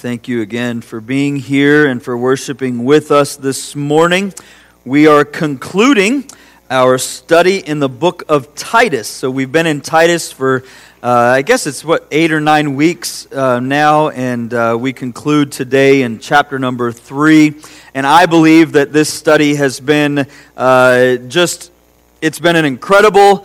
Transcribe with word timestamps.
Thank 0.00 0.28
you 0.28 0.40
again 0.40 0.80
for 0.80 0.98
being 0.98 1.36
here 1.36 1.86
and 1.86 2.02
for 2.02 2.16
worshiping 2.16 2.86
with 2.86 3.10
us 3.10 3.36
this 3.36 3.76
morning. 3.76 4.32
We 4.82 5.06
are 5.06 5.26
concluding 5.26 6.24
our 6.70 6.96
study 6.96 7.58
in 7.58 7.80
the 7.80 7.88
book 7.90 8.22
of 8.26 8.54
Titus. 8.54 9.08
So 9.08 9.30
we've 9.30 9.52
been 9.52 9.66
in 9.66 9.82
Titus 9.82 10.32
for, 10.32 10.64
uh, 11.02 11.10
I 11.10 11.42
guess 11.42 11.66
it's 11.66 11.84
what, 11.84 12.08
eight 12.10 12.32
or 12.32 12.40
nine 12.40 12.76
weeks 12.76 13.30
uh, 13.30 13.60
now, 13.60 14.08
and 14.08 14.54
uh, 14.54 14.78
we 14.80 14.94
conclude 14.94 15.52
today 15.52 16.00
in 16.00 16.18
chapter 16.18 16.58
number 16.58 16.92
three. 16.92 17.56
And 17.92 18.06
I 18.06 18.24
believe 18.24 18.72
that 18.72 18.94
this 18.94 19.12
study 19.12 19.56
has 19.56 19.80
been 19.80 20.26
uh, 20.56 21.16
just, 21.28 21.70
it's 22.22 22.40
been 22.40 22.56
an 22.56 22.64
incredible 22.64 23.44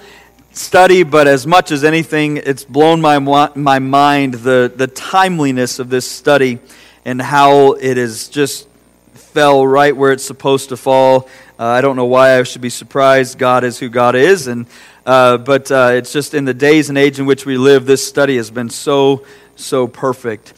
study, 0.57 1.03
but 1.03 1.27
as 1.27 1.45
much 1.45 1.71
as 1.71 1.83
anything, 1.83 2.37
it's 2.37 2.63
blown 2.63 3.01
my, 3.01 3.19
my 3.19 3.79
mind 3.79 4.35
the, 4.35 4.71
the 4.73 4.87
timeliness 4.87 5.79
of 5.79 5.89
this 5.89 6.09
study 6.09 6.59
and 7.03 7.21
how 7.21 7.73
it 7.73 7.97
has 7.97 8.29
just 8.29 8.67
fell 9.13 9.67
right 9.67 9.95
where 9.95 10.11
it's 10.11 10.23
supposed 10.23 10.69
to 10.69 10.77
fall. 10.77 11.27
Uh, 11.59 11.65
I 11.65 11.81
don't 11.81 11.95
know 11.95 12.05
why 12.05 12.39
I 12.39 12.43
should 12.43 12.61
be 12.61 12.69
surprised. 12.69 13.37
God 13.37 13.63
is 13.63 13.79
who 13.79 13.89
God 13.89 14.15
is. 14.15 14.47
And, 14.47 14.65
uh, 15.05 15.37
but 15.37 15.69
uh, 15.71 15.91
it's 15.93 16.13
just 16.13 16.33
in 16.33 16.45
the 16.45 16.53
days 16.53 16.89
and 16.89 16.97
age 16.97 17.19
in 17.19 17.25
which 17.25 17.45
we 17.45 17.57
live, 17.57 17.85
this 17.85 18.05
study 18.05 18.37
has 18.37 18.49
been 18.49 18.69
so, 18.69 19.25
so 19.55 19.87
perfect. 19.87 20.53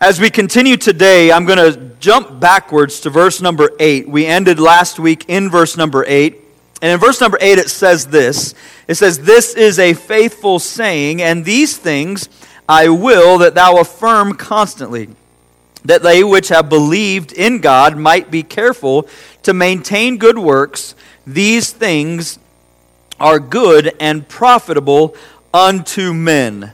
As 0.00 0.20
we 0.20 0.28
continue 0.28 0.76
today, 0.76 1.32
I'm 1.32 1.46
going 1.46 1.72
to 1.72 1.94
jump 1.98 2.40
backwards 2.40 3.00
to 3.00 3.10
verse 3.10 3.40
number 3.40 3.70
8. 3.80 4.06
We 4.08 4.26
ended 4.26 4.58
last 4.60 4.98
week 4.98 5.24
in 5.28 5.48
verse 5.48 5.78
number 5.78 6.04
8. 6.06 6.43
And 6.82 6.92
in 6.92 7.00
verse 7.00 7.20
number 7.20 7.38
8, 7.40 7.58
it 7.58 7.70
says 7.70 8.06
this 8.06 8.54
It 8.88 8.94
says, 8.96 9.20
This 9.20 9.54
is 9.54 9.78
a 9.78 9.94
faithful 9.94 10.58
saying, 10.58 11.22
and 11.22 11.44
these 11.44 11.76
things 11.76 12.28
I 12.68 12.88
will 12.88 13.38
that 13.38 13.54
thou 13.54 13.78
affirm 13.78 14.34
constantly, 14.34 15.08
that 15.84 16.02
they 16.02 16.24
which 16.24 16.48
have 16.48 16.68
believed 16.68 17.32
in 17.32 17.60
God 17.60 17.96
might 17.96 18.30
be 18.30 18.42
careful 18.42 19.08
to 19.42 19.52
maintain 19.52 20.18
good 20.18 20.38
works. 20.38 20.94
These 21.26 21.72
things 21.72 22.38
are 23.20 23.38
good 23.38 23.94
and 24.00 24.28
profitable 24.28 25.14
unto 25.52 26.12
men. 26.12 26.72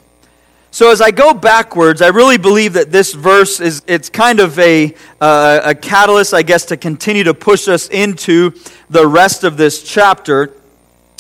So 0.81 0.91
as 0.91 1.03
I 1.03 1.11
go 1.11 1.34
backwards, 1.34 2.00
I 2.00 2.09
really 2.09 2.39
believe 2.39 2.73
that 2.73 2.91
this 2.91 3.12
verse 3.12 3.61
is 3.61 3.83
it's 3.86 4.09
kind 4.09 4.41
of 4.41 4.59
a, 4.59 4.95
uh, 5.20 5.61
a 5.62 5.75
catalyst, 5.75 6.33
I 6.33 6.41
guess, 6.41 6.64
to 6.64 6.78
continue 6.78 7.23
to 7.25 7.34
push 7.34 7.69
us 7.69 7.86
into 7.91 8.55
the 8.89 9.06
rest 9.06 9.45
of 9.45 9.58
this 9.58 9.83
chapter. 9.83 10.55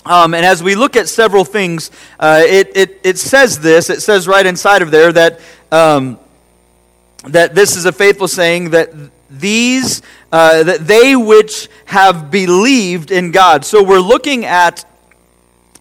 Um, 0.06 0.32
and 0.32 0.46
as 0.46 0.62
we 0.62 0.76
look 0.76 0.96
at 0.96 1.10
several 1.10 1.44
things, 1.44 1.90
uh, 2.18 2.40
it, 2.42 2.74
it, 2.74 3.00
it 3.04 3.18
says 3.18 3.60
this, 3.60 3.90
it 3.90 4.00
says 4.00 4.26
right 4.26 4.46
inside 4.46 4.80
of 4.80 4.90
there 4.90 5.12
that, 5.12 5.40
um, 5.70 6.18
that 7.24 7.54
this 7.54 7.76
is 7.76 7.84
a 7.84 7.92
faithful 7.92 8.28
saying 8.28 8.70
that 8.70 8.94
these, 9.28 10.00
uh, 10.32 10.62
that 10.62 10.86
they 10.86 11.14
which 11.16 11.68
have 11.84 12.30
believed 12.30 13.10
in 13.10 13.30
God. 13.30 13.66
So 13.66 13.82
we're 13.82 14.00
looking 14.00 14.46
at 14.46 14.89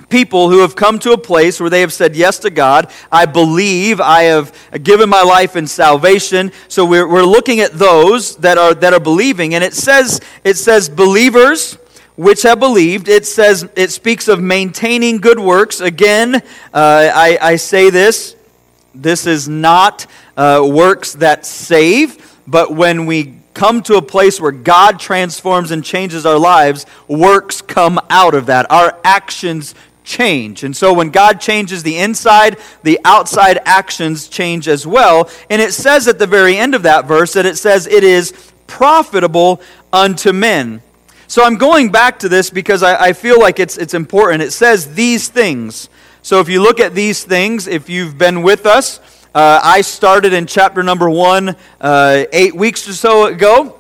people 0.09 0.49
who 0.49 0.59
have 0.59 0.75
come 0.75 0.99
to 0.99 1.11
a 1.11 1.17
place 1.17 1.59
where 1.59 1.69
they 1.69 1.81
have 1.81 1.93
said 1.93 2.15
yes 2.15 2.39
to 2.39 2.49
God. 2.49 2.91
I 3.11 3.25
believe. 3.25 4.01
I 4.01 4.23
have 4.23 4.53
given 4.83 5.09
my 5.09 5.21
life 5.21 5.55
in 5.55 5.67
salvation. 5.67 6.51
So 6.67 6.85
we're, 6.85 7.07
we're 7.07 7.23
looking 7.23 7.59
at 7.59 7.73
those 7.73 8.35
that 8.37 8.57
are, 8.57 8.73
that 8.73 8.93
are 8.93 8.99
believing. 8.99 9.55
And 9.55 9.63
it 9.63 9.73
says, 9.73 10.19
it 10.43 10.57
says 10.57 10.89
believers 10.89 11.77
which 12.15 12.41
have 12.41 12.59
believed. 12.59 13.07
It 13.07 13.25
says, 13.25 13.69
it 13.77 13.91
speaks 13.91 14.27
of 14.27 14.41
maintaining 14.41 15.19
good 15.19 15.39
works. 15.39 15.79
Again, 15.79 16.35
uh, 16.35 16.41
I, 16.73 17.37
I 17.41 17.55
say 17.55 17.89
this. 17.89 18.35
This 18.93 19.25
is 19.25 19.47
not 19.47 20.05
uh, 20.35 20.67
works 20.69 21.13
that 21.13 21.45
save, 21.45 22.37
but 22.45 22.73
when 22.73 23.05
we 23.05 23.35
come 23.53 23.81
to 23.83 23.95
a 23.95 24.01
place 24.01 24.41
where 24.41 24.51
God 24.51 24.99
transforms 24.99 25.71
and 25.71 25.83
changes 25.83 26.25
our 26.25 26.37
lives, 26.37 26.85
works 27.07 27.61
come 27.61 27.99
out 28.09 28.33
of 28.33 28.47
that. 28.47 28.69
Our 28.71 28.99
actions 29.03 29.75
change. 30.09 30.63
And 30.63 30.75
so 30.75 30.91
when 30.91 31.11
God 31.11 31.39
changes 31.39 31.83
the 31.83 31.99
inside, 31.99 32.57
the 32.81 32.99
outside 33.05 33.59
actions 33.63 34.27
change 34.27 34.67
as 34.67 34.85
well. 34.85 35.29
And 35.51 35.61
it 35.61 35.71
says 35.71 36.07
at 36.07 36.17
the 36.17 36.27
very 36.27 36.57
end 36.57 36.73
of 36.73 36.83
that 36.83 37.05
verse 37.05 37.33
that 37.33 37.45
it 37.45 37.57
says 37.57 37.85
it 37.85 38.03
is 38.03 38.33
profitable 38.65 39.61
unto 39.93 40.33
men. 40.33 40.81
So 41.27 41.43
I'm 41.43 41.57
going 41.57 41.91
back 41.91 42.19
to 42.19 42.29
this 42.29 42.49
because 42.49 42.81
I, 42.81 43.09
I 43.09 43.13
feel 43.13 43.39
like 43.39 43.59
it's, 43.59 43.77
it's 43.77 43.93
important. 43.93 44.41
It 44.41 44.51
says 44.51 44.95
these 44.95 45.27
things. 45.27 45.89
So 46.23 46.39
if 46.39 46.49
you 46.49 46.61
look 46.63 46.79
at 46.79 46.95
these 46.95 47.23
things, 47.23 47.67
if 47.67 47.87
you've 47.87 48.17
been 48.17 48.41
with 48.41 48.65
us, 48.65 48.99
uh, 49.35 49.61
I 49.63 49.81
started 49.81 50.33
in 50.33 50.47
chapter 50.47 50.81
number 50.81 51.07
one 51.07 51.55
uh, 51.79 52.25
eight 52.33 52.55
weeks 52.55 52.89
or 52.89 52.93
so 52.93 53.27
ago. 53.27 53.78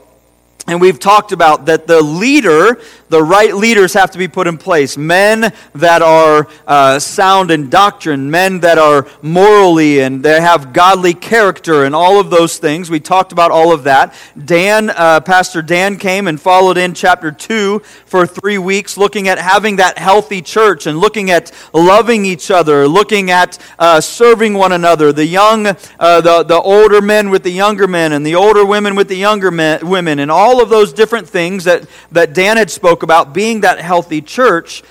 And 0.69 0.79
we've 0.79 0.99
talked 0.99 1.31
about 1.31 1.65
that 1.65 1.87
the 1.87 1.99
leader, 1.99 2.79
the 3.09 3.23
right 3.23 3.55
leaders 3.55 3.93
have 3.93 4.11
to 4.11 4.19
be 4.19 4.27
put 4.27 4.45
in 4.45 4.59
place. 4.59 4.97
Men 4.97 5.51
that 5.73 6.03
are 6.03 6.47
uh, 6.67 6.99
sound 6.99 7.49
in 7.49 7.71
doctrine, 7.71 8.29
men 8.29 8.59
that 8.59 8.77
are 8.77 9.07
morally 9.23 10.01
and 10.01 10.21
they 10.21 10.39
have 10.39 10.71
godly 10.71 11.15
character 11.15 11.85
and 11.85 11.95
all 11.95 12.19
of 12.19 12.29
those 12.29 12.59
things. 12.59 12.91
We 12.91 12.99
talked 12.99 13.31
about 13.31 13.49
all 13.49 13.73
of 13.73 13.85
that. 13.85 14.13
Dan, 14.45 14.91
uh, 14.91 15.21
Pastor 15.21 15.63
Dan 15.63 15.97
came 15.97 16.27
and 16.27 16.39
followed 16.39 16.77
in 16.77 16.93
chapter 16.93 17.31
2 17.31 17.79
for 18.05 18.27
three 18.27 18.59
weeks, 18.59 18.95
looking 18.95 19.27
at 19.27 19.39
having 19.39 19.77
that 19.77 19.97
healthy 19.97 20.39
church 20.39 20.85
and 20.85 20.99
looking 20.99 21.31
at 21.31 21.51
loving 21.73 22.25
each 22.25 22.51
other, 22.51 22.87
looking 22.87 23.31
at 23.31 23.57
uh, 23.79 23.99
serving 23.99 24.53
one 24.53 24.71
another. 24.71 25.11
The 25.11 25.25
young, 25.25 25.65
uh, 25.65 26.21
the, 26.21 26.43
the 26.43 26.61
older 26.61 27.01
men 27.01 27.31
with 27.31 27.41
the 27.41 27.51
younger 27.51 27.87
men, 27.87 28.11
and 28.13 28.23
the 28.23 28.35
older 28.35 28.63
women 28.63 28.95
with 28.95 29.07
the 29.07 29.17
younger 29.17 29.49
men, 29.49 29.89
women, 29.89 30.19
and 30.19 30.29
all 30.29 30.58
of 30.61 30.69
those 30.69 30.93
different 30.93 31.27
things 31.27 31.63
that, 31.65 31.87
that 32.11 32.33
Dan 32.33 32.57
had 32.57 32.69
spoke 32.69 33.03
about, 33.03 33.33
being 33.33 33.61
that 33.61 33.79
healthy 33.79 34.21
church, 34.21 34.83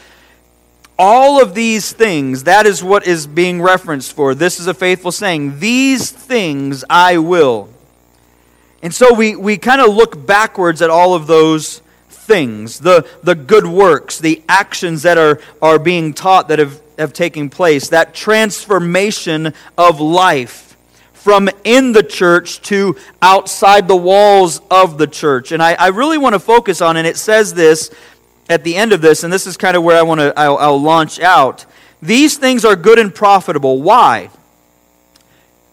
all 0.99 1.41
of 1.41 1.55
these 1.55 1.93
things, 1.93 2.45
that 2.45 2.67
is 2.67 2.83
what 2.83 3.07
is 3.07 3.27
being 3.27 3.63
referenced 3.63 4.13
for. 4.15 4.35
This 4.35 4.59
is 4.59 4.67
a 4.67 4.75
faithful 4.75 5.13
saying. 5.13 5.61
These 5.61 6.11
things 6.11 6.85
I 6.91 7.19
will. 7.19 7.69
And 8.83 8.95
so 8.95 9.15
we, 9.15 9.37
we 9.37 9.59
kind 9.59 9.81
of 9.81 9.95
look 9.95 10.27
backwards 10.27 10.83
at 10.83 10.91
all 10.91 11.15
of 11.15 11.27
those 11.27 11.83
things 12.09 12.81
the, 12.81 13.09
the 13.23 13.35
good 13.35 13.67
works, 13.67 14.19
the 14.19 14.43
actions 14.49 15.03
that 15.03 15.17
are, 15.17 15.41
are 15.63 15.79
being 15.79 16.13
taught 16.13 16.49
that 16.49 16.59
have, 16.59 16.81
have 16.99 17.13
taken 17.13 17.49
place, 17.49 17.89
that 17.89 18.15
transformation 18.15 19.55
of 19.79 19.99
life 19.99 20.68
from 21.19 21.49
in 21.65 21.93
the 21.93 22.03
church 22.03 22.63
to 22.63 22.97
outside 23.21 23.89
the 23.89 23.97
walls 23.97 24.61
of 24.71 24.99
the 24.99 25.07
church. 25.07 25.53
And 25.53 25.63
I, 25.63 25.75
I 25.75 25.89
really 25.89 26.19
want 26.19 26.35
to 26.35 26.39
focus 26.39 26.81
on, 26.81 26.97
and 26.97 27.07
it 27.07 27.17
says 27.17 27.55
this 27.55 27.91
at 28.49 28.65
the 28.65 28.77
end 28.77 28.93
of 28.93 29.01
this, 29.01 29.25
and 29.25 29.33
this 29.33 29.47
is 29.47 29.57
kind 29.57 29.77
of 29.77 29.83
where 29.83 29.99
I 29.99 30.03
want 30.03 30.21
to 30.21 30.33
I'll, 30.39 30.57
I'll 30.57 30.81
launch 30.81 31.21
out. 31.21 31.67
These 32.01 32.39
things 32.39 32.65
are 32.65 32.77
good 32.77 32.99
and 32.99 33.15
profitable. 33.15 33.83
Why? 33.83 34.31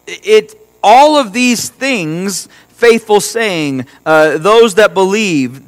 It 0.07 0.55
all 0.83 1.15
of 1.15 1.33
these 1.33 1.69
things, 1.69 2.47
faithful 2.69 3.19
saying, 3.19 3.87
uh, 4.05 4.37
those 4.37 4.75
that 4.75 4.93
believe, 4.93 5.61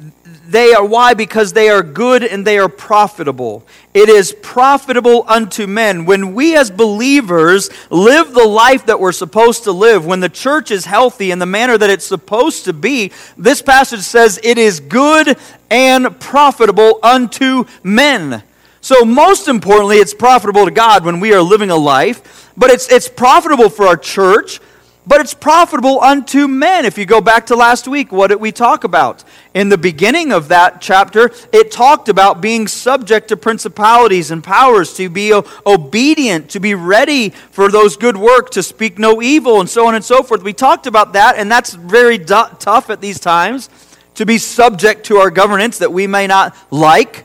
they 0.48 0.72
are 0.72 0.84
why? 0.84 1.12
Because 1.12 1.52
they 1.52 1.68
are 1.68 1.82
good 1.82 2.24
and 2.24 2.46
they 2.46 2.58
are 2.58 2.70
profitable. 2.70 3.66
It 3.92 4.08
is 4.08 4.34
profitable 4.40 5.26
unto 5.28 5.66
men. 5.66 6.06
When 6.06 6.34
we 6.34 6.56
as 6.56 6.70
believers 6.70 7.68
live 7.90 8.32
the 8.32 8.48
life 8.48 8.86
that 8.86 8.98
we're 8.98 9.12
supposed 9.12 9.64
to 9.64 9.72
live, 9.72 10.06
when 10.06 10.20
the 10.20 10.30
church 10.30 10.70
is 10.70 10.86
healthy 10.86 11.32
in 11.32 11.38
the 11.38 11.44
manner 11.44 11.76
that 11.76 11.90
it's 11.90 12.06
supposed 12.06 12.64
to 12.64 12.72
be, 12.72 13.12
this 13.36 13.60
passage 13.60 14.00
says 14.00 14.40
it 14.42 14.56
is 14.56 14.80
good 14.80 15.36
and 15.68 16.18
profitable 16.18 16.98
unto 17.02 17.66
men. 17.82 18.42
So, 18.80 19.04
most 19.04 19.48
importantly, 19.48 19.96
it's 19.96 20.14
profitable 20.14 20.64
to 20.64 20.70
God 20.70 21.04
when 21.04 21.20
we 21.20 21.34
are 21.34 21.42
living 21.42 21.68
a 21.68 21.76
life, 21.76 22.50
but 22.56 22.70
it's, 22.70 22.90
it's 22.90 23.08
profitable 23.08 23.68
for 23.68 23.86
our 23.86 23.98
church 23.98 24.60
but 25.08 25.22
it's 25.22 25.32
profitable 25.32 26.02
unto 26.02 26.46
men. 26.46 26.84
If 26.84 26.98
you 26.98 27.06
go 27.06 27.22
back 27.22 27.46
to 27.46 27.56
last 27.56 27.88
week, 27.88 28.12
what 28.12 28.26
did 28.26 28.40
we 28.42 28.52
talk 28.52 28.84
about? 28.84 29.24
In 29.54 29.70
the 29.70 29.78
beginning 29.78 30.32
of 30.32 30.48
that 30.48 30.82
chapter, 30.82 31.30
it 31.50 31.72
talked 31.72 32.10
about 32.10 32.42
being 32.42 32.68
subject 32.68 33.28
to 33.28 33.36
principalities 33.38 34.30
and 34.30 34.44
powers, 34.44 34.92
to 34.94 35.08
be 35.08 35.32
obedient, 35.66 36.50
to 36.50 36.60
be 36.60 36.74
ready 36.74 37.30
for 37.30 37.70
those 37.70 37.96
good 37.96 38.18
work, 38.18 38.50
to 38.50 38.62
speak 38.62 38.98
no 38.98 39.22
evil, 39.22 39.60
and 39.60 39.70
so 39.70 39.86
on 39.86 39.94
and 39.94 40.04
so 40.04 40.22
forth. 40.22 40.42
We 40.42 40.52
talked 40.52 40.86
about 40.86 41.14
that, 41.14 41.36
and 41.38 41.50
that's 41.50 41.72
very 41.72 42.18
d- 42.18 42.42
tough 42.58 42.90
at 42.90 43.00
these 43.00 43.18
times 43.18 43.70
to 44.16 44.26
be 44.26 44.36
subject 44.36 45.06
to 45.06 45.16
our 45.16 45.30
governance 45.30 45.78
that 45.78 45.92
we 45.92 46.06
may 46.06 46.26
not 46.26 46.54
like. 46.70 47.24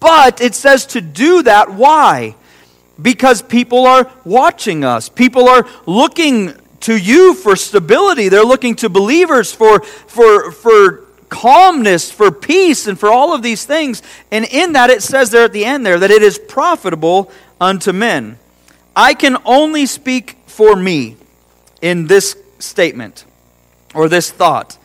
But 0.00 0.42
it 0.42 0.54
says 0.54 0.84
to 0.86 1.00
do 1.00 1.44
that. 1.44 1.72
Why? 1.72 2.34
Because 3.00 3.40
people 3.40 3.86
are 3.86 4.10
watching 4.24 4.84
us. 4.84 5.08
People 5.08 5.48
are 5.48 5.66
looking 5.86 6.54
to 6.86 6.96
you 6.96 7.34
for 7.34 7.56
stability. 7.56 8.28
They're 8.28 8.44
looking 8.44 8.76
to 8.76 8.88
believers 8.88 9.52
for, 9.52 9.80
for, 9.80 10.52
for 10.52 11.04
calmness, 11.28 12.10
for 12.12 12.30
peace, 12.30 12.86
and 12.86 12.98
for 12.98 13.10
all 13.10 13.34
of 13.34 13.42
these 13.42 13.64
things. 13.64 14.02
And 14.30 14.44
in 14.44 14.72
that, 14.74 14.90
it 14.90 15.02
says 15.02 15.30
there 15.30 15.44
at 15.44 15.52
the 15.52 15.64
end 15.64 15.84
there 15.84 15.98
that 15.98 16.10
it 16.10 16.22
is 16.22 16.38
profitable 16.38 17.30
unto 17.60 17.92
men. 17.92 18.38
I 18.94 19.14
can 19.14 19.36
only 19.44 19.86
speak 19.86 20.36
for 20.46 20.76
me 20.76 21.16
in 21.82 22.06
this 22.06 22.36
statement. 22.58 23.24
or 23.94 24.08
this 24.08 24.30
thought. 24.30 24.76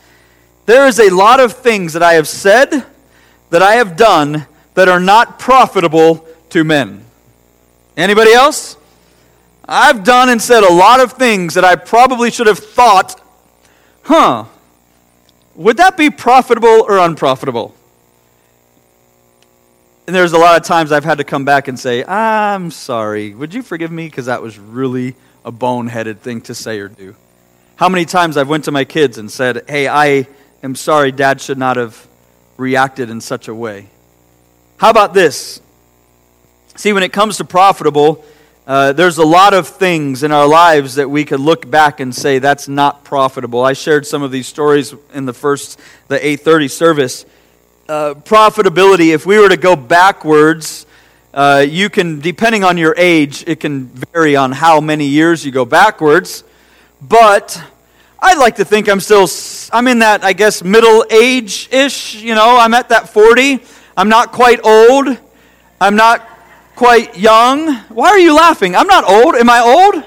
There 0.65 0.88
is 0.88 1.00
a 1.00 1.13
lot 1.13 1.39
of 1.39 1.53
things 1.53 1.94
that 1.94 2.01
I 2.01 2.13
have 2.13 2.27
said, 2.27 2.86
that 3.50 3.62
I 3.62 3.74
have 3.74 3.98
done, 3.98 4.48
that 4.74 4.88
are 4.88 5.00
not 5.00 5.38
profitable 5.38 6.25
to 6.50 6.63
men. 6.63 7.03
Anybody 7.98 8.31
else? 8.31 8.77
I've 9.71 10.03
done 10.03 10.27
and 10.27 10.41
said 10.41 10.63
a 10.63 10.73
lot 10.73 11.00
of 11.00 11.13
things 11.13 11.53
that 11.53 11.63
I 11.63 11.77
probably 11.77 12.29
should 12.29 12.47
have 12.47 12.59
thought, 12.59 13.19
huh, 14.03 14.45
would 15.56 15.77
that 15.77 15.95
be 15.95 16.09
profitable 16.09 16.85
or 16.88 16.97
unprofitable? 16.97 17.73
And 20.07 20.13
there's 20.13 20.33
a 20.33 20.38
lot 20.38 20.59
of 20.59 20.68
times 20.68 20.91
I've 20.91 21.06
had 21.06 21.19
to 21.19 21.23
come 21.23 21.45
back 21.45 21.69
and 21.69 21.79
say, 21.79 22.03
I'm 22.03 22.69
sorry. 22.69 23.33
Would 23.33 23.53
you 23.53 23.62
forgive 23.62 23.91
me? 23.91 24.07
Because 24.07 24.25
that 24.25 24.41
was 24.41 24.59
really 24.59 25.15
a 25.45 25.53
boneheaded 25.53 26.19
thing 26.19 26.41
to 26.41 26.53
say 26.53 26.79
or 26.79 26.89
do. 26.89 27.15
How 27.77 27.88
many 27.88 28.03
times 28.03 28.35
I've 28.35 28.50
went 28.50 28.65
to 28.65 28.71
my 28.71 28.83
kids 28.83 29.17
and 29.17 29.31
said, 29.31 29.63
hey, 29.69 29.88
I 29.88 30.27
am 30.62 30.75
sorry, 30.75 31.13
dad 31.13 31.39
should 31.39 31.57
not 31.57 31.77
have 31.77 32.07
reacted 32.57 33.09
in 33.09 33.21
such 33.21 33.47
a 33.47 33.56
way. 33.56 33.88
How 34.75 34.89
about 34.89 35.13
this? 35.13 35.62
See, 36.75 36.91
when 36.91 37.03
it 37.03 37.13
comes 37.13 37.38
to 37.38 37.45
profitable, 37.45 38.25
uh, 38.71 38.94
there's 38.94 39.18
a 39.18 39.25
lot 39.25 39.53
of 39.53 39.68
things 39.68 40.23
in 40.23 40.31
our 40.31 40.47
lives 40.47 40.95
that 40.95 41.09
we 41.09 41.25
could 41.25 41.41
look 41.41 41.69
back 41.69 42.00
and 42.00 42.15
say 42.15 42.39
that's 42.39 42.69
not 42.69 43.03
profitable. 43.03 43.65
I 43.65 43.73
shared 43.73 44.07
some 44.07 44.23
of 44.23 44.31
these 44.31 44.47
stories 44.47 44.95
in 45.13 45.25
the 45.25 45.33
first, 45.33 45.77
the 46.07 46.18
8:30 46.25 46.69
service. 46.69 47.25
Uh, 47.89 48.13
profitability, 48.13 49.13
if 49.13 49.25
we 49.25 49.38
were 49.38 49.50
to 49.50 49.57
go 49.57 49.75
backwards, 49.75 50.85
uh, 51.33 51.65
you 51.68 51.89
can, 51.89 52.21
depending 52.21 52.63
on 52.63 52.77
your 52.77 52.95
age, 52.97 53.44
it 53.45 53.59
can 53.59 53.88
vary 53.88 54.38
on 54.38 54.53
how 54.53 54.79
many 54.79 55.07
years 55.07 55.45
you 55.45 55.51
go 55.51 55.65
backwards. 55.65 56.45
But 57.01 57.62
I'd 58.19 58.38
like 58.38 58.56
to 58.56 58.63
think 58.63 58.88
I'm 58.88 59.01
still, 59.01 59.27
I'm 59.74 59.89
in 59.89 60.00
that, 60.00 60.24
I 60.24 60.31
guess, 60.31 60.63
middle 60.63 61.03
age 61.12 61.67
ish. 61.74 62.15
You 62.15 62.35
know, 62.35 62.56
I'm 62.57 62.74
at 62.74 62.88
that 62.88 63.09
40. 63.09 63.59
I'm 63.97 64.07
not 64.07 64.31
quite 64.31 64.65
old. 64.65 65.17
I'm 65.81 65.97
not 65.97 66.25
quite 66.81 67.15
young. 67.15 67.71
Why 67.89 68.09
are 68.09 68.17
you 68.17 68.35
laughing? 68.35 68.75
I'm 68.75 68.87
not 68.87 69.07
old. 69.07 69.35
Am 69.35 69.51
I 69.51 69.59
old? 69.59 70.03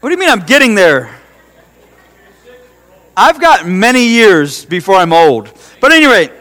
What 0.00 0.08
do 0.08 0.12
you 0.12 0.18
mean 0.18 0.28
I'm 0.28 0.44
getting 0.44 0.74
there? 0.74 1.16
I've 3.16 3.40
got 3.40 3.64
many 3.64 4.08
years 4.08 4.64
before 4.64 4.96
I'm 4.96 5.12
old. 5.12 5.52
But 5.80 5.92
anyway, 5.92 6.32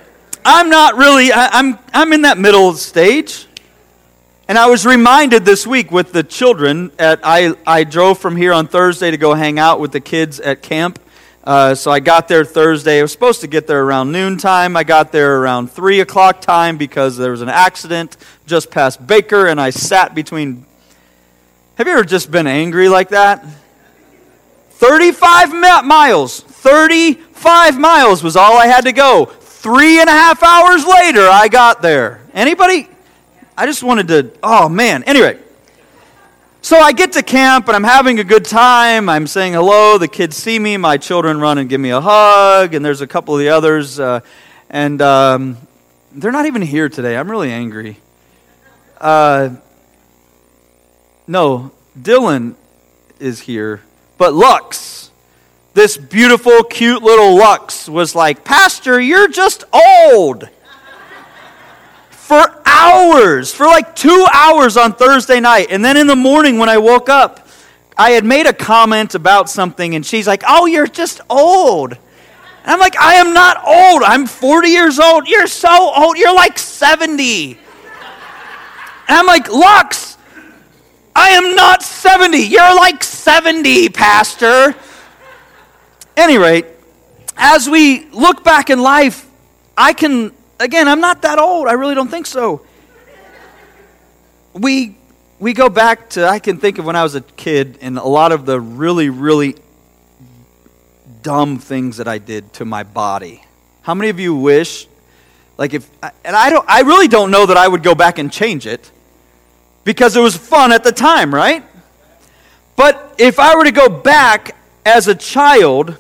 I'm 0.43 0.71
not 0.71 0.95
really, 0.97 1.31
I, 1.31 1.49
I'm, 1.49 1.77
I'm 1.93 2.11
in 2.13 2.23
that 2.23 2.39
middle 2.39 2.73
stage. 2.73 3.45
And 4.47 4.57
I 4.57 4.65
was 4.65 4.87
reminded 4.87 5.45
this 5.45 5.67
week 5.67 5.91
with 5.91 6.11
the 6.11 6.23
children 6.23 6.91
at 6.97 7.19
I, 7.21 7.53
I 7.67 7.83
drove 7.83 8.17
from 8.17 8.35
here 8.35 8.53
on 8.53 8.67
Thursday 8.67 9.11
to 9.11 9.17
go 9.17 9.35
hang 9.35 9.59
out 9.59 9.79
with 9.79 9.91
the 9.91 10.01
kids 10.01 10.39
at 10.39 10.63
camp. 10.63 10.97
Uh, 11.47 11.73
so 11.73 11.91
I 11.91 12.01
got 12.01 12.27
there 12.27 12.43
Thursday. 12.43 12.99
I 12.99 13.03
was 13.03 13.13
supposed 13.13 13.39
to 13.39 13.47
get 13.47 13.67
there 13.67 13.81
around 13.81 14.11
noontime. 14.11 14.75
I 14.75 14.83
got 14.83 15.13
there 15.13 15.39
around 15.39 15.71
3 15.71 16.01
o'clock 16.01 16.41
time 16.41 16.75
because 16.75 17.15
there 17.15 17.31
was 17.31 17.41
an 17.41 17.47
accident 17.47 18.17
just 18.47 18.71
past 18.71 19.05
Baker, 19.05 19.45
and 19.47 19.61
I 19.61 19.69
sat 19.69 20.15
between. 20.15 20.65
Have 21.75 21.85
you 21.85 21.93
ever 21.93 22.03
just 22.03 22.31
been 22.31 22.47
angry 22.47 22.89
like 22.89 23.09
that? 23.09 23.45
35 24.71 25.53
miles. 25.85 26.41
35 26.41 27.79
miles 27.79 28.23
was 28.23 28.35
all 28.35 28.57
I 28.57 28.67
had 28.67 28.85
to 28.85 28.91
go. 28.91 29.25
Three 29.25 29.99
and 29.99 30.09
a 30.09 30.13
half 30.13 30.41
hours 30.41 30.85
later, 30.85 31.27
I 31.27 31.49
got 31.49 31.81
there. 31.81 32.21
Anybody? 32.33 32.87
I 33.55 33.65
just 33.65 33.83
wanted 33.83 34.07
to, 34.07 34.31
oh 34.41 34.69
man. 34.69 35.03
Anyway, 35.03 35.39
so 36.61 36.77
I 36.77 36.93
get 36.93 37.13
to 37.13 37.23
camp 37.23 37.67
and 37.67 37.75
I'm 37.75 37.83
having 37.83 38.19
a 38.19 38.23
good 38.23 38.45
time. 38.45 39.09
I'm 39.09 39.27
saying 39.27 39.53
hello. 39.53 39.97
The 39.97 40.07
kids 40.07 40.37
see 40.37 40.57
me. 40.57 40.77
My 40.77 40.97
children 40.97 41.39
run 41.39 41.57
and 41.57 41.69
give 41.69 41.81
me 41.81 41.89
a 41.89 42.01
hug. 42.01 42.73
And 42.73 42.83
there's 42.83 43.01
a 43.01 43.07
couple 43.07 43.33
of 43.35 43.39
the 43.39 43.49
others. 43.49 43.99
Uh, 43.99 44.21
and 44.69 45.01
um, 45.01 45.57
they're 46.11 46.31
not 46.31 46.45
even 46.45 46.61
here 46.61 46.89
today. 46.89 47.17
I'm 47.17 47.29
really 47.29 47.51
angry. 47.51 47.97
Uh, 48.99 49.49
no, 51.27 51.71
Dylan 51.99 52.55
is 53.19 53.41
here. 53.41 53.81
But 54.17 54.33
Lux, 54.33 55.11
this 55.73 55.97
beautiful, 55.97 56.63
cute 56.63 57.03
little 57.03 57.37
Lux, 57.37 57.87
was 57.87 58.15
like, 58.15 58.43
Pastor, 58.43 58.99
you're 58.99 59.27
just 59.27 59.63
old 59.73 60.49
for 62.09 62.61
hours, 62.65 63.53
for 63.53 63.65
like 63.65 63.95
two 63.95 64.25
hours 64.33 64.75
on 64.75 64.93
Thursday 64.93 65.39
night. 65.39 65.67
And 65.69 65.83
then 65.85 65.95
in 65.95 66.07
the 66.07 66.15
morning 66.15 66.57
when 66.57 66.69
I 66.69 66.77
woke 66.77 67.09
up, 67.09 67.47
I 67.97 68.11
had 68.11 68.25
made 68.25 68.45
a 68.45 68.53
comment 68.53 69.15
about 69.15 69.49
something, 69.49 69.95
and 69.95 70.05
she's 70.05 70.27
like, 70.27 70.43
Oh, 70.47 70.65
you're 70.65 70.87
just 70.87 71.21
old. 71.29 71.93
And 71.93 72.73
I'm 72.73 72.79
like, 72.79 72.97
I 72.97 73.15
am 73.15 73.33
not 73.33 73.65
old. 73.65 74.03
I'm 74.03 74.27
40 74.27 74.67
years 74.67 74.99
old. 74.99 75.25
You're 75.25 75.47
so 75.47 75.93
old. 75.95 76.17
You're 76.17 76.35
like 76.35 76.59
70. 76.59 77.57
And 79.07 79.17
I'm 79.17 79.25
like, 79.25 79.49
Lux, 79.49 80.17
I 81.15 81.29
am 81.29 81.55
not 81.55 81.83
70. 81.83 82.37
You're 82.37 82.75
like 82.75 83.03
70, 83.03 83.89
Pastor. 83.89 84.75
Any 86.15 86.37
rate, 86.37 86.65
as 87.35 87.69
we 87.69 88.05
look 88.11 88.43
back 88.43 88.69
in 88.69 88.79
life, 88.79 89.25
I 89.77 89.93
can 89.93 90.31
Again, 90.59 90.87
I'm 90.87 91.01
not 91.01 91.21
that 91.21 91.37
old. 91.37 91.67
I 91.67 91.73
really 91.73 91.93
don't 91.93 92.09
think 92.09 92.25
so. 92.25 92.61
We, 94.53 94.97
we 95.39 95.53
go 95.53 95.69
back 95.69 96.09
to, 96.11 96.27
I 96.27 96.39
can 96.39 96.57
think 96.57 96.79
of 96.79 96.85
when 96.85 96.95
I 96.95 97.03
was 97.03 97.13
a 97.13 97.21
kid 97.21 97.77
and 97.81 97.97
a 97.99 98.03
lot 98.03 98.31
of 98.31 98.47
the 98.47 98.59
really, 98.59 99.09
really 99.09 99.55
dumb 101.21 101.59
things 101.59 101.97
that 101.97 102.07
I 102.07 102.17
did 102.17 102.53
to 102.53 102.65
my 102.65 102.81
body. 102.81 103.43
How 103.83 103.93
many 103.93 104.09
of 104.09 104.19
you 104.19 104.35
wish, 104.35 104.87
like 105.57 105.75
if, 105.75 105.87
and 106.01 106.35
I 106.35 106.49
don't, 106.49 106.65
I 106.67 106.81
really 106.81 107.07
don't 107.07 107.29
know 107.29 107.45
that 107.45 107.57
I 107.57 107.67
would 107.67 107.83
go 107.83 107.93
back 107.93 108.17
and 108.17 108.31
change 108.31 108.65
it 108.65 108.91
because 109.87 110.17
it 110.17 110.21
was 110.21 110.35
fun 110.35 110.73
at 110.73 110.83
the 110.83 110.91
time, 110.91 111.33
right? 111.33 111.63
But 112.75 113.15
if 113.17 113.39
I 113.39 113.55
were 113.55 113.63
to 113.63 113.71
go 113.71 113.87
back 113.87 114.55
as 114.85 115.07
a 115.07 115.15
child 115.15 115.97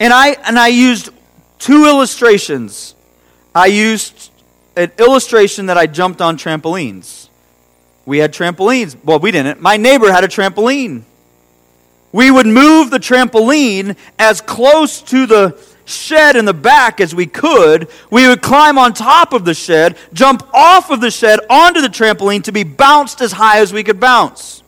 and 0.00 0.12
I, 0.12 0.30
and 0.46 0.58
I 0.58 0.68
used 0.68 1.10
two 1.58 1.84
illustrations 1.84 2.94
I 3.54 3.66
used 3.66 4.30
an 4.76 4.90
illustration 4.98 5.66
that 5.66 5.76
I 5.76 5.86
jumped 5.86 6.22
on 6.22 6.38
trampolines. 6.38 7.28
We 8.06 8.18
had 8.18 8.32
trampolines. 8.32 8.96
Well, 9.04 9.18
we 9.18 9.30
didn't. 9.30 9.60
My 9.60 9.76
neighbor 9.76 10.10
had 10.10 10.24
a 10.24 10.28
trampoline. 10.28 11.02
We 12.12 12.30
would 12.30 12.46
move 12.46 12.90
the 12.90 12.98
trampoline 12.98 13.96
as 14.18 14.40
close 14.40 15.02
to 15.02 15.26
the 15.26 15.58
shed 15.92 16.36
in 16.36 16.44
the 16.44 16.54
back 16.54 17.00
as 17.00 17.14
we 17.14 17.26
could. 17.26 17.88
We 18.10 18.26
would 18.28 18.42
climb 18.42 18.78
on 18.78 18.94
top 18.94 19.32
of 19.32 19.44
the 19.44 19.54
shed, 19.54 19.96
jump 20.12 20.48
off 20.52 20.90
of 20.90 21.00
the 21.00 21.10
shed 21.10 21.40
onto 21.48 21.80
the 21.80 21.88
trampoline 21.88 22.44
to 22.44 22.52
be 22.52 22.64
bounced 22.64 23.20
as 23.20 23.32
high 23.32 23.60
as 23.60 23.72
we 23.72 23.84
could 23.84 24.00
bounce. 24.00 24.62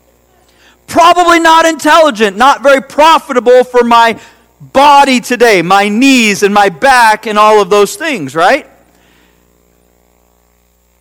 Probably 0.86 1.40
not 1.40 1.64
intelligent, 1.64 2.36
not 2.36 2.62
very 2.62 2.82
profitable 2.82 3.64
for 3.64 3.84
my 3.84 4.20
body 4.60 5.20
today, 5.20 5.62
my 5.62 5.88
knees 5.88 6.42
and 6.42 6.52
my 6.52 6.68
back 6.68 7.26
and 7.26 7.38
all 7.38 7.60
of 7.60 7.70
those 7.70 7.96
things, 7.96 8.34
right? 8.34 8.68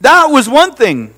That 0.02 0.28
was 0.28 0.50
one 0.50 0.74
thing. 0.74 1.14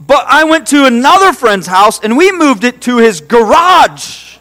But 0.00 0.26
I 0.28 0.44
went 0.44 0.66
to 0.68 0.84
another 0.84 1.32
friend's 1.32 1.66
house 1.66 2.00
and 2.00 2.16
we 2.16 2.32
moved 2.32 2.64
it 2.64 2.82
to 2.82 2.98
his 2.98 3.20
garage. 3.20 4.33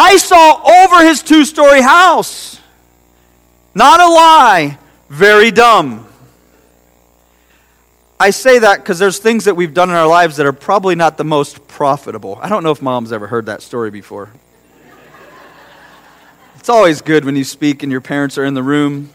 I 0.00 0.16
saw 0.16 0.84
over 0.84 1.04
his 1.04 1.24
two 1.24 1.44
story 1.44 1.82
house. 1.82 2.60
Not 3.74 3.98
a 3.98 4.06
lie, 4.06 4.78
very 5.08 5.50
dumb. 5.50 6.06
I 8.20 8.30
say 8.30 8.60
that 8.60 8.78
because 8.78 9.00
there's 9.00 9.18
things 9.18 9.46
that 9.46 9.56
we've 9.56 9.74
done 9.74 9.90
in 9.90 9.96
our 9.96 10.06
lives 10.06 10.36
that 10.36 10.46
are 10.46 10.52
probably 10.52 10.94
not 10.94 11.16
the 11.16 11.24
most 11.24 11.66
profitable. 11.66 12.38
I 12.40 12.48
don't 12.48 12.62
know 12.62 12.70
if 12.70 12.80
mom's 12.80 13.12
ever 13.12 13.26
heard 13.26 13.46
that 13.46 13.60
story 13.60 13.90
before. 13.90 14.30
it's 16.54 16.68
always 16.68 17.02
good 17.02 17.24
when 17.24 17.34
you 17.34 17.42
speak 17.42 17.82
and 17.82 17.90
your 17.90 18.00
parents 18.00 18.38
are 18.38 18.44
in 18.44 18.54
the 18.54 18.62
room. 18.62 19.10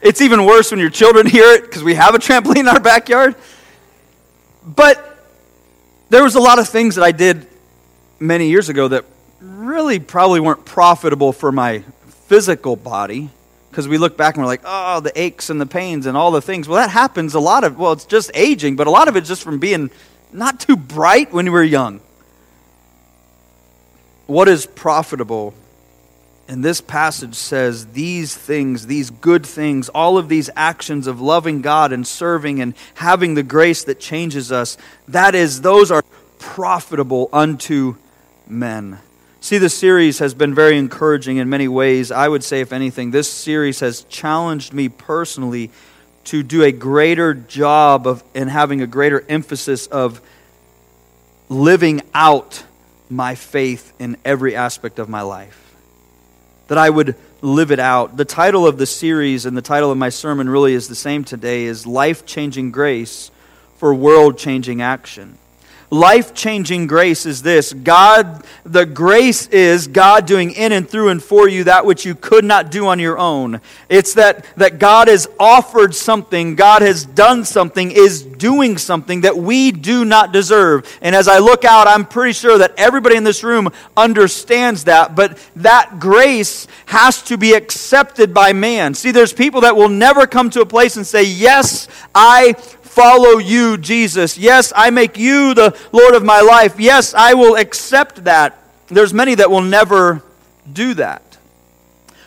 It's 0.00 0.20
even 0.20 0.46
worse 0.46 0.70
when 0.70 0.78
your 0.78 0.90
children 0.90 1.26
hear 1.28 1.54
it 1.54 1.62
because 1.62 1.82
we 1.82 1.94
have 1.94 2.14
a 2.14 2.18
trampoline 2.18 2.58
in 2.58 2.68
our 2.68 2.80
backyard. 2.80 3.34
But 4.64 5.26
there 6.08 6.22
was 6.22 6.36
a 6.36 6.40
lot 6.40 6.60
of 6.60 6.68
things 6.68 6.94
that 6.94 7.02
I 7.02 7.10
did 7.10 7.48
many 8.20 8.48
years 8.48 8.68
ago 8.68 8.86
that 8.86 9.06
really 9.42 9.98
probably 9.98 10.40
weren't 10.40 10.64
profitable 10.64 11.32
for 11.32 11.52
my 11.52 11.80
physical 12.26 12.76
body 12.76 13.30
because 13.70 13.88
we 13.88 13.98
look 13.98 14.16
back 14.16 14.34
and 14.34 14.42
we're 14.42 14.48
like, 14.48 14.62
oh, 14.64 15.00
the 15.00 15.18
aches 15.20 15.50
and 15.50 15.60
the 15.60 15.66
pains 15.66 16.06
and 16.06 16.16
all 16.16 16.30
the 16.30 16.42
things. 16.42 16.68
Well, 16.68 16.80
that 16.80 16.90
happens 16.90 17.34
a 17.34 17.40
lot 17.40 17.64
of, 17.64 17.78
well, 17.78 17.92
it's 17.92 18.04
just 18.04 18.30
aging, 18.34 18.76
but 18.76 18.86
a 18.86 18.90
lot 18.90 19.08
of 19.08 19.16
it's 19.16 19.28
just 19.28 19.42
from 19.42 19.58
being 19.58 19.90
not 20.32 20.60
too 20.60 20.76
bright 20.76 21.32
when 21.32 21.46
we 21.46 21.50
were 21.50 21.62
young. 21.62 22.00
What 24.26 24.48
is 24.48 24.66
profitable 24.66 25.54
and 26.48 26.64
this 26.64 26.80
passage 26.80 27.34
says 27.34 27.86
these 27.92 28.36
things, 28.36 28.86
these 28.86 29.10
good 29.10 29.46
things, 29.46 29.88
all 29.88 30.18
of 30.18 30.28
these 30.28 30.50
actions 30.54 31.06
of 31.06 31.20
loving 31.20 31.62
God 31.62 31.92
and 31.92 32.06
serving 32.06 32.60
and 32.60 32.74
having 32.94 33.34
the 33.34 33.42
grace 33.42 33.84
that 33.84 34.00
changes 34.00 34.52
us, 34.52 34.76
that 35.08 35.34
is, 35.34 35.62
those 35.62 35.90
are 35.90 36.02
profitable 36.38 37.30
unto 37.32 37.96
men. 38.46 38.98
See, 39.42 39.58
this 39.58 39.76
series 39.76 40.20
has 40.20 40.34
been 40.34 40.54
very 40.54 40.78
encouraging 40.78 41.38
in 41.38 41.48
many 41.48 41.66
ways. 41.66 42.12
I 42.12 42.28
would 42.28 42.44
say, 42.44 42.60
if 42.60 42.72
anything, 42.72 43.10
this 43.10 43.28
series 43.28 43.80
has 43.80 44.04
challenged 44.04 44.72
me 44.72 44.88
personally 44.88 45.72
to 46.26 46.44
do 46.44 46.62
a 46.62 46.70
greater 46.70 47.34
job 47.34 48.06
of 48.06 48.22
and 48.36 48.48
having 48.48 48.82
a 48.82 48.86
greater 48.86 49.24
emphasis 49.28 49.88
of 49.88 50.20
living 51.48 52.02
out 52.14 52.62
my 53.10 53.34
faith 53.34 53.92
in 53.98 54.16
every 54.24 54.54
aspect 54.54 55.00
of 55.00 55.08
my 55.08 55.22
life. 55.22 55.74
That 56.68 56.78
I 56.78 56.88
would 56.88 57.16
live 57.40 57.72
it 57.72 57.80
out. 57.80 58.16
The 58.16 58.24
title 58.24 58.64
of 58.64 58.78
the 58.78 58.86
series 58.86 59.44
and 59.44 59.56
the 59.56 59.60
title 59.60 59.90
of 59.90 59.98
my 59.98 60.10
sermon 60.10 60.48
really 60.48 60.74
is 60.74 60.86
the 60.86 60.94
same 60.94 61.24
today 61.24 61.64
is 61.64 61.84
Life 61.84 62.24
Changing 62.24 62.70
Grace 62.70 63.32
for 63.78 63.92
World 63.92 64.38
Changing 64.38 64.80
Action 64.80 65.36
life 65.92 66.32
changing 66.32 66.86
grace 66.86 67.26
is 67.26 67.42
this 67.42 67.74
God, 67.74 68.44
the 68.64 68.86
grace 68.86 69.46
is 69.48 69.86
God 69.86 70.24
doing 70.26 70.52
in 70.52 70.72
and 70.72 70.88
through 70.88 71.10
and 71.10 71.22
for 71.22 71.46
you 71.46 71.64
that 71.64 71.84
which 71.84 72.06
you 72.06 72.14
could 72.14 72.46
not 72.46 72.70
do 72.70 72.86
on 72.86 72.98
your 72.98 73.18
own. 73.18 73.60
It's 73.90 74.14
that, 74.14 74.46
that 74.56 74.78
God 74.78 75.08
has 75.08 75.28
offered 75.38 75.94
something, 75.94 76.56
God 76.56 76.80
has 76.80 77.04
done 77.04 77.44
something, 77.44 77.90
is 77.90 78.22
doing 78.22 78.78
something 78.78 79.20
that 79.20 79.36
we 79.36 79.70
do 79.70 80.06
not 80.06 80.32
deserve. 80.32 80.90
And 81.02 81.14
as 81.14 81.28
I 81.28 81.38
look 81.38 81.64
out, 81.64 81.86
I'm 81.86 82.06
pretty 82.06 82.32
sure 82.32 82.56
that 82.56 82.72
everybody 82.78 83.16
in 83.16 83.24
this 83.24 83.44
room 83.44 83.68
understands 83.94 84.84
that, 84.84 85.14
but 85.14 85.38
that 85.56 86.00
grace 86.00 86.66
has 86.86 87.20
to 87.24 87.36
be 87.36 87.52
accepted 87.52 88.32
by 88.32 88.54
man. 88.54 88.94
See, 88.94 89.10
there's 89.10 89.34
people 89.34 89.60
that 89.60 89.76
will 89.76 89.90
never 89.90 90.26
come 90.26 90.48
to 90.50 90.62
a 90.62 90.66
place 90.66 90.96
and 90.96 91.06
say, 91.06 91.22
Yes, 91.22 91.86
I 92.14 92.54
follow 92.92 93.38
you, 93.38 93.78
Jesus. 93.78 94.36
Yes, 94.36 94.70
I 94.76 94.90
make 94.90 95.16
you 95.16 95.54
the 95.54 95.76
Lord 95.92 96.14
of 96.14 96.22
my 96.22 96.42
life. 96.42 96.78
Yes, 96.78 97.14
I 97.14 97.32
will 97.32 97.56
accept 97.56 98.24
that. 98.24 98.62
There's 98.88 99.14
many 99.14 99.34
that 99.34 99.50
will 99.50 99.62
never 99.62 100.22
do 100.70 100.92
that. 100.94 101.38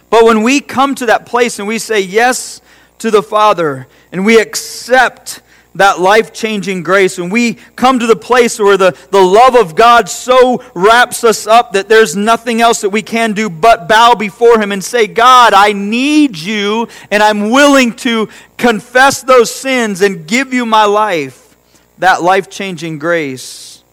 But 0.09 0.25
when 0.25 0.41
we 0.41 0.61
come 0.61 0.95
to 0.95 1.05
that 1.05 1.27
place 1.27 1.59
and 1.59 1.67
we 1.67 1.77
say 1.77 1.99
yes 1.99 2.61
to 2.97 3.11
the 3.11 3.21
Father 3.21 3.87
and 4.11 4.25
we 4.25 4.39
accept 4.39 5.41
that 5.75 5.99
life 5.99 6.33
changing 6.33 6.83
grace, 6.83 7.17
when 7.17 7.29
we 7.29 7.55
come 7.75 7.99
to 7.99 8.07
the 8.07 8.15
place 8.15 8.57
where 8.59 8.77
the, 8.77 8.97
the 9.11 9.21
love 9.21 9.55
of 9.55 9.75
God 9.75 10.09
so 10.09 10.63
wraps 10.73 11.23
us 11.23 11.45
up 11.45 11.73
that 11.73 11.89
there's 11.89 12.15
nothing 12.15 12.61
else 12.61 12.81
that 12.81 12.89
we 12.89 13.01
can 13.01 13.33
do 13.33 13.49
but 13.49 13.87
bow 13.87 14.15
before 14.15 14.59
Him 14.59 14.71
and 14.71 14.83
say, 14.83 15.05
God, 15.05 15.53
I 15.53 15.73
need 15.73 16.37
you, 16.37 16.87
and 17.11 17.21
I'm 17.21 17.49
willing 17.51 17.93
to 17.97 18.29
confess 18.57 19.21
those 19.21 19.53
sins 19.53 20.01
and 20.01 20.25
give 20.25 20.53
you 20.53 20.65
my 20.65 20.85
life, 20.85 21.57
that 21.97 22.23
life 22.23 22.49
changing 22.49 22.99
grace 22.99 23.83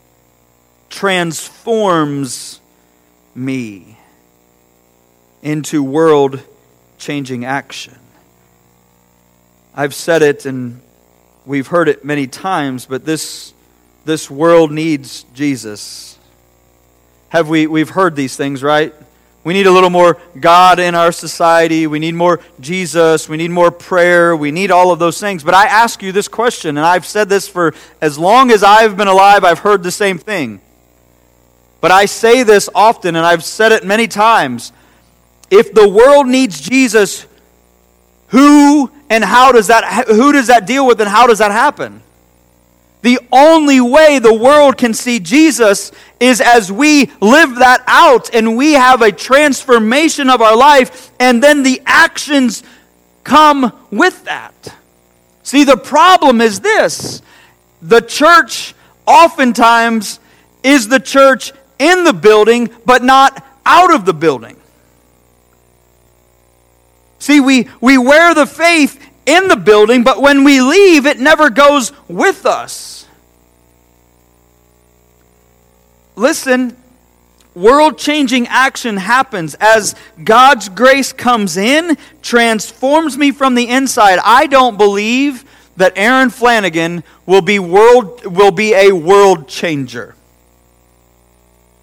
transforms 0.89 2.61
me 3.35 3.99
into 5.43 5.83
world 5.83 6.43
changing 6.99 7.45
action. 7.45 7.99
I've 9.75 9.95
said 9.95 10.23
it 10.23 10.47
and 10.47 10.81
We've 11.45 11.67
heard 11.67 11.89
it 11.89 12.05
many 12.05 12.29
times, 12.29 12.87
but 12.87 13.05
this, 13.05 13.53
this 14.05 14.31
world 14.31 14.71
needs 14.71 15.25
Jesus. 15.35 16.17
Have 17.31 17.49
we, 17.49 17.67
we've 17.67 17.89
heard 17.89 18.15
these 18.15 18.37
things, 18.37 18.63
right? 18.63 18.95
We 19.43 19.53
need 19.53 19.67
a 19.67 19.73
little 19.73 19.91
more 19.91 20.19
God 20.39 20.79
in 20.79 20.95
our 20.95 21.11
society. 21.11 21.89
We 21.89 21.99
need 21.99 22.15
more 22.15 22.39
Jesus. 22.61 23.29
We 23.29 23.37
need 23.37 23.51
more 23.51 23.73
prayer. 23.73 24.37
We 24.37 24.53
need 24.53 24.71
all 24.71 24.93
of 24.93 25.01
those 25.01 25.19
things. 25.19 25.43
But 25.43 25.55
I 25.55 25.67
ask 25.67 26.01
you 26.01 26.13
this 26.13 26.29
question, 26.29 26.77
and 26.77 26.87
I've 26.87 27.05
said 27.05 27.29
this 27.29 27.49
for 27.49 27.75
as 28.01 28.17
long 28.17 28.53
as 28.53 28.63
I've 28.63 28.97
been 28.97 29.09
alive, 29.09 29.43
I've 29.43 29.59
heard 29.59 29.83
the 29.83 29.91
same 29.91 30.19
thing. 30.19 30.61
But 31.81 31.91
I 31.91 32.05
say 32.05 32.45
this 32.45 32.69
often, 32.73 33.17
and 33.17 33.27
I've 33.27 33.43
said 33.43 33.73
it 33.73 33.85
many 33.85 34.07
times. 34.07 34.73
If 35.51 35.75
the 35.75 35.89
world 35.89 36.29
needs 36.29 36.61
Jesus, 36.61 37.27
who 38.29 38.93
and 39.13 39.23
how 39.23 39.53
does 39.53 39.67
that 39.67 40.07
who 40.09 40.33
does 40.33 40.47
that 40.47 40.67
deal 40.67 40.87
with 40.87 40.99
and 40.99 41.09
how 41.09 41.27
does 41.27 41.41
that 41.41 41.51
happen? 41.51 42.01
The 43.03 43.19
only 43.31 43.79
way 43.79 44.19
the 44.19 44.33
world 44.33 44.79
can 44.79 44.95
see 44.95 45.21
Jesus 45.21 45.93
is 46.19 46.41
as 46.41 46.73
we 46.73 47.11
live 47.21 47.57
that 47.57 47.85
out 47.87 48.35
and 48.35 48.57
we 48.57 48.73
have 48.73 49.03
a 49.03 49.13
transformation 49.13 50.31
of 50.31 50.41
our 50.41 50.57
life 50.57 51.11
and 51.21 51.43
then 51.43 51.63
the 51.63 51.83
actions 51.85 52.63
come 53.23 53.79
with 53.91 54.25
that. 54.25 54.55
See, 55.43 55.65
the 55.65 55.77
problem 55.77 56.41
is 56.41 56.61
this 56.61 57.21
the 57.83 58.01
church 58.01 58.75
oftentimes 59.07 60.21
is 60.63 60.89
the 60.89 61.01
church 61.01 61.53
in 61.79 62.05
the 62.05 62.15
building, 62.15 62.71
but 62.87 63.03
not 63.03 63.45
out 63.67 63.95
of 63.95 64.07
the 64.07 64.15
building. 64.15 64.57
See, 67.23 67.39
we, 67.39 67.69
we 67.81 67.99
wear 67.99 68.35
the 68.35 68.47
faith 68.47 69.01
in 69.27 69.47
the 69.47 69.55
building, 69.55 70.03
but 70.03 70.21
when 70.21 70.43
we 70.43 70.61
leave, 70.61 71.07
it 71.07 71.21
never 71.21 71.51
goes 71.51 71.93
with 72.09 72.45
us. 72.45 73.07
Listen, 76.17 76.77
world 77.55 77.97
changing 77.97 78.49
action 78.49 78.97
happens 78.97 79.55
as 79.61 79.95
God's 80.25 80.69
grace 80.69 81.13
comes 81.13 81.57
in, 81.57 81.97
transforms 82.23 83.17
me 83.17 83.31
from 83.31 83.55
the 83.55 83.69
inside. 83.69 84.19
I 84.25 84.49
don't 84.49 84.77
believe 84.77 85.45
that 85.77 85.93
Aaron 85.95 86.29
Flanagan 86.29 87.05
will 87.25 87.41
be, 87.41 87.61
world, 87.61 88.27
will 88.27 88.51
be 88.51 88.75
a 88.75 88.91
world 88.91 89.47
changer. 89.47 90.17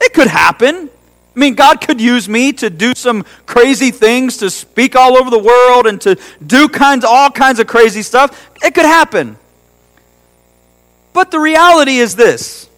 It 0.01 0.13
could 0.13 0.27
happen. 0.27 0.89
I 1.36 1.39
mean, 1.39 1.55
God 1.55 1.79
could 1.79 2.01
use 2.01 2.27
me 2.27 2.51
to 2.53 2.69
do 2.69 2.93
some 2.95 3.24
crazy 3.45 3.91
things, 3.91 4.38
to 4.38 4.50
speak 4.50 4.95
all 4.95 5.15
over 5.15 5.29
the 5.29 5.39
world, 5.39 5.86
and 5.86 6.01
to 6.01 6.17
do 6.45 6.67
kinds, 6.67 7.05
all 7.05 7.29
kinds 7.29 7.59
of 7.59 7.67
crazy 7.67 8.01
stuff. 8.01 8.50
It 8.63 8.74
could 8.74 8.86
happen. 8.86 9.38
But 11.13 11.31
the 11.31 11.39
reality 11.39 11.98
is 11.98 12.15
this 12.15 12.69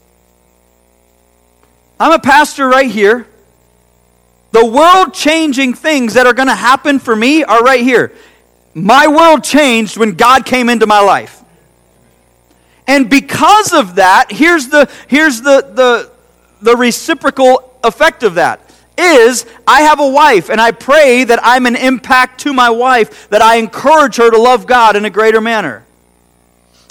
I'm 1.99 2.11
a 2.11 2.19
pastor 2.19 2.67
right 2.67 2.89
here. 2.89 3.27
The 4.51 4.65
world 4.65 5.13
changing 5.13 5.75
things 5.75 6.15
that 6.15 6.27
are 6.27 6.33
going 6.33 6.49
to 6.49 6.55
happen 6.55 6.99
for 6.99 7.15
me 7.15 7.43
are 7.43 7.61
right 7.61 7.81
here. 7.81 8.11
My 8.73 9.07
world 9.07 9.43
changed 9.43 9.97
when 9.97 10.15
God 10.15 10.45
came 10.45 10.67
into 10.67 10.87
my 10.87 10.99
life. 10.99 11.41
And 12.87 13.09
because 13.09 13.71
of 13.71 13.95
that, 13.95 14.31
here's 14.31 14.67
the, 14.67 14.91
here's 15.07 15.41
the, 15.41 15.61
the, 15.73 16.11
the 16.61 16.75
reciprocal 16.75 17.70
effect 17.83 18.23
of 18.23 18.35
that 18.35 18.59
is 18.97 19.45
I 19.65 19.81
have 19.81 19.99
a 19.99 20.07
wife, 20.07 20.49
and 20.49 20.61
I 20.61 20.71
pray 20.71 21.23
that 21.23 21.39
I'm 21.41 21.65
an 21.65 21.75
impact 21.75 22.41
to 22.41 22.53
my 22.53 22.69
wife, 22.69 23.29
that 23.29 23.41
I 23.41 23.55
encourage 23.55 24.17
her 24.17 24.29
to 24.29 24.37
love 24.37 24.67
God 24.67 24.95
in 24.95 25.05
a 25.05 25.09
greater 25.09 25.41
manner. 25.41 25.85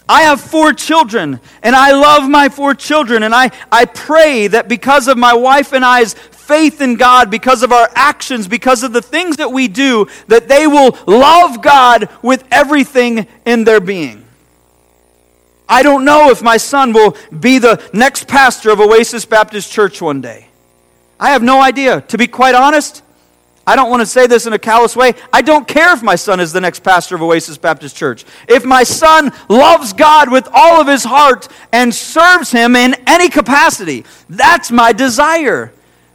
I 0.09 0.23
have 0.23 0.41
four 0.41 0.73
children, 0.73 1.39
and 1.63 1.77
I 1.77 1.93
love 1.93 2.29
my 2.29 2.49
four 2.49 2.75
children, 2.75 3.23
and 3.23 3.33
I, 3.33 3.53
I 3.71 3.85
pray 3.85 4.49
that 4.49 4.69
because 4.69 5.07
of 5.07 5.17
my 5.17 5.35
wife 5.35 5.73
and 5.73 5.85
I's 5.85 6.15
faith 6.15 6.81
in 6.81 6.97
God, 6.97 7.31
because 7.31 7.63
of 7.63 7.71
our 7.71 7.89
actions, 7.95 8.49
because 8.49 8.83
of 8.83 8.93
the 8.93 9.03
things 9.03 9.37
that 9.37 9.53
we 9.53 9.69
do, 9.69 10.09
that 10.27 10.49
they 10.49 10.67
will 10.67 10.99
love 11.07 11.63
God 11.63 12.09
with 12.23 12.43
everything 12.51 13.29
in 13.47 13.63
their 13.63 13.81
being. 13.81 14.25
I 15.69 15.85
don't 15.85 16.05
know 16.05 16.31
if 16.31 16.43
my 16.43 16.57
son 16.57 16.93
will 16.93 17.17
be 17.39 17.59
the 17.59 17.81
next 17.93 18.27
pastor 18.27 18.71
of 18.71 18.81
Oasis 18.81 19.25
Baptist 19.25 19.71
Church 19.71 20.03
one 20.03 20.21
day. 20.21 20.50
I 21.21 21.31
have 21.31 21.43
no 21.43 21.61
idea. 21.61 22.01
To 22.01 22.19
be 22.19 22.27
quite 22.27 22.55
honest, 22.55 23.03
I 23.67 23.77
don't 23.77 23.91
want 23.91 24.01
to 24.01 24.07
say 24.07 24.27
this 24.27 24.47
in 24.47 24.55
a 24.55 24.59
callous 24.59 24.97
way. 24.97 25.13
I 25.33 25.43
don't 25.43 25.69
care 25.69 25.93
if 25.93 26.03
my 26.03 26.17
son 26.17 26.41
is 26.41 26.53
the 26.53 26.61
next 26.63 26.83
pastor 26.83 27.15
of 27.15 27.23
Oasis 27.23 27.59
Baptist 27.59 27.95
Church. 27.95 28.25
If 28.49 28.65
my 28.65 28.83
son 28.83 29.31
loves 29.49 29.93
God 29.93 30.33
with 30.33 30.49
all 30.53 30.81
of 30.81 30.89
his 30.89 31.05
heart 31.05 31.47
and 31.73 31.95
serves 31.95 32.51
him 32.51 32.75
in 32.75 32.97
any 33.07 33.29
capacity, 33.29 34.07
that's 34.31 34.71
my 34.71 34.93
desire. 34.93 35.73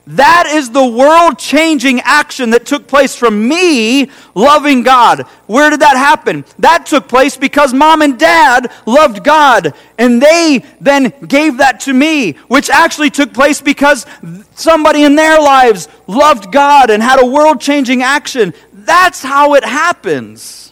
That 0.08 0.46
is 0.48 0.70
the 0.70 0.86
world 0.86 1.40
changing 1.40 2.00
action 2.02 2.52
that 2.52 2.68
took 2.68 2.88
place 2.88 3.16
from 3.16 3.48
me 3.48 4.12
loving 4.36 4.84
God. 4.84 5.22
Where 5.48 5.72
did 5.72 5.80
that 5.80 5.98
happen? 5.98 6.46
That 6.60 6.86
took 6.86 7.08
place 7.08 7.38
because 7.38 7.74
mom 7.74 8.04
and 8.04 8.20
dad 8.20 8.72
loved 8.86 9.24
God, 9.24 9.74
and 9.98 10.22
they 10.22 10.64
then 10.80 11.12
gave 11.28 11.58
that 11.58 11.80
to 11.82 11.94
me, 11.94 12.34
which 12.48 12.70
actually 12.70 13.10
took 13.10 13.34
place 13.34 13.62
because 13.62 14.06
somebody 14.54 15.04
in 15.04 15.16
their 15.16 15.40
lives 15.40 15.88
loved 16.06 16.52
God 16.52 16.92
and 16.92 17.02
had 17.02 17.20
a 17.20 17.26
world 17.26 17.60
changing 17.60 18.04
action. 18.04 18.54
That's 18.74 19.24
how 19.24 19.56
it 19.56 19.64
happens. 19.64 20.72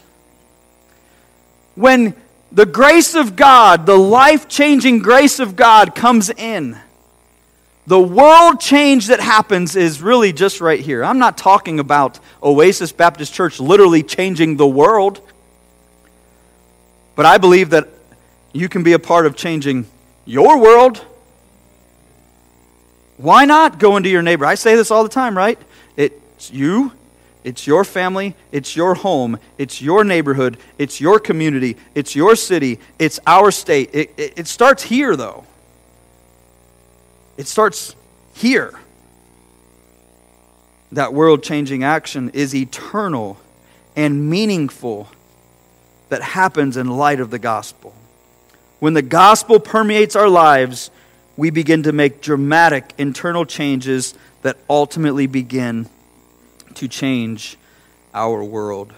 When 1.74 2.14
the 2.52 2.68
grace 2.68 3.16
of 3.16 3.36
God, 3.36 3.88
the 3.88 3.98
life 3.98 4.48
changing 4.48 5.00
grace 5.00 5.40
of 5.40 5.56
God 5.56 5.96
comes 5.96 6.30
in 6.30 6.78
the 7.86 8.00
world 8.00 8.62
change 8.62 9.08
that 9.08 9.20
happens 9.20 9.76
is 9.76 10.02
really 10.02 10.32
just 10.32 10.62
right 10.62 10.80
here. 10.80 11.04
I'm 11.04 11.20
not 11.20 11.38
talking 11.38 11.80
about 11.80 12.20
Oasis 12.42 12.92
Baptist 12.94 13.34
Church 13.34 13.60
literally 13.60 14.04
changing 14.04 14.56
the 14.56 14.68
world, 14.68 15.20
but 17.16 17.26
I 17.26 17.38
believe 17.38 17.72
that 17.72 17.90
you 18.54 18.70
can 18.70 18.84
be 18.84 18.94
a 18.94 19.00
part 19.00 19.26
of 19.26 19.36
changing 19.36 19.86
your 20.26 20.60
world. 20.60 21.06
Why 23.18 23.46
not 23.46 23.80
go 23.80 23.98
into 23.98 24.10
your 24.10 24.22
neighbor? 24.22 24.46
I 24.46 24.56
say 24.56 24.76
this 24.76 24.90
all 24.90 25.04
the 25.04 25.10
time, 25.10 25.38
right? 25.38 25.60
It's 25.98 26.52
you, 26.52 26.94
it's 27.44 27.68
your 27.68 27.84
family, 27.84 28.36
it's 28.52 28.76
your 28.76 28.96
home, 28.96 29.38
it's 29.58 29.82
your 29.82 30.06
neighborhood, 30.06 30.58
it's 30.78 31.02
your 31.02 31.20
community, 31.20 31.76
it's 31.94 32.16
your 32.16 32.36
city, 32.38 32.80
it's 32.98 33.20
our 33.28 33.52
state. 33.52 33.90
It, 33.94 34.14
it, 34.16 34.34
it 34.38 34.48
starts 34.48 34.84
here, 34.84 35.16
though. 35.18 35.46
It 37.38 37.48
starts 37.48 37.96
here. 38.36 38.74
That 40.92 41.14
world 41.14 41.44
changing 41.44 41.84
action 41.84 42.30
is 42.30 42.54
eternal 42.54 43.38
and 43.96 44.30
meaningful 44.30 45.08
that 46.10 46.22
happens 46.22 46.78
in 46.78 46.88
light 46.88 47.20
of 47.20 47.32
the 47.32 47.40
gospel. 47.40 47.94
When 48.80 48.94
the 48.94 49.02
gospel 49.02 49.60
permeates 49.60 50.16
our 50.16 50.30
lives, 50.30 50.92
we 51.36 51.50
begin 51.50 51.84
to 51.84 51.92
make 51.92 52.22
dramatic 52.22 52.94
internal 52.98 53.46
changes 53.46 54.14
that 54.44 54.58
ultimately 54.70 55.26
begin 55.26 55.90
to 56.76 56.88
change 56.88 57.58
our 58.14 58.44
world. 58.44 58.94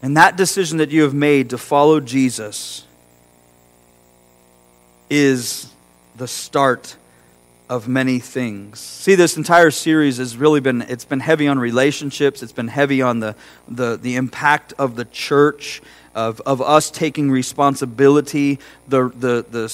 And 0.00 0.16
that 0.16 0.36
decision 0.36 0.78
that 0.78 0.90
you 0.90 1.02
have 1.02 1.14
made 1.14 1.50
to 1.50 1.58
follow 1.58 2.00
Jesus 2.00 2.86
is 5.10 5.73
the 6.16 6.28
start 6.28 6.96
of 7.68 7.88
many 7.88 8.18
things. 8.18 8.78
See, 8.78 9.14
this 9.14 9.36
entire 9.36 9.70
series 9.70 10.18
has 10.18 10.36
really 10.36 10.60
been 10.60 10.82
it's 10.82 11.04
been 11.04 11.20
heavy 11.20 11.48
on 11.48 11.58
relationships, 11.58 12.42
it's 12.42 12.52
been 12.52 12.68
heavy 12.68 13.00
on 13.00 13.20
the 13.20 13.34
the, 13.68 13.96
the 13.96 14.16
impact 14.16 14.74
of 14.78 14.96
the 14.96 15.06
church, 15.06 15.80
of, 16.14 16.40
of 16.42 16.60
us 16.60 16.90
taking 16.90 17.30
responsibility, 17.30 18.58
the 18.86 19.08
the 19.08 19.44
the 19.48 19.68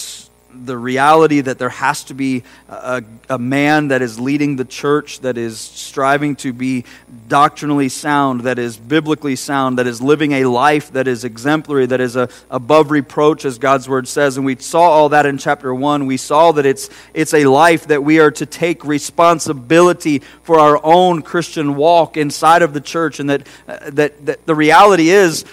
the 0.54 0.76
reality 0.76 1.40
that 1.40 1.58
there 1.58 1.68
has 1.68 2.04
to 2.04 2.14
be 2.14 2.42
a, 2.68 3.02
a, 3.28 3.38
man 3.38 3.88
that 3.88 4.02
is 4.02 4.18
leading 4.18 4.56
the 4.56 4.64
church, 4.64 5.20
that 5.20 5.38
is 5.38 5.58
striving 5.58 6.36
to 6.36 6.52
be 6.52 6.84
doctrinally 7.28 7.88
sound, 7.88 8.42
that 8.42 8.58
is 8.58 8.76
biblically 8.76 9.36
sound, 9.36 9.78
that 9.78 9.86
is 9.86 10.02
living 10.02 10.32
a 10.32 10.44
life 10.44 10.92
that 10.92 11.06
is 11.06 11.24
exemplary, 11.24 11.86
that 11.86 12.00
is 12.00 12.16
a, 12.16 12.28
above 12.50 12.90
reproach, 12.90 13.44
as 13.44 13.58
God's 13.58 13.88
word 13.88 14.08
says. 14.08 14.36
And 14.36 14.44
we 14.44 14.56
saw 14.56 14.82
all 14.82 15.08
that 15.10 15.26
in 15.26 15.38
chapter 15.38 15.74
1. 15.74 16.06
We 16.06 16.16
saw 16.16 16.52
that 16.52 16.66
it's, 16.66 16.90
it's 17.14 17.34
a 17.34 17.44
life 17.44 17.86
that 17.86 18.02
we 18.02 18.18
are 18.20 18.30
to 18.32 18.46
take 18.46 18.84
responsibility 18.84 20.20
for 20.42 20.58
our 20.58 20.80
own 20.84 21.22
Christian 21.22 21.76
walk 21.76 22.16
inside 22.16 22.62
of 22.62 22.74
the 22.74 22.80
church, 22.80 23.20
and 23.20 23.30
that, 23.30 23.46
uh, 23.68 23.90
that, 23.90 24.26
that 24.26 24.46
the 24.46 24.54
reality 24.54 25.10
is, 25.10 25.44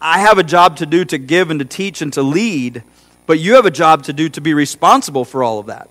I 0.00 0.20
have 0.20 0.38
a 0.38 0.44
job 0.44 0.76
to 0.76 0.86
do 0.86 1.04
to 1.06 1.18
give 1.18 1.50
and 1.50 1.58
to 1.58 1.64
teach 1.64 2.02
and 2.02 2.12
to 2.12 2.22
lead. 2.22 2.82
But 3.28 3.40
you 3.40 3.56
have 3.56 3.66
a 3.66 3.70
job 3.70 4.04
to 4.04 4.14
do 4.14 4.30
to 4.30 4.40
be 4.40 4.54
responsible 4.54 5.26
for 5.26 5.44
all 5.44 5.58
of 5.58 5.66
that. 5.66 5.90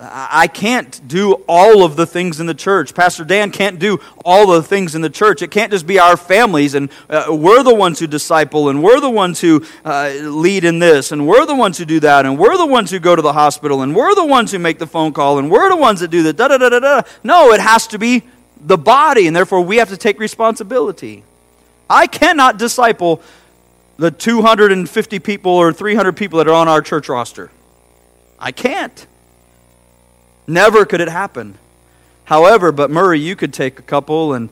I 0.00 0.48
can't 0.48 1.00
do 1.06 1.44
all 1.48 1.84
of 1.84 1.94
the 1.94 2.06
things 2.06 2.40
in 2.40 2.46
the 2.46 2.54
church. 2.54 2.92
Pastor 2.92 3.24
Dan 3.24 3.52
can't 3.52 3.78
do 3.78 4.00
all 4.24 4.48
the 4.48 4.64
things 4.64 4.96
in 4.96 5.00
the 5.00 5.08
church. 5.08 5.42
It 5.42 5.52
can't 5.52 5.70
just 5.70 5.86
be 5.86 6.00
our 6.00 6.16
families, 6.16 6.74
and 6.74 6.90
uh, 7.08 7.26
we're 7.30 7.62
the 7.62 7.72
ones 7.72 8.00
who 8.00 8.08
disciple, 8.08 8.68
and 8.68 8.82
we're 8.82 8.98
the 8.98 9.08
ones 9.08 9.40
who 9.40 9.64
uh, 9.84 10.12
lead 10.22 10.64
in 10.64 10.80
this, 10.80 11.12
and 11.12 11.24
we're 11.24 11.46
the 11.46 11.54
ones 11.54 11.78
who 11.78 11.84
do 11.84 12.00
that, 12.00 12.26
and 12.26 12.36
we're 12.36 12.58
the 12.58 12.66
ones 12.66 12.90
who 12.90 12.98
go 12.98 13.14
to 13.14 13.22
the 13.22 13.32
hospital, 13.32 13.82
and 13.82 13.94
we're 13.94 14.16
the 14.16 14.26
ones 14.26 14.50
who 14.50 14.58
make 14.58 14.80
the 14.80 14.88
phone 14.88 15.12
call, 15.12 15.38
and 15.38 15.52
we're 15.52 15.68
the 15.68 15.76
ones 15.76 16.00
that 16.00 16.08
do 16.08 16.24
the 16.24 16.32
da 16.32 16.48
da 16.48 16.58
da 16.58 16.68
da 16.68 16.80
da. 16.80 17.02
No, 17.22 17.52
it 17.52 17.60
has 17.60 17.86
to 17.86 17.98
be 17.98 18.24
the 18.60 18.76
body, 18.76 19.28
and 19.28 19.36
therefore 19.36 19.60
we 19.60 19.76
have 19.76 19.90
to 19.90 19.96
take 19.96 20.18
responsibility. 20.18 21.22
I 21.88 22.08
cannot 22.08 22.58
disciple 22.58 23.22
the 23.96 24.10
250 24.10 25.18
people 25.20 25.52
or 25.52 25.72
300 25.72 26.16
people 26.16 26.38
that 26.38 26.48
are 26.48 26.54
on 26.54 26.68
our 26.68 26.82
church 26.82 27.08
roster. 27.08 27.50
I 28.38 28.52
can't. 28.52 29.06
Never 30.46 30.84
could 30.84 31.00
it 31.00 31.08
happen. 31.08 31.58
However, 32.24 32.72
but 32.72 32.90
Murray, 32.90 33.20
you 33.20 33.36
could 33.36 33.54
take 33.54 33.78
a 33.78 33.82
couple 33.82 34.34
and 34.34 34.50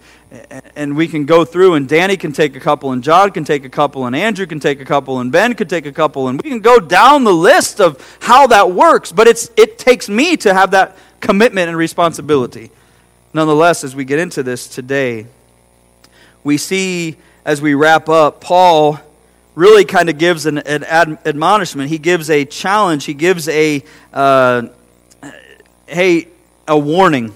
and 0.74 0.96
we 0.96 1.06
can 1.06 1.26
go 1.26 1.44
through 1.44 1.74
and 1.74 1.88
Danny 1.88 2.16
can 2.16 2.32
take 2.32 2.56
a 2.56 2.60
couple 2.60 2.90
and 2.92 3.04
John 3.04 3.30
can 3.30 3.44
take 3.44 3.64
a 3.64 3.68
couple 3.68 4.06
and 4.06 4.16
Andrew 4.16 4.46
can 4.46 4.58
take 4.58 4.80
a 4.80 4.84
couple 4.84 5.20
and 5.20 5.30
Ben 5.30 5.54
could 5.54 5.68
take 5.68 5.86
a 5.86 5.92
couple 5.92 6.28
and 6.28 6.40
we 6.42 6.50
can 6.50 6.60
go 6.60 6.80
down 6.80 7.24
the 7.24 7.32
list 7.32 7.80
of 7.80 8.18
how 8.20 8.46
that 8.48 8.72
works, 8.72 9.12
but 9.12 9.28
it's 9.28 9.50
it 9.56 9.78
takes 9.78 10.08
me 10.08 10.36
to 10.38 10.52
have 10.54 10.72
that 10.72 10.96
commitment 11.20 11.68
and 11.68 11.76
responsibility. 11.76 12.70
Nonetheless, 13.32 13.84
as 13.84 13.94
we 13.96 14.04
get 14.04 14.18
into 14.18 14.42
this 14.42 14.68
today, 14.68 15.26
we 16.42 16.56
see 16.56 17.16
as 17.44 17.60
we 17.60 17.74
wrap 17.74 18.08
up 18.08 18.40
Paul 18.40 19.00
really 19.54 19.84
kind 19.84 20.08
of 20.08 20.18
gives 20.18 20.46
an, 20.46 20.58
an 20.58 20.84
ad, 20.84 21.18
admonishment. 21.24 21.88
He 21.88 21.98
gives 21.98 22.30
a 22.30 22.44
challenge. 22.44 23.04
He 23.04 23.14
gives 23.14 23.48
a, 23.48 23.84
uh, 24.12 24.68
hey, 25.86 26.28
a 26.66 26.78
warning. 26.78 27.34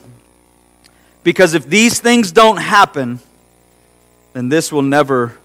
Because 1.23 1.55
if 1.55 1.67
these 1.67 2.01
things 2.01 2.33
don't 2.33 2.57
happen, 2.57 3.21
then 4.33 4.49
this 4.49 4.73
will 4.73 4.83
never 4.83 5.37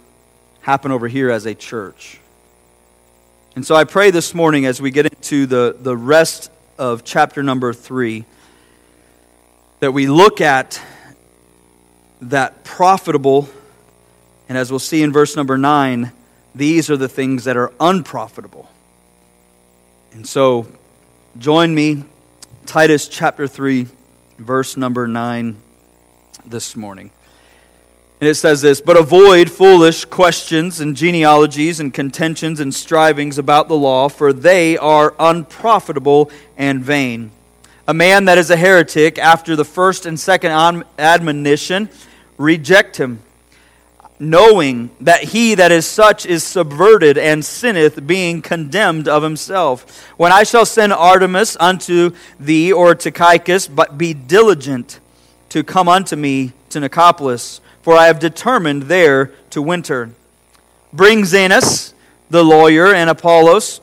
happen 0.62 0.92
over 0.92 1.08
here 1.08 1.30
as 1.30 1.46
a 1.46 1.54
church. 1.54 2.20
And 3.56 3.66
so 3.66 3.76
I 3.76 3.84
pray 3.84 4.10
this 4.10 4.34
morning 4.34 4.66
as 4.66 4.82
we 4.82 4.90
get 4.90 5.06
into 5.06 5.46
the, 5.46 5.76
the 5.80 5.96
rest 5.96 6.50
of 6.80 7.04
chapter 7.04 7.44
number 7.44 7.74
three 7.74 8.26
that 9.80 9.92
we 9.92 10.08
look 10.08 10.42
at 10.42 10.82
that 12.22 12.64
profitable, 12.64 13.50
and 14.48 14.58
as 14.58 14.72
we'll 14.72 14.80
see 14.80 15.04
in 15.04 15.12
verse 15.12 15.36
number 15.36 15.58
nine, 15.58 16.12
these 16.56 16.90
are 16.90 16.98
the 16.98 17.10
things 17.10 17.46
that 17.46 17.58
are 17.58 17.74
unprofitable. 17.80 18.70
And 20.12 20.28
so, 20.28 20.68
join 21.38 21.74
me, 21.74 22.04
Titus 22.66 23.08
chapter 23.08 23.48
3, 23.48 23.88
verse 24.38 24.78
number 24.78 25.08
9, 25.08 25.58
this 26.46 26.76
morning. 26.76 27.10
And 28.20 28.30
it 28.30 28.36
says 28.36 28.62
this 28.62 28.80
But 28.80 28.96
avoid 28.96 29.50
foolish 29.50 30.06
questions 30.06 30.80
and 30.80 30.96
genealogies 30.96 31.80
and 31.80 31.94
contentions 31.94 32.60
and 32.60 32.74
strivings 32.74 33.38
about 33.38 33.68
the 33.68 33.76
law, 33.76 34.08
for 34.08 34.32
they 34.32 34.78
are 34.78 35.16
unprofitable 35.20 36.30
and 36.56 36.82
vain. 36.82 37.32
A 37.88 37.94
man 37.94 38.26
that 38.26 38.38
is 38.38 38.50
a 38.50 38.56
heretic, 38.56 39.18
after 39.18 39.56
the 39.56 39.66
first 39.66 40.06
and 40.06 40.20
second 40.20 40.86
admonition, 40.98 41.90
reject 42.38 42.98
him 42.98 43.22
knowing 44.20 44.90
that 45.02 45.24
he 45.24 45.56
that 45.56 45.72
is 45.72 45.86
such 45.86 46.26
is 46.26 46.44
subverted 46.44 47.18
and 47.18 47.44
sinneth, 47.44 48.06
being 48.06 48.42
condemned 48.42 49.08
of 49.08 49.24
himself. 49.24 50.08
When 50.18 50.32
I 50.32 50.44
shall 50.44 50.66
send 50.66 50.94
Artemas 50.94 51.58
unto 51.60 52.12
thee 52.40 52.72
or 52.72 52.96
Tychicus, 52.96 53.68
but 53.68 53.98
be 53.98 54.14
diligent 54.14 55.00
to 55.50 55.64
come 55.64 55.88
unto 55.88 56.16
me 56.16 56.54
to 56.70 56.80
Nicopolis, 56.80 57.60
for 57.82 57.96
I 57.96 58.08
have 58.08 58.20
determined 58.20 58.84
there 58.84 59.32
to 59.52 59.62
winter. 59.62 60.12
Bring 60.92 61.24
Zenas, 61.24 61.94
the 62.30 62.44
lawyer, 62.44 62.94
and 62.94 63.10
Apollos 63.10 63.82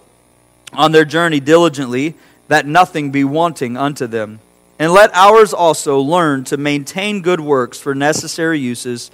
on 0.72 0.92
their 0.92 1.04
journey 1.04 1.40
diligently, 1.40 2.14
that 2.48 2.66
nothing 2.66 3.10
be 3.10 3.24
wanting 3.24 3.76
unto 3.76 4.06
them. 4.06 4.40
And 4.78 4.92
let 4.92 5.14
ours 5.14 5.52
also 5.52 6.00
learn 6.00 6.44
to 6.44 6.56
maintain 6.56 7.20
good 7.20 7.40
works 7.40 7.78
for 7.78 7.94
necessary 7.94 8.58
uses 8.58 9.10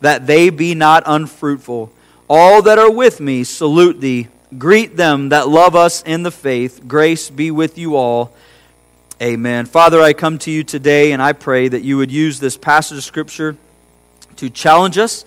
that 0.00 0.26
they 0.26 0.50
be 0.50 0.74
not 0.74 1.02
unfruitful. 1.06 1.92
All 2.28 2.62
that 2.62 2.78
are 2.78 2.90
with 2.90 3.20
me 3.20 3.44
salute 3.44 4.00
thee. 4.00 4.28
Greet 4.56 4.96
them 4.96 5.30
that 5.30 5.48
love 5.48 5.74
us 5.74 6.02
in 6.02 6.22
the 6.22 6.30
faith. 6.30 6.86
Grace 6.86 7.30
be 7.30 7.50
with 7.50 7.76
you 7.76 7.96
all. 7.96 8.32
Amen. 9.20 9.66
Father, 9.66 10.00
I 10.00 10.12
come 10.12 10.38
to 10.38 10.50
you 10.50 10.62
today 10.62 11.12
and 11.12 11.20
I 11.20 11.32
pray 11.32 11.68
that 11.68 11.82
you 11.82 11.96
would 11.96 12.12
use 12.12 12.38
this 12.38 12.56
passage 12.56 12.98
of 12.98 13.04
Scripture 13.04 13.56
to 14.36 14.48
challenge 14.48 14.96
us, 14.96 15.24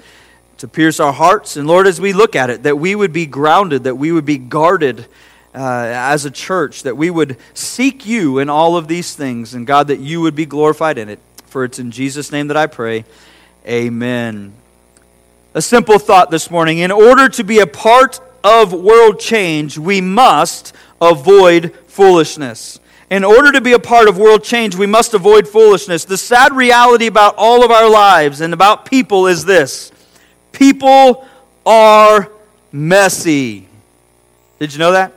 to 0.60 0.68
pierce 0.68 1.00
our 1.00 1.12
hearts. 1.12 1.58
And 1.58 1.68
Lord, 1.68 1.88
as 1.88 2.00
we 2.00 2.14
look 2.14 2.36
at 2.36 2.50
it, 2.50 2.64
that 2.64 2.78
we 2.78 2.96
would 2.96 3.12
be 3.12 3.26
grounded, 3.26 3.84
that 3.84 3.96
we 3.96 4.12
would 4.12 4.26
be 4.26 4.38
guarded 4.38 5.08
uh, 5.54 5.92
as 5.94 6.24
a 6.24 6.32
church, 6.32 6.84
that 6.84 6.96
we 6.96 7.10
would 7.10 7.38
seek 7.54 8.06
you 8.06 8.40
in 8.40 8.50
all 8.50 8.78
of 8.78 8.88
these 8.88 9.14
things. 9.14 9.54
And 9.54 9.68
God, 9.68 9.88
that 9.90 10.00
you 10.00 10.22
would 10.22 10.36
be 10.36 10.46
glorified 10.46 10.98
in 10.98 11.10
it. 11.10 11.20
For 11.48 11.66
it's 11.66 11.78
in 11.80 11.92
Jesus' 11.92 12.32
name 12.32 12.48
that 12.48 12.58
I 12.58 12.68
pray. 12.68 13.04
Amen 13.68 14.61
a 15.54 15.62
simple 15.62 16.00
thought 16.00 16.32
this 16.32 16.50
morning. 16.50 16.80
In 16.80 16.92
order 16.92 17.28
to 17.30 17.44
be 17.44 17.60
a 17.60 17.68
part 17.68 18.20
of 18.44 18.74
world 18.74 19.20
change, 19.20 19.78
we 19.78 20.02
must 20.02 20.74
avoid 21.02 21.76
foolishness. 21.88 22.80
In 23.10 23.26
order 23.26 23.52
to 23.52 23.60
be 23.60 23.74
a 23.74 23.80
part 23.80 24.08
of 24.08 24.18
world 24.18 24.44
change, 24.44 24.76
we 24.76 24.88
must 24.88 25.14
avoid 25.14 25.48
foolishness. 25.48 26.06
The 26.06 26.18
sad 26.18 26.54
reality 26.54 27.08
about 27.08 27.36
all 27.38 27.66
of 27.66 27.72
our 27.72 27.90
lives 27.90 28.40
and 28.40 28.54
about 28.54 28.86
people 28.86 29.28
is 29.28 29.44
this 29.44 29.92
people 30.54 31.28
are 31.66 32.32
messy. 32.72 33.68
Did 34.60 34.74
you 34.74 34.80
know 34.80 34.94
that? 34.94 35.12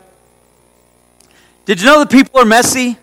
Did 1.66 1.80
you 1.80 1.86
know 1.86 2.00
that 2.00 2.10
people 2.10 2.40
are 2.40 2.44
messy? 2.44 2.98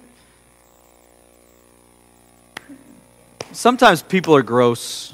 Sometimes 3.53 4.01
people 4.01 4.35
are 4.35 4.43
gross. 4.43 5.13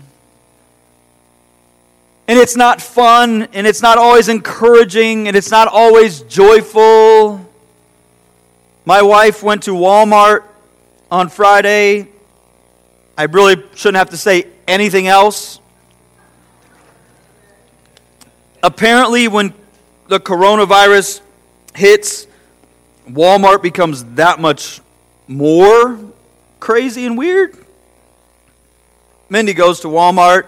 And 2.27 2.37
it's 2.37 2.57
not 2.57 2.81
fun, 2.81 3.47
and 3.53 3.65
it's 3.65 3.81
not 3.81 3.97
always 3.97 4.27
encouraging, 4.27 5.29
and 5.29 5.37
it's 5.37 5.49
not 5.49 5.69
always 5.69 6.21
joyful. 6.21 7.39
My 8.85 9.01
wife 9.01 9.41
went 9.41 9.63
to 9.63 9.71
Walmart 9.71 10.43
on 11.09 11.29
Friday. 11.29 12.09
I 13.17 13.23
really 13.23 13.63
shouldn't 13.75 13.97
have 13.97 14.09
to 14.09 14.17
say 14.17 14.47
anything 14.67 15.07
else. 15.07 15.61
Apparently, 18.61 19.29
when 19.29 19.53
the 20.09 20.19
coronavirus 20.19 21.21
hits, 21.75 22.27
Walmart 23.09 23.61
becomes 23.61 24.03
that 24.15 24.39
much 24.41 24.81
more 25.27 25.97
crazy 26.59 27.05
and 27.05 27.17
weird. 27.17 27.57
Mindy 29.29 29.53
goes 29.53 29.79
to 29.81 29.87
Walmart 29.87 30.47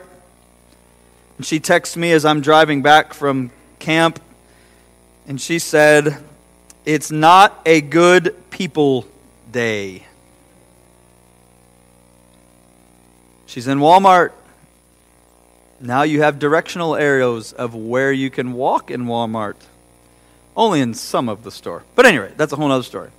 and 1.39 1.45
she 1.45 1.61
texts 1.61 1.95
me 1.95 2.11
as 2.11 2.25
I'm 2.25 2.41
driving 2.41 2.81
back 2.81 3.13
from 3.13 3.51
camp 3.79 4.19
and 5.25 5.39
she 5.39 5.57
said, 5.57 6.21
It's 6.83 7.11
not 7.11 7.61
a 7.65 7.79
good 7.79 8.35
people 8.51 9.07
day. 9.49 10.03
She's 13.45 13.69
in 13.69 13.79
Walmart. 13.79 14.33
Now 15.79 16.03
you 16.03 16.23
have 16.23 16.39
directional 16.39 16.97
arrows 16.97 17.53
of 17.53 17.73
where 17.73 18.11
you 18.11 18.29
can 18.29 18.51
walk 18.51 18.91
in 18.91 19.05
Walmart. 19.05 19.55
Only 20.57 20.81
in 20.81 20.93
some 20.93 21.29
of 21.29 21.43
the 21.43 21.51
store. 21.51 21.83
But 21.95 22.05
anyway, 22.05 22.33
that's 22.35 22.51
a 22.51 22.57
whole 22.57 22.69
other 22.69 22.83
story. 22.83 23.11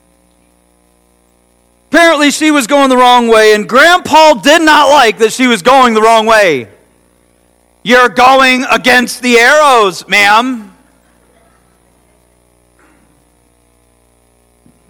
Apparently, 1.91 2.31
she 2.31 2.51
was 2.51 2.67
going 2.67 2.91
the 2.91 2.99
wrong 2.99 3.29
way, 3.29 3.55
and 3.55 3.67
Grandpa 3.67 4.35
did 4.35 4.61
not 4.61 4.91
like 4.91 5.17
that 5.19 5.33
she 5.33 5.47
was 5.47 5.63
going 5.63 5.95
the 5.95 6.03
wrong 6.03 6.27
way. 6.27 6.69
You're 7.83 8.11
going 8.11 8.65
against 8.71 9.23
the 9.23 9.39
arrows, 9.39 10.07
ma'am. 10.07 10.77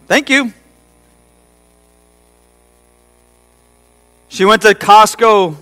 Thank 0.09 0.29
you. 0.29 0.53
She 4.29 4.45
went 4.45 4.63
to 4.63 4.75
Costco, 4.75 5.57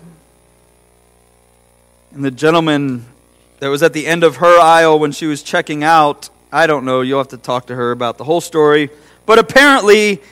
and 2.14 2.24
the 2.24 2.30
gentleman 2.30 3.04
that 3.58 3.68
was 3.68 3.82
at 3.82 3.92
the 3.92 4.06
end 4.06 4.24
of 4.24 4.36
her 4.36 4.58
aisle 4.58 4.98
when 4.98 5.12
she 5.12 5.26
was 5.26 5.42
checking 5.42 5.84
out, 5.84 6.30
I 6.50 6.66
don't 6.66 6.86
know, 6.86 7.02
you'll 7.02 7.18
have 7.18 7.28
to 7.28 7.36
talk 7.36 7.66
to 7.66 7.74
her 7.74 7.90
about 7.90 8.16
the 8.16 8.24
whole 8.24 8.40
story, 8.40 8.88
but 9.26 9.38
apparently 9.38 10.22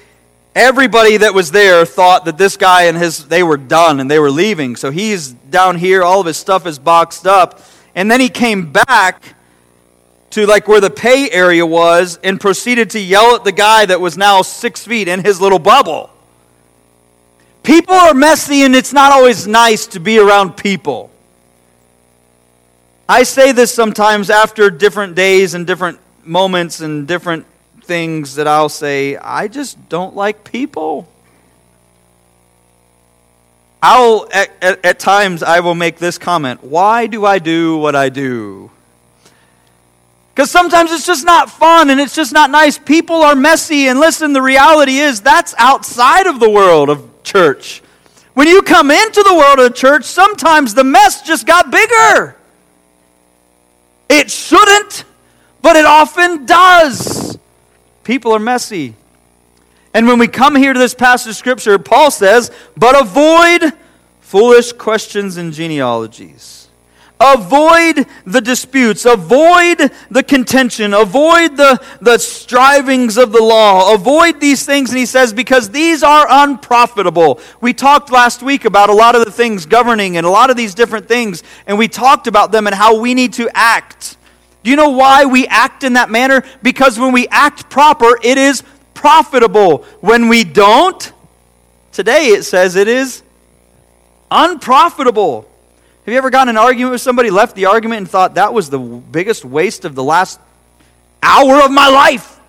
everybody 0.57 1.19
that 1.19 1.35
was 1.35 1.53
there 1.53 1.85
thought 1.85 2.25
that 2.25 2.38
this 2.38 2.57
guy 2.57 2.85
and 2.85 2.97
his 2.97 3.29
they 3.29 3.42
were 3.42 3.59
done 3.59 4.01
and 4.01 4.11
they 4.11 4.19
were 4.19 4.31
leaving. 4.31 4.75
So 4.75 4.90
he's 4.90 5.31
down 5.31 5.77
here, 5.77 6.03
all 6.03 6.21
of 6.21 6.27
his 6.27 6.38
stuff 6.38 6.66
is 6.66 6.79
boxed 6.79 7.27
up, 7.27 7.61
and 7.95 8.11
then 8.11 8.21
he 8.21 8.31
came 8.31 8.73
back 8.73 9.23
to 10.31 10.47
like 10.47 10.66
where 10.66 10.81
the 10.81 10.90
pay 10.90 11.31
area 11.31 11.64
was 11.64 12.19
and 12.25 12.40
proceeded 12.40 12.90
to 12.90 12.99
yell 12.99 13.37
at 13.37 13.45
the 13.45 13.53
guy 13.53 13.85
that 13.87 14.01
was 14.01 14.16
now 14.16 14.42
six 14.42 14.85
feet 14.85 15.09
in 15.09 15.23
his 15.23 15.40
little 15.40 15.59
bubble. 15.59 16.11
People 17.62 17.95
are 17.95 18.14
messy 18.14 18.62
and 18.62 18.75
it's 18.75 18.92
not 18.92 19.12
always 19.12 19.47
nice 19.47 19.87
to 19.88 20.01
be 20.01 20.19
around 20.19 20.57
people. 20.57 21.11
I 23.09 23.25
say 23.25 23.53
this 23.53 23.73
sometimes 23.73 24.31
after 24.31 24.71
different 24.71 25.14
days 25.14 25.55
and 25.55 25.66
different 25.66 25.99
moments 26.25 26.81
and 26.81 27.07
different 27.07 27.47
things 27.87 28.35
that 28.35 28.46
I'll 28.46 28.68
say, 28.68 29.16
I 29.16 29.49
just 29.49 29.88
don't 29.88 30.14
like 30.14 30.44
people. 30.44 31.09
I'll, 33.83 34.29
at, 34.33 34.51
at, 34.61 34.85
at, 34.85 34.99
times, 34.99 35.42
I 35.42 35.61
will 35.61 35.75
make 35.75 35.99
this 35.99 36.18
comment 36.18 36.64
Why 36.64 37.07
do 37.07 37.25
I 37.25 37.38
do 37.38 37.77
what 37.77 37.94
I 37.94 38.09
do? 38.09 38.70
Because 40.35 40.51
sometimes 40.51 40.92
it's 40.92 41.07
just 41.07 41.25
not 41.25 41.51
fun 41.51 41.88
and 41.88 41.99
it's 41.99 42.14
just 42.14 42.33
not 42.33 42.51
nice. 42.51 42.79
People 42.79 43.16
are 43.22 43.35
messy. 43.35 43.88
And 43.88 43.99
listen, 43.99 44.35
the 44.35 44.42
reality 44.42 44.99
is 44.99 45.22
that's 45.22 45.55
outside 45.57 46.27
of 46.27 46.40
the 46.40 46.51
world 46.51 46.90
of 46.90 47.22
church. 47.22 47.83
When 48.35 48.46
you 48.46 48.61
come 48.61 48.90
into 48.90 49.22
the 49.22 49.35
world 49.35 49.61
of 49.61 49.75
church, 49.75 50.05
sometimes 50.05 50.75
the 50.75 50.85
mess 50.85 51.22
just 51.22 51.46
got 51.46 51.70
bigger. 51.70 52.37
It 54.11 54.31
shouldn't, 54.31 55.05
but 55.62 55.77
it 55.77 55.87
often 55.87 56.44
does. 56.44 57.38
People 58.07 58.31
are 58.31 58.38
messy. 58.38 58.95
And 59.92 60.07
when 60.07 60.21
we 60.21 60.29
come 60.29 60.55
here 60.55 60.73
to 60.73 60.79
this 60.79 60.95
passage 60.95 61.31
of 61.31 61.35
Scripture, 61.35 61.77
Paul 61.77 62.12
says, 62.12 62.53
But 62.77 62.97
avoid 62.97 63.73
foolish 64.21 64.71
questions 64.71 65.38
and 65.38 65.53
genealogies. 65.53 66.69
Avoid 67.19 68.07
the 68.25 68.40
disputes, 68.40 69.07
avoid 69.07 69.90
the 70.09 70.23
contention, 70.23 70.95
avoid 70.95 71.57
the, 71.57 71.83
the 72.01 72.19
strivings 72.19 73.16
of 73.16 73.33
the 73.33 73.42
law, 73.42 73.92
avoid 73.92 74.40
these 74.40 74.64
things. 74.64 74.90
And 74.90 74.99
he 75.01 75.07
says, 75.07 75.33
because 75.33 75.71
these 75.71 76.05
are 76.05 76.27
unprofitable. 76.31 77.40
We 77.61 77.75
talked 77.75 78.12
last 78.12 78.40
week 78.40 78.66
about 78.66 78.88
a 78.88 78.95
lot 78.95 79.16
of 79.16 79.25
the 79.25 79.33
things 79.33 79.66
governing 79.66 80.16
and 80.16 80.25
a 80.25 80.31
lot 80.31 80.49
of 80.49 80.57
these 80.57 80.77
different 80.77 81.09
things, 81.09 81.42
and 81.66 81.77
we 81.77 81.88
talked 81.88 82.29
about 82.29 82.53
them 82.53 82.69
and 82.69 82.77
how 82.77 83.01
we 83.01 83.14
need 83.14 83.33
to 83.33 83.51
act. 83.53 84.16
Do 84.66 84.70
you 84.70 84.76
know 84.76 84.88
why 84.90 85.26
we 85.26 85.46
act 85.46 85.85
in 85.85 85.92
that 85.92 86.11
manner? 86.11 86.42
Because 86.61 86.98
when 86.98 87.12
we 87.12 87.29
act 87.29 87.70
proper, 87.70 88.18
it 88.20 88.37
is 88.37 88.64
profitable. 88.94 89.85
When 90.00 90.26
we 90.26 90.42
don't, 90.42 91.12
today 91.92 92.31
it 92.31 92.42
says 92.42 92.74
it 92.74 92.88
is 92.88 93.22
unprofitable. 94.29 95.42
Have 96.05 96.12
you 96.12 96.18
ever 96.18 96.31
gotten 96.31 96.48
an 96.48 96.57
argument 96.57 96.90
with 96.90 97.00
somebody, 97.00 97.31
left 97.31 97.55
the 97.55 97.66
argument, 97.66 97.98
and 97.98 98.11
thought 98.11 98.35
that 98.35 98.52
was 98.52 98.68
the 98.68 98.81
biggest 98.81 99.44
waste 99.44 99.85
of 99.85 99.94
the 99.94 100.02
last 100.02 100.40
hour 101.22 101.62
of 101.62 101.70
my 101.70 101.87
life? 101.87 102.40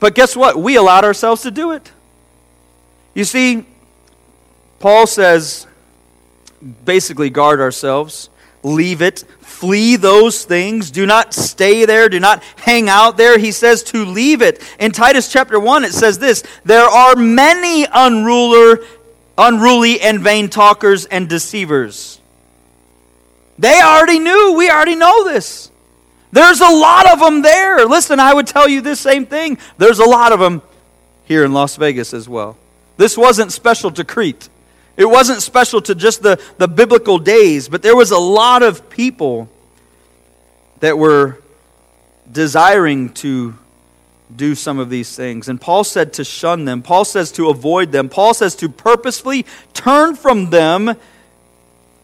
But 0.00 0.16
guess 0.16 0.34
what? 0.34 0.56
We 0.56 0.74
allowed 0.74 1.04
ourselves 1.04 1.42
to 1.42 1.52
do 1.52 1.70
it. 1.70 1.88
You 3.14 3.22
see, 3.22 3.64
Paul 4.80 5.06
says 5.06 5.68
basically 6.84 7.30
guard 7.30 7.60
ourselves, 7.60 8.28
leave 8.64 9.02
it, 9.02 9.22
flee 9.56 9.96
those 9.96 10.44
things, 10.44 10.90
do 10.90 11.06
not 11.06 11.34
stay 11.34 11.84
there, 11.84 12.08
do 12.08 12.20
not 12.20 12.42
hang 12.56 12.88
out 12.88 13.16
there. 13.16 13.38
He 13.38 13.52
says 13.52 13.82
to 13.84 14.04
leave 14.04 14.42
it. 14.42 14.62
In 14.78 14.92
Titus 14.92 15.30
chapter 15.32 15.58
1, 15.58 15.84
it 15.84 15.92
says 15.92 16.18
this 16.18 16.42
there 16.64 16.86
are 16.86 17.16
many 17.16 17.86
unruler, 17.92 18.80
unruly 19.38 20.00
and 20.00 20.20
vain 20.20 20.48
talkers 20.48 21.06
and 21.06 21.28
deceivers 21.28 22.20
they 23.58 23.80
already 23.80 24.18
knew. 24.18 24.54
We 24.56 24.70
already 24.70 24.96
know 24.96 25.24
this. 25.24 25.70
There's 26.32 26.60
a 26.60 26.68
lot 26.68 27.10
of 27.10 27.20
them 27.20 27.42
there. 27.42 27.86
Listen, 27.86 28.20
I 28.20 28.34
would 28.34 28.46
tell 28.46 28.68
you 28.68 28.80
this 28.80 29.00
same 29.00 29.26
thing. 29.26 29.58
There's 29.78 29.98
a 29.98 30.04
lot 30.04 30.32
of 30.32 30.40
them 30.40 30.62
here 31.24 31.44
in 31.44 31.52
Las 31.52 31.76
Vegas 31.76 32.12
as 32.12 32.28
well. 32.28 32.56
This 32.96 33.16
wasn't 33.16 33.52
special 33.52 33.90
to 33.92 34.04
Crete. 34.04 34.48
It 34.96 35.04
wasn't 35.04 35.42
special 35.42 35.80
to 35.82 35.94
just 35.94 36.22
the, 36.22 36.40
the 36.58 36.68
biblical 36.68 37.18
days, 37.18 37.68
but 37.68 37.82
there 37.82 37.96
was 37.96 38.10
a 38.10 38.18
lot 38.18 38.62
of 38.62 38.88
people 38.88 39.48
that 40.80 40.96
were 40.96 41.40
desiring 42.30 43.12
to 43.14 43.56
do 44.34 44.54
some 44.54 44.78
of 44.78 44.90
these 44.90 45.14
things. 45.14 45.48
And 45.48 45.60
Paul 45.60 45.84
said 45.84 46.14
to 46.14 46.24
shun 46.24 46.64
them. 46.64 46.82
Paul 46.82 47.04
says 47.04 47.30
to 47.32 47.48
avoid 47.48 47.92
them. 47.92 48.08
Paul 48.08 48.34
says 48.34 48.56
to 48.56 48.68
purposefully 48.68 49.46
turn 49.72 50.16
from 50.16 50.50
them 50.50 50.96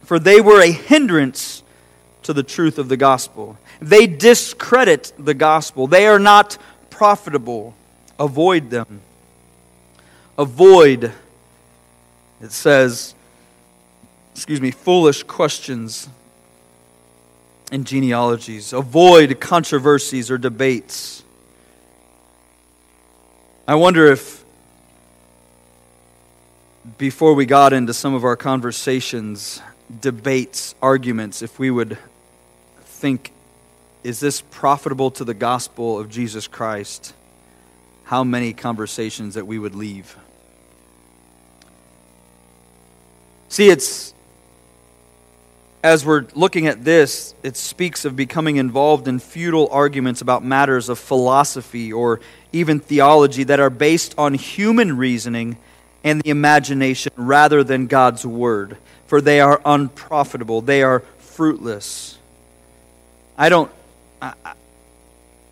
for 0.04 0.18
they 0.18 0.40
were 0.40 0.60
a 0.60 0.70
hindrance 0.70 1.62
to 2.24 2.32
the 2.32 2.42
truth 2.42 2.78
of 2.78 2.88
the 2.88 2.96
gospel. 2.96 3.56
They 3.80 4.06
discredit 4.06 5.12
the 5.18 5.34
gospel. 5.34 5.86
They 5.86 6.06
are 6.06 6.18
not 6.18 6.58
profitable. 6.90 7.74
Avoid 8.18 8.70
them. 8.70 9.00
Avoid, 10.36 11.12
it 12.42 12.50
says, 12.50 13.14
excuse 14.34 14.60
me, 14.60 14.72
foolish 14.72 15.22
questions 15.22 16.08
and 17.70 17.86
genealogies. 17.86 18.72
Avoid 18.72 19.40
controversies 19.40 20.30
or 20.30 20.38
debates. 20.38 21.22
I 23.66 23.76
wonder 23.76 24.06
if 24.06 24.44
before 26.98 27.34
we 27.34 27.46
got 27.46 27.72
into 27.72 27.94
some 27.94 28.12
of 28.12 28.24
our 28.24 28.36
conversations, 28.36 29.62
debates, 30.00 30.74
arguments, 30.82 31.42
if 31.42 31.58
we 31.58 31.70
would 31.70 31.96
think, 32.80 33.32
is 34.02 34.18
this 34.18 34.40
profitable 34.40 35.12
to 35.12 35.24
the 35.24 35.34
gospel 35.34 35.98
of 35.98 36.10
Jesus 36.10 36.48
Christ? 36.48 37.14
How 38.04 38.24
many 38.24 38.52
conversations 38.52 39.34
that 39.34 39.46
we 39.46 39.60
would 39.60 39.76
leave. 39.76 40.16
See, 43.52 43.68
it's 43.68 44.14
as 45.84 46.06
we're 46.06 46.24
looking 46.34 46.68
at 46.68 46.84
this, 46.84 47.34
it 47.42 47.54
speaks 47.58 48.06
of 48.06 48.16
becoming 48.16 48.56
involved 48.56 49.06
in 49.06 49.18
futile 49.18 49.68
arguments 49.70 50.22
about 50.22 50.42
matters 50.42 50.88
of 50.88 50.98
philosophy 50.98 51.92
or 51.92 52.20
even 52.54 52.80
theology 52.80 53.44
that 53.44 53.60
are 53.60 53.68
based 53.68 54.14
on 54.16 54.32
human 54.32 54.96
reasoning 54.96 55.58
and 56.02 56.22
the 56.22 56.30
imagination 56.30 57.12
rather 57.14 57.62
than 57.62 57.88
God's 57.88 58.24
word 58.24 58.78
for 59.12 59.20
they 59.20 59.40
are 59.40 59.60
unprofitable, 59.66 60.62
they 60.62 60.82
are 60.82 61.00
fruitless. 61.18 62.16
I 63.36 63.50
don't. 63.50 63.70
I, 64.22 64.32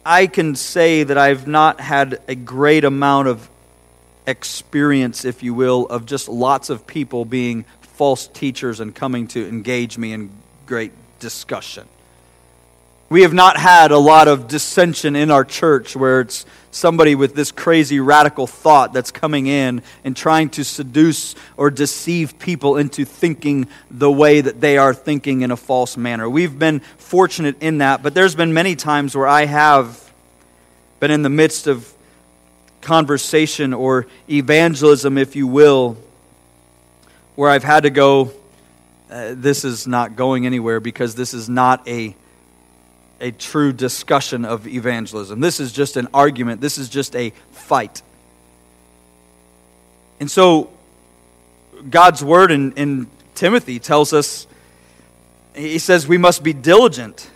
I 0.06 0.26
can 0.28 0.54
say 0.54 1.02
that 1.02 1.18
I've 1.18 1.46
not 1.46 1.78
had 1.78 2.22
a 2.26 2.34
great 2.34 2.84
amount 2.84 3.28
of 3.28 3.50
experience, 4.26 5.26
if 5.26 5.42
you 5.42 5.52
will, 5.52 5.86
of 5.88 6.06
just 6.06 6.26
lots 6.26 6.70
of 6.70 6.86
people 6.86 7.26
being 7.26 7.66
false 8.00 8.28
teachers 8.28 8.80
and 8.80 8.94
coming 8.94 9.26
to 9.26 9.46
engage 9.46 9.98
me 9.98 10.14
in 10.14 10.30
great 10.64 10.90
discussion. 11.18 11.86
We 13.10 13.20
have 13.20 13.34
not 13.34 13.58
had 13.58 13.90
a 13.90 13.98
lot 13.98 14.26
of 14.26 14.48
dissension 14.48 15.16
in 15.16 15.30
our 15.30 15.44
church 15.44 15.94
where 15.94 16.22
it's 16.22 16.46
somebody 16.70 17.14
with 17.14 17.34
this 17.34 17.52
crazy 17.52 18.00
radical 18.00 18.46
thought 18.46 18.94
that's 18.94 19.10
coming 19.10 19.48
in 19.48 19.82
and 20.02 20.16
trying 20.16 20.48
to 20.48 20.64
seduce 20.64 21.34
or 21.58 21.70
deceive 21.70 22.38
people 22.38 22.78
into 22.78 23.04
thinking 23.04 23.68
the 23.90 24.10
way 24.10 24.40
that 24.40 24.62
they 24.62 24.78
are 24.78 24.94
thinking 24.94 25.42
in 25.42 25.50
a 25.50 25.56
false 25.58 25.98
manner. 25.98 26.26
We've 26.26 26.58
been 26.58 26.80
fortunate 26.96 27.56
in 27.60 27.78
that, 27.78 28.02
but 28.02 28.14
there's 28.14 28.34
been 28.34 28.54
many 28.54 28.76
times 28.76 29.14
where 29.14 29.28
I 29.28 29.44
have 29.44 30.10
been 31.00 31.10
in 31.10 31.20
the 31.20 31.28
midst 31.28 31.66
of 31.66 31.92
conversation 32.80 33.74
or 33.74 34.06
evangelism, 34.26 35.18
if 35.18 35.36
you 35.36 35.46
will, 35.46 35.98
where 37.40 37.48
I've 37.48 37.64
had 37.64 37.85
to 37.85 37.90
go, 37.90 38.33
uh, 39.11 39.33
this 39.35 39.64
is 39.64 39.87
not 39.87 40.14
going 40.14 40.44
anywhere 40.44 40.79
because 40.79 41.14
this 41.14 41.33
is 41.33 41.48
not 41.48 41.88
a 41.88 42.14
a 43.18 43.31
true 43.31 43.72
discussion 43.72 44.44
of 44.44 44.66
evangelism. 44.66 45.40
This 45.40 45.59
is 45.59 45.72
just 45.72 45.96
an 45.96 46.09
argument, 46.12 46.61
this 46.61 46.76
is 46.76 46.90
just 46.90 47.16
a 47.16 47.31
fight. 47.53 48.03
And 50.20 50.31
so, 50.31 50.68
God's 51.88 52.22
word 52.22 52.50
in, 52.50 52.72
in 52.72 53.07
Timothy 53.35 53.79
tells 53.79 54.12
us, 54.12 54.46
he 55.55 55.79
says, 55.79 56.07
we 56.07 56.18
must 56.18 56.42
be 56.42 56.53
diligent, 56.53 57.30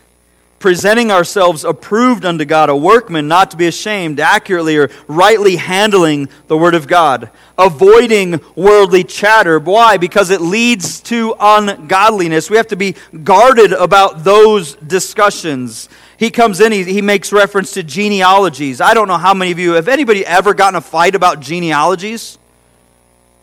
presenting 0.64 1.10
ourselves 1.10 1.62
approved 1.62 2.24
unto 2.24 2.42
God, 2.46 2.70
a 2.70 2.74
workman 2.74 3.28
not 3.28 3.50
to 3.50 3.56
be 3.58 3.66
ashamed, 3.66 4.18
accurately 4.18 4.78
or 4.78 4.88
rightly 5.06 5.56
handling 5.56 6.26
the 6.46 6.56
word 6.56 6.74
of 6.74 6.88
God, 6.88 7.28
avoiding 7.58 8.40
worldly 8.56 9.04
chatter. 9.04 9.58
Why? 9.58 9.98
Because 9.98 10.30
it 10.30 10.40
leads 10.40 11.00
to 11.02 11.34
ungodliness. 11.38 12.48
We 12.48 12.56
have 12.56 12.68
to 12.68 12.76
be 12.76 12.96
guarded 13.22 13.74
about 13.74 14.24
those 14.24 14.72
discussions. 14.76 15.90
He 16.16 16.30
comes 16.30 16.60
in, 16.60 16.72
he, 16.72 16.82
he 16.84 17.02
makes 17.02 17.30
reference 17.30 17.72
to 17.72 17.82
genealogies. 17.82 18.80
I 18.80 18.94
don't 18.94 19.06
know 19.06 19.18
how 19.18 19.34
many 19.34 19.50
of 19.50 19.58
you, 19.58 19.72
have 19.72 19.88
anybody 19.88 20.24
ever 20.24 20.54
gotten 20.54 20.76
a 20.76 20.80
fight 20.80 21.14
about 21.14 21.40
genealogies? 21.40 22.38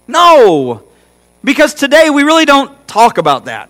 No, 0.08 0.82
because 1.44 1.76
today 1.76 2.10
we 2.10 2.24
really 2.24 2.46
don't 2.46 2.88
talk 2.88 3.20
about 3.20 3.46
that. 3.46 3.70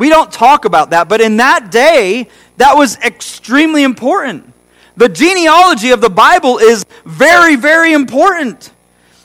We 0.00 0.08
don't 0.08 0.32
talk 0.32 0.64
about 0.64 0.90
that, 0.90 1.10
but 1.10 1.20
in 1.20 1.36
that 1.36 1.70
day, 1.70 2.26
that 2.56 2.74
was 2.74 2.96
extremely 3.00 3.82
important. 3.82 4.50
The 4.96 5.10
genealogy 5.10 5.90
of 5.90 6.00
the 6.00 6.08
Bible 6.08 6.56
is 6.56 6.86
very, 7.04 7.54
very 7.56 7.92
important. 7.92 8.72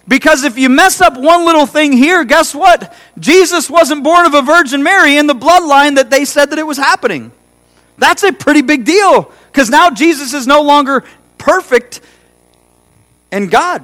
Because 0.05 0.43
if 0.43 0.57
you 0.57 0.67
mess 0.67 0.99
up 0.99 1.17
one 1.17 1.45
little 1.45 1.65
thing 1.65 1.93
here, 1.93 2.25
guess 2.25 2.53
what? 2.53 2.93
Jesus 3.17 3.69
wasn't 3.69 4.03
born 4.03 4.25
of 4.25 4.33
a 4.33 4.41
Virgin 4.41 4.83
Mary 4.83 5.15
in 5.15 5.27
the 5.27 5.33
bloodline 5.33 5.95
that 5.95 6.09
they 6.09 6.25
said 6.25 6.49
that 6.49 6.59
it 6.59 6.67
was 6.67 6.77
happening. 6.77 7.31
That's 7.97 8.23
a 8.23 8.33
pretty 8.33 8.61
big 8.61 8.83
deal 8.83 9.31
because 9.53 9.69
now 9.69 9.91
Jesus 9.91 10.33
is 10.33 10.45
no 10.45 10.61
longer 10.61 11.05
perfect 11.37 12.01
and 13.31 13.49
God. 13.49 13.81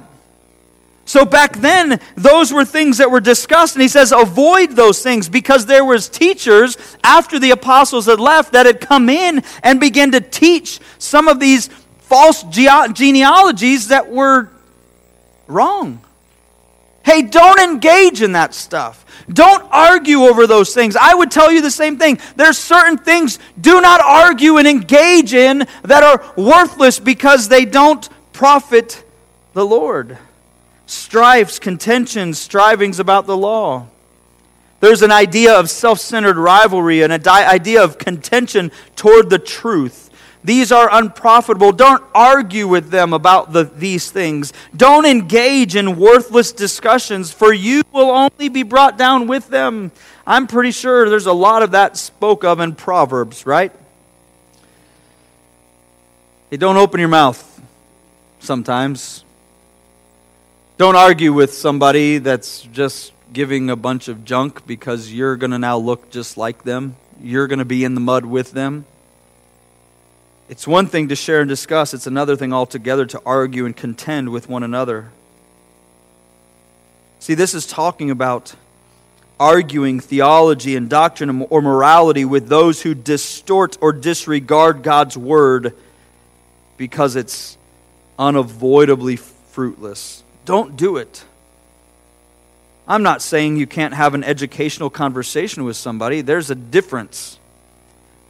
So 1.04 1.24
back 1.24 1.56
then, 1.56 2.00
those 2.14 2.52
were 2.52 2.64
things 2.64 2.98
that 2.98 3.10
were 3.10 3.20
discussed, 3.20 3.74
and 3.74 3.82
he 3.82 3.88
says, 3.88 4.12
avoid 4.12 4.70
those 4.72 5.02
things 5.02 5.28
because 5.28 5.66
there 5.66 5.84
was 5.84 6.08
teachers 6.08 6.76
after 7.02 7.38
the 7.38 7.50
apostles 7.50 8.06
had 8.06 8.20
left 8.20 8.52
that 8.52 8.66
had 8.66 8.80
come 8.80 9.08
in 9.08 9.42
and 9.62 9.80
began 9.80 10.12
to 10.12 10.20
teach 10.20 10.78
some 10.98 11.28
of 11.28 11.40
these 11.40 11.68
false 11.98 12.44
ge- 12.44 12.92
genealogies 12.92 13.88
that 13.88 14.10
were 14.10 14.48
wrong. 15.48 16.00
Hey, 17.04 17.22
don't 17.22 17.58
engage 17.58 18.22
in 18.22 18.32
that 18.32 18.54
stuff. 18.54 19.04
Don't 19.28 19.62
argue 19.72 20.20
over 20.20 20.46
those 20.46 20.72
things. 20.72 20.94
I 20.94 21.14
would 21.14 21.30
tell 21.30 21.50
you 21.50 21.62
the 21.62 21.70
same 21.70 21.98
thing. 21.98 22.20
There's 22.36 22.58
certain 22.58 22.96
things 22.96 23.38
do 23.60 23.80
not 23.80 24.00
argue 24.00 24.58
and 24.58 24.68
engage 24.68 25.34
in 25.34 25.66
that 25.82 26.02
are 26.02 26.24
worthless 26.36 27.00
because 27.00 27.48
they 27.48 27.64
don't 27.64 28.08
profit 28.32 29.04
the 29.52 29.66
Lord. 29.66 30.16
Strifes, 30.92 31.58
contentions, 31.58 32.38
strivings 32.38 33.00
about 33.00 33.26
the 33.26 33.36
law. 33.36 33.86
There's 34.80 35.00
an 35.00 35.10
idea 35.10 35.58
of 35.58 35.70
self 35.70 35.98
centered 35.98 36.36
rivalry, 36.36 37.02
and 37.02 37.12
an 37.12 37.26
idea 37.26 37.82
of 37.82 37.96
contention 37.96 38.70
toward 38.94 39.30
the 39.30 39.38
truth. 39.38 40.10
These 40.44 40.70
are 40.70 40.88
unprofitable. 40.92 41.72
Don't 41.72 42.04
argue 42.14 42.68
with 42.68 42.90
them 42.90 43.14
about 43.14 43.54
the, 43.54 43.64
these 43.64 44.10
things. 44.10 44.52
Don't 44.76 45.06
engage 45.06 45.76
in 45.76 45.96
worthless 45.96 46.52
discussions, 46.52 47.32
for 47.32 47.54
you 47.54 47.84
will 47.92 48.10
only 48.10 48.50
be 48.50 48.62
brought 48.62 48.98
down 48.98 49.26
with 49.28 49.48
them. 49.48 49.92
I'm 50.26 50.46
pretty 50.46 50.72
sure 50.72 51.08
there's 51.08 51.26
a 51.26 51.32
lot 51.32 51.62
of 51.62 51.70
that 51.70 51.96
spoke 51.96 52.44
of 52.44 52.60
in 52.60 52.74
Proverbs, 52.74 53.46
right? 53.46 53.72
Hey, 56.50 56.58
don't 56.58 56.76
open 56.76 57.00
your 57.00 57.08
mouth 57.08 57.48
sometimes. 58.40 59.24
Don't 60.82 60.96
argue 60.96 61.32
with 61.32 61.54
somebody 61.54 62.18
that's 62.18 62.62
just 62.62 63.12
giving 63.32 63.70
a 63.70 63.76
bunch 63.76 64.08
of 64.08 64.24
junk 64.24 64.66
because 64.66 65.12
you're 65.12 65.36
going 65.36 65.52
to 65.52 65.58
now 65.60 65.78
look 65.78 66.10
just 66.10 66.36
like 66.36 66.64
them. 66.64 66.96
You're 67.22 67.46
going 67.46 67.60
to 67.60 67.64
be 67.64 67.84
in 67.84 67.94
the 67.94 68.00
mud 68.00 68.24
with 68.24 68.50
them. 68.50 68.84
It's 70.48 70.66
one 70.66 70.88
thing 70.88 71.06
to 71.10 71.14
share 71.14 71.40
and 71.40 71.48
discuss, 71.48 71.94
it's 71.94 72.08
another 72.08 72.34
thing 72.34 72.52
altogether 72.52 73.06
to 73.06 73.22
argue 73.24 73.64
and 73.64 73.76
contend 73.76 74.30
with 74.30 74.48
one 74.48 74.64
another. 74.64 75.12
See, 77.20 77.34
this 77.34 77.54
is 77.54 77.64
talking 77.64 78.10
about 78.10 78.56
arguing 79.38 80.00
theology 80.00 80.74
and 80.74 80.90
doctrine 80.90 81.46
or 81.48 81.62
morality 81.62 82.24
with 82.24 82.48
those 82.48 82.82
who 82.82 82.96
distort 82.96 83.78
or 83.80 83.92
disregard 83.92 84.82
God's 84.82 85.16
word 85.16 85.76
because 86.76 87.14
it's 87.14 87.56
unavoidably 88.18 89.14
fruitless. 89.14 90.24
Don't 90.44 90.76
do 90.76 90.96
it. 90.96 91.24
I'm 92.86 93.02
not 93.02 93.22
saying 93.22 93.56
you 93.56 93.66
can't 93.66 93.94
have 93.94 94.14
an 94.14 94.24
educational 94.24 94.90
conversation 94.90 95.64
with 95.64 95.76
somebody, 95.76 96.20
there's 96.20 96.50
a 96.50 96.54
difference. 96.54 97.38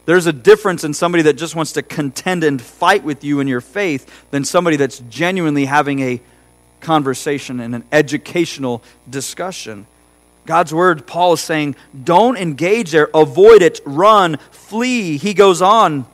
There's 0.05 0.27
a 0.27 0.33
difference 0.33 0.83
in 0.83 0.95
somebody 0.95 1.23
that 1.25 1.35
just 1.35 1.55
wants 1.55 1.73
to 1.73 1.83
contend 1.83 2.43
and 2.43 2.61
fight 2.61 3.05
with 3.05 3.23
you 3.23 3.39
in 3.41 3.47
your 3.47 3.61
faith 3.61 4.31
than 4.31 4.45
somebody 4.45 4.77
that's 4.77 4.99
genuinely 5.09 5.65
having 5.65 6.01
a 6.01 6.21
conversation 6.81 7.61
and 7.61 7.75
an 7.75 7.85
educational 7.93 8.83
discussion. 9.09 9.87
God's 10.45 10.75
word, 10.75 11.07
Paul 11.07 11.35
is 11.35 11.41
saying, 11.41 11.77
don't 12.03 12.37
engage 12.37 12.91
there, 12.91 13.09
avoid 13.15 13.63
it, 13.63 13.81
run, 13.85 14.39
flee. 14.51 15.19
He 15.19 15.35
goes 15.35 15.63
on 15.63 16.05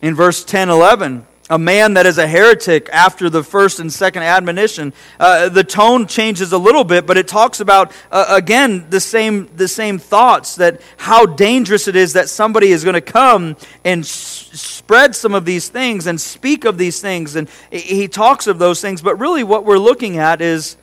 in 0.00 0.14
verse 0.14 0.44
10 0.44 0.70
11 0.70 1.26
a 1.50 1.58
man 1.58 1.94
that 1.94 2.06
is 2.06 2.16
a 2.16 2.26
heretic 2.26 2.88
after 2.90 3.28
the 3.28 3.42
first 3.42 3.78
and 3.78 3.92
second 3.92 4.22
admonition. 4.22 4.94
Uh, 5.20 5.50
the 5.50 5.64
tone 5.64 6.06
changes 6.06 6.52
a 6.52 6.58
little 6.58 6.84
bit, 6.84 7.06
but 7.06 7.18
it 7.18 7.28
talks 7.28 7.60
about, 7.60 7.92
uh, 8.10 8.24
again, 8.30 8.86
the 8.88 9.00
same, 9.00 9.54
the 9.54 9.68
same 9.68 9.98
thoughts 9.98 10.56
that 10.56 10.80
how 10.96 11.26
dangerous 11.26 11.86
it 11.86 11.96
is 11.96 12.14
that 12.14 12.30
somebody 12.30 12.68
is 12.68 12.82
going 12.82 12.94
to 12.94 13.02
come 13.02 13.56
and 13.84 14.04
s- 14.04 14.48
spread 14.54 15.14
some 15.14 15.34
of 15.34 15.44
these 15.44 15.68
things 15.68 16.06
and 16.06 16.18
speak 16.18 16.64
of 16.64 16.78
these 16.78 17.00
things. 17.00 17.36
And 17.36 17.48
he 17.70 18.08
talks 18.08 18.46
of 18.46 18.58
those 18.58 18.80
things, 18.80 19.02
but 19.02 19.16
really 19.16 19.44
what 19.44 19.66
we're 19.66 19.78
looking 19.78 20.16
at 20.16 20.40
is 20.40 20.78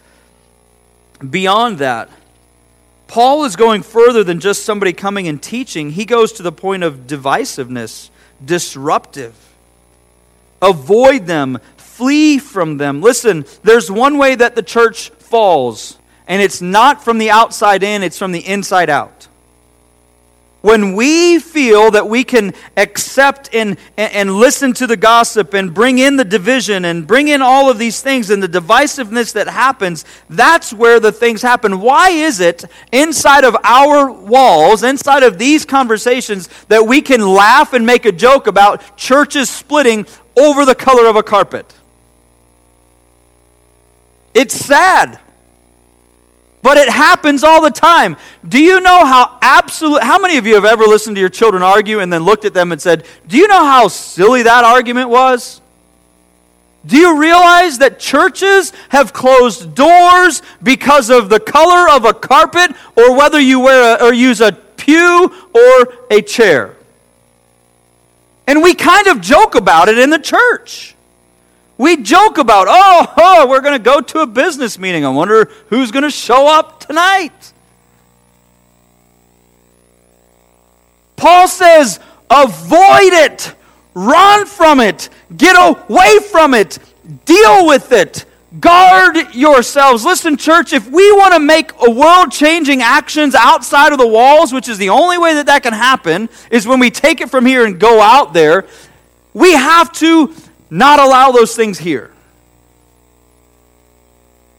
beyond 1.28 1.80
that. 1.80 2.08
Paul 3.08 3.45
is 3.45 3.56
going 3.56 3.82
further 3.82 4.24
than 4.24 4.39
just 4.39 4.63
somebody 4.63 4.93
coming 4.93 5.28
and 5.28 5.41
teaching, 5.41 5.89
he 5.89 6.06
goes 6.06 6.32
to 6.34 6.43
the 6.43 6.52
point 6.52 6.84
of 6.84 7.08
divisiveness, 7.08 8.10
disruptive 8.45 9.50
Avoid 10.62 11.26
them, 11.26 11.60
flee 11.78 12.38
from 12.39 12.78
them. 12.78 13.02
Listen, 13.02 13.45
there's 13.63 13.89
one 13.91 14.17
way 14.17 14.36
that 14.36 14.56
the 14.56 14.63
church 14.63 15.10
falls, 15.10 15.97
and 16.28 16.41
it's 16.41 16.62
not 16.62 17.04
from 17.04 17.17
the 17.17 17.30
outside 17.30 17.84
in, 17.84 18.04
it's 18.04 18.17
from 18.17 18.32
the 18.32 18.45
inside 18.45 18.89
out. 18.89 19.28
When 20.62 20.95
we 20.95 21.39
feel 21.39 21.89
that 21.91 22.08
we 22.08 22.24
can 22.24 22.54
accept 22.78 23.50
and, 23.54 23.78
and, 23.97 24.36
listen 24.36 24.74
to 24.74 24.86
the 24.86 24.95
gossip 24.95 25.56
and 25.56 25.74
bring 25.74 25.97
in 25.97 26.17
the 26.17 26.24
division 26.24 26.86
and 26.86 27.08
bring 27.08 27.30
in 27.30 27.41
all 27.41 27.71
of 27.71 27.80
these 27.80 28.02
things 28.02 28.30
and 28.30 28.43
the 28.43 28.47
divisiveness 28.47 29.34
that 29.34 29.47
happens, 29.47 30.06
that's 30.30 30.71
where 30.71 31.00
the 31.00 31.12
things 31.12 31.41
happen. 31.41 31.80
Why 31.80 32.10
is 32.10 32.39
it 32.39 32.63
inside 32.91 33.43
of 33.43 33.58
our 33.63 34.12
walls, 34.12 34.84
inside 34.84 35.24
of 35.24 35.39
these 35.39 35.65
conversations, 35.65 36.47
that 36.67 36.86
we 36.86 37.02
can 37.02 37.21
laugh 37.21 37.74
and 37.74 37.84
make 37.84 38.06
a 38.06 38.12
joke 38.12 38.45
about 38.45 38.95
churches 38.97 39.50
splitting 39.50 40.06
over 40.38 40.65
the 40.65 40.76
color 40.76 41.08
of 41.08 41.15
a 41.15 41.24
carpet. 41.24 41.74
It's 44.34 44.56
sad. 44.56 45.19
But 46.62 46.78
it 46.78 46.89
happens 46.89 47.43
all 47.43 47.62
the 47.62 47.71
time. 47.71 48.17
Do 48.47 48.62
you 48.62 48.82
know 48.82 49.06
how 49.06 49.38
absolute 49.41 50.04
how 50.04 50.19
many 50.19 50.38
of 50.38 50.45
you 50.45 50.56
have 50.56 50.65
ever 50.65 50.86
listened 50.86 51.15
to 51.15 51.19
your 51.19 51.30
children 51.30 51.63
argue 51.63 52.00
and 52.00 52.13
then 52.13 52.24
looked 52.24 52.45
at 52.45 52.54
them 52.54 52.71
and 52.71 52.82
said, 52.82 53.06
"Do 53.28 53.38
you 53.38 53.47
know 53.47 53.65
how 53.65 53.88
silly 53.88 54.43
that 54.43 54.63
argument 54.63 55.10
was?" 55.10 55.62
Do 56.86 56.97
you 56.97 57.19
realize 57.19 57.78
that 57.78 58.00
churches 58.00 58.74
have 58.89 59.13
closed 59.13 59.76
doors 59.76 60.41
because 60.63 61.10
of 61.12 61.30
the 61.30 61.39
color 61.39 61.89
of 61.91 62.06
a 62.06 62.13
carpet 62.13 62.76
or 62.95 63.15
whether 63.15 63.39
you 63.39 63.60
wear 63.60 63.97
a, 63.97 64.04
or 64.04 64.13
use 64.13 64.41
a 64.41 64.52
pew 64.52 65.32
or 65.54 65.93
a 66.10 66.21
chair? 66.21 66.76
And 68.47 68.63
we 68.63 68.74
kind 68.74 69.08
of 69.08 69.21
joke 69.21 69.54
about 69.54 69.89
it 69.89 70.00
in 70.00 70.10
the 70.10 70.19
church. 70.19 70.95
We 71.81 71.97
joke 71.97 72.37
about, 72.37 72.67
oh, 72.69 73.11
oh 73.17 73.47
we're 73.47 73.61
going 73.61 73.73
to 73.73 73.83
go 73.83 74.01
to 74.01 74.19
a 74.19 74.27
business 74.27 74.77
meeting. 74.77 75.03
I 75.03 75.09
wonder 75.09 75.49
who's 75.69 75.89
going 75.89 76.03
to 76.03 76.11
show 76.11 76.47
up 76.47 76.79
tonight. 76.79 77.53
Paul 81.15 81.47
says, 81.47 81.99
avoid 82.29 83.13
it, 83.13 83.55
run 83.95 84.45
from 84.45 84.79
it, 84.79 85.09
get 85.35 85.55
away 85.55 86.19
from 86.29 86.53
it, 86.53 86.77
deal 87.25 87.65
with 87.65 87.91
it. 87.91 88.25
Guard 88.59 89.33
yourselves. 89.33 90.05
Listen, 90.05 90.37
church, 90.37 90.73
if 90.73 90.87
we 90.87 91.11
want 91.13 91.33
to 91.33 91.39
make 91.39 91.71
a 91.81 91.89
world 91.89 92.31
changing 92.31 92.83
actions 92.83 93.33
outside 93.33 93.91
of 93.91 93.97
the 93.97 94.05
walls, 94.05 94.53
which 94.53 94.69
is 94.69 94.77
the 94.77 94.89
only 94.89 95.17
way 95.17 95.33
that 95.33 95.47
that 95.47 95.63
can 95.63 95.73
happen, 95.73 96.29
is 96.51 96.67
when 96.67 96.79
we 96.79 96.91
take 96.91 97.21
it 97.21 97.31
from 97.31 97.43
here 97.43 97.65
and 97.65 97.79
go 97.79 97.99
out 97.99 98.33
there, 98.33 98.67
we 99.33 99.53
have 99.53 99.91
to 99.93 100.35
not 100.71 100.99
allow 100.99 101.31
those 101.31 101.55
things 101.55 101.77
here. 101.77 102.12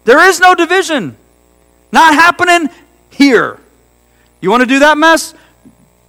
There 0.05 0.29
is 0.29 0.39
no 0.39 0.55
division. 0.55 1.17
Not 1.91 2.15
happening 2.15 2.69
here. 3.11 3.59
You 4.41 4.51
want 4.51 4.61
to 4.61 4.67
do 4.67 4.81
that 4.81 4.99
mess? 4.99 5.35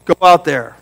Go 0.06 0.16
out 0.22 0.44
there. 0.44 0.76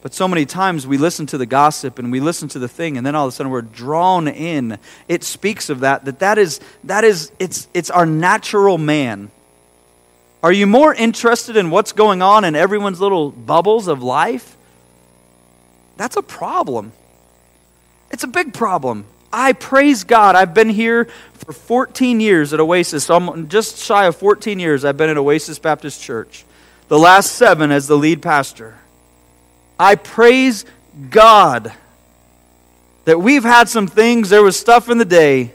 But 0.00 0.14
so 0.14 0.26
many 0.26 0.46
times 0.46 0.86
we 0.86 0.98
listen 0.98 1.26
to 1.26 1.38
the 1.38 1.46
gossip 1.46 1.98
and 1.98 2.10
we 2.10 2.18
listen 2.18 2.48
to 2.48 2.58
the 2.58 2.66
thing, 2.66 2.96
and 2.96 3.06
then 3.06 3.14
all 3.14 3.26
of 3.26 3.32
a 3.32 3.36
sudden 3.36 3.52
we're 3.52 3.62
drawn 3.62 4.26
in. 4.26 4.78
It 5.06 5.22
speaks 5.22 5.68
of 5.68 5.80
that, 5.80 6.06
that 6.06 6.18
that 6.20 6.38
is, 6.38 6.60
that 6.84 7.04
is 7.04 7.30
it's, 7.38 7.68
it's 7.74 7.90
our 7.90 8.06
natural 8.06 8.78
man. 8.78 9.30
Are 10.42 10.50
you 10.52 10.66
more 10.66 10.92
interested 10.92 11.56
in 11.56 11.70
what's 11.70 11.92
going 11.92 12.20
on 12.20 12.44
in 12.44 12.56
everyone's 12.56 13.00
little 13.00 13.30
bubbles 13.30 13.86
of 13.86 14.02
life? 14.02 14.56
That's 15.96 16.16
a 16.16 16.22
problem. 16.22 16.92
It's 18.12 18.24
a 18.24 18.28
big 18.28 18.54
problem. 18.54 19.04
I 19.32 19.54
praise 19.54 20.04
God. 20.04 20.36
I've 20.36 20.54
been 20.54 20.68
here 20.68 21.06
for 21.32 21.52
14 21.52 22.20
years 22.20 22.52
at 22.52 22.60
Oasis. 22.60 23.04
So 23.04 23.16
I'm 23.16 23.48
just 23.48 23.78
shy 23.78 24.06
of 24.06 24.16
14 24.16 24.60
years 24.60 24.84
I've 24.84 24.96
been 24.96 25.10
at 25.10 25.16
Oasis 25.16 25.58
Baptist 25.58 26.00
Church 26.00 26.44
the 26.92 26.98
last 26.98 27.32
seven 27.36 27.70
as 27.70 27.86
the 27.86 27.96
lead 27.96 28.20
pastor. 28.20 28.76
I 29.78 29.94
praise 29.94 30.66
God 31.08 31.72
that 33.06 33.18
we've 33.18 33.44
had 33.44 33.68
some 33.68 33.86
things, 33.86 34.28
there 34.28 34.42
was 34.42 34.58
stuff 34.58 34.90
in 34.90 34.98
the 34.98 35.06
day, 35.06 35.52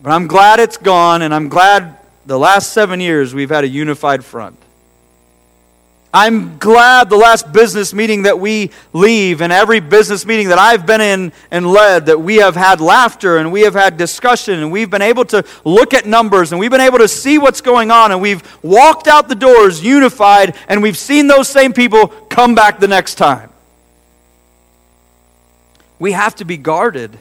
but 0.00 0.10
I'm 0.10 0.26
glad 0.26 0.58
it's 0.58 0.78
gone, 0.78 1.20
and 1.20 1.34
I'm 1.34 1.50
glad 1.50 1.98
the 2.24 2.38
last 2.38 2.72
seven 2.72 3.00
years 3.00 3.34
we've 3.34 3.50
had 3.50 3.64
a 3.64 3.68
unified 3.68 4.24
front. 4.24 4.59
I'm 6.12 6.58
glad 6.58 7.08
the 7.08 7.16
last 7.16 7.52
business 7.52 7.94
meeting 7.94 8.22
that 8.22 8.40
we 8.40 8.72
leave, 8.92 9.40
and 9.40 9.52
every 9.52 9.78
business 9.78 10.26
meeting 10.26 10.48
that 10.48 10.58
I've 10.58 10.84
been 10.84 11.00
in 11.00 11.32
and 11.52 11.64
led, 11.68 12.06
that 12.06 12.20
we 12.20 12.36
have 12.36 12.56
had 12.56 12.80
laughter 12.80 13.36
and 13.36 13.52
we 13.52 13.60
have 13.60 13.74
had 13.74 13.96
discussion, 13.96 14.58
and 14.58 14.72
we've 14.72 14.90
been 14.90 15.02
able 15.02 15.24
to 15.26 15.44
look 15.64 15.94
at 15.94 16.06
numbers 16.06 16.50
and 16.50 16.58
we've 16.58 16.70
been 16.70 16.80
able 16.80 16.98
to 16.98 17.06
see 17.06 17.38
what's 17.38 17.60
going 17.60 17.92
on, 17.92 18.10
and 18.10 18.20
we've 18.20 18.42
walked 18.62 19.06
out 19.06 19.28
the 19.28 19.36
doors 19.36 19.84
unified, 19.84 20.56
and 20.68 20.82
we've 20.82 20.98
seen 20.98 21.28
those 21.28 21.48
same 21.48 21.72
people 21.72 22.08
come 22.08 22.56
back 22.56 22.80
the 22.80 22.88
next 22.88 23.14
time. 23.14 23.48
We 26.00 26.10
have 26.12 26.34
to 26.36 26.44
be 26.44 26.56
guarded. 26.56 27.16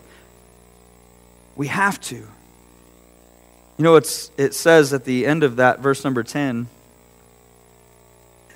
We 1.56 1.68
have 1.68 2.02
to. 2.02 2.16
You 2.16 3.84
know, 3.84 3.98
it's, 3.98 4.32
it 4.36 4.56
says 4.56 4.94
at 4.94 5.06
the 5.06 5.28
end 5.28 5.44
of 5.44 5.58
that, 5.58 5.80
verse 5.80 6.04
number 6.04 6.24
10 6.24 6.68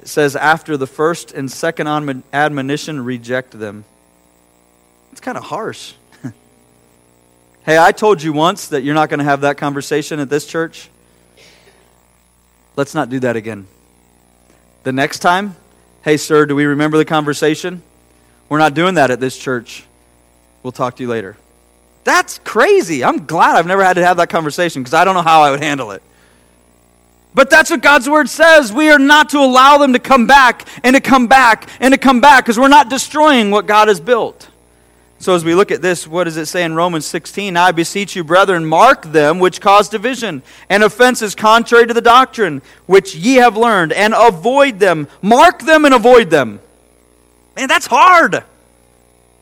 it 0.04 0.10
says, 0.10 0.36
after 0.36 0.76
the 0.76 0.86
first 0.86 1.32
and 1.32 1.50
second 1.50 1.88
admonition, 2.34 3.06
reject 3.06 3.58
them. 3.58 3.86
It's 5.14 5.22
kind 5.22 5.38
of 5.38 5.46
harsh. 5.46 5.94
hey, 7.64 7.78
I 7.78 7.94
told 7.94 8.22
you 8.22 8.34
once 8.34 8.68
that 8.68 8.84
you're 8.84 8.96
not 8.96 9.08
going 9.08 9.20
to 9.20 9.24
have 9.24 9.42
that 9.42 9.56
conversation 9.56 10.20
at 10.20 10.30
this 10.30 10.46
church. 10.46 10.90
Let's 12.76 12.94
not 12.94 13.10
do 13.10 13.22
that 13.22 13.38
again. 13.38 13.66
The 14.84 14.92
next 14.92 15.20
time, 15.20 15.56
hey, 16.02 16.18
sir, 16.18 16.46
do 16.46 16.54
we 16.54 16.66
remember 16.66 16.98
the 16.98 17.06
conversation? 17.06 17.82
We're 18.50 18.58
not 18.58 18.74
doing 18.74 18.96
that 18.96 19.10
at 19.10 19.22
this 19.22 19.38
church. 19.38 19.86
We'll 20.64 20.74
talk 20.74 20.98
to 20.98 21.04
you 21.04 21.08
later. 21.08 21.38
That's 22.04 22.40
crazy. 22.40 23.06
I'm 23.06 23.26
glad 23.26 23.56
I've 23.56 23.68
never 23.68 23.86
had 23.86 23.94
to 23.94 24.06
have 24.06 24.18
that 24.18 24.30
conversation 24.30 24.84
because 24.84 24.96
I 24.96 25.06
don't 25.06 25.16
know 25.16 25.22
how 25.22 25.44
I 25.44 25.52
would 25.52 25.64
handle 25.64 25.92
it. 25.92 26.04
But 27.36 27.50
that's 27.50 27.70
what 27.70 27.82
God's 27.82 28.08
word 28.08 28.30
says. 28.30 28.72
We 28.72 28.90
are 28.90 29.00
not 29.00 29.30
to 29.30 29.40
allow 29.40 29.78
them 29.78 29.94
to 29.94 30.00
come 30.00 30.28
back 30.28 30.68
and 30.84 30.96
to 30.96 31.02
come 31.02 31.28
back 31.28 31.70
and 31.80 31.94
to 31.94 31.98
come 31.98 32.22
back 32.22 32.46
because 32.46 32.60
we're 32.60 32.68
not 32.68 32.90
destroying 32.90 33.50
what 33.50 33.66
God 33.66 33.88
has 33.88 34.00
built. 34.00 34.50
So, 35.18 35.34
as 35.34 35.46
we 35.46 35.56
look 35.56 35.72
at 35.72 35.82
this, 35.82 36.06
what 36.06 36.26
does 36.26 36.36
it 36.36 36.48
say 36.48 36.66
in 36.66 36.76
Romans 36.76 37.06
16? 37.06 37.56
I 37.56 37.72
beseech 37.72 38.14
you, 38.14 38.26
brethren, 38.26 38.66
mark 38.66 39.04
them 39.04 39.40
which 39.40 39.62
cause 39.62 39.88
division 39.88 40.44
and 40.70 40.84
offenses 40.84 41.34
contrary 41.34 41.88
to 41.88 41.94
the 41.94 42.02
doctrine 42.02 42.62
which 42.88 43.16
ye 43.16 43.36
have 43.36 43.56
learned, 43.56 43.94
and 43.94 44.14
avoid 44.14 44.80
them. 44.80 45.08
Mark 45.22 45.62
them 45.62 45.86
and 45.86 45.94
avoid 45.94 46.30
them. 46.30 46.60
Man, 47.56 47.70
that's 47.70 47.88
hard. 47.88 48.44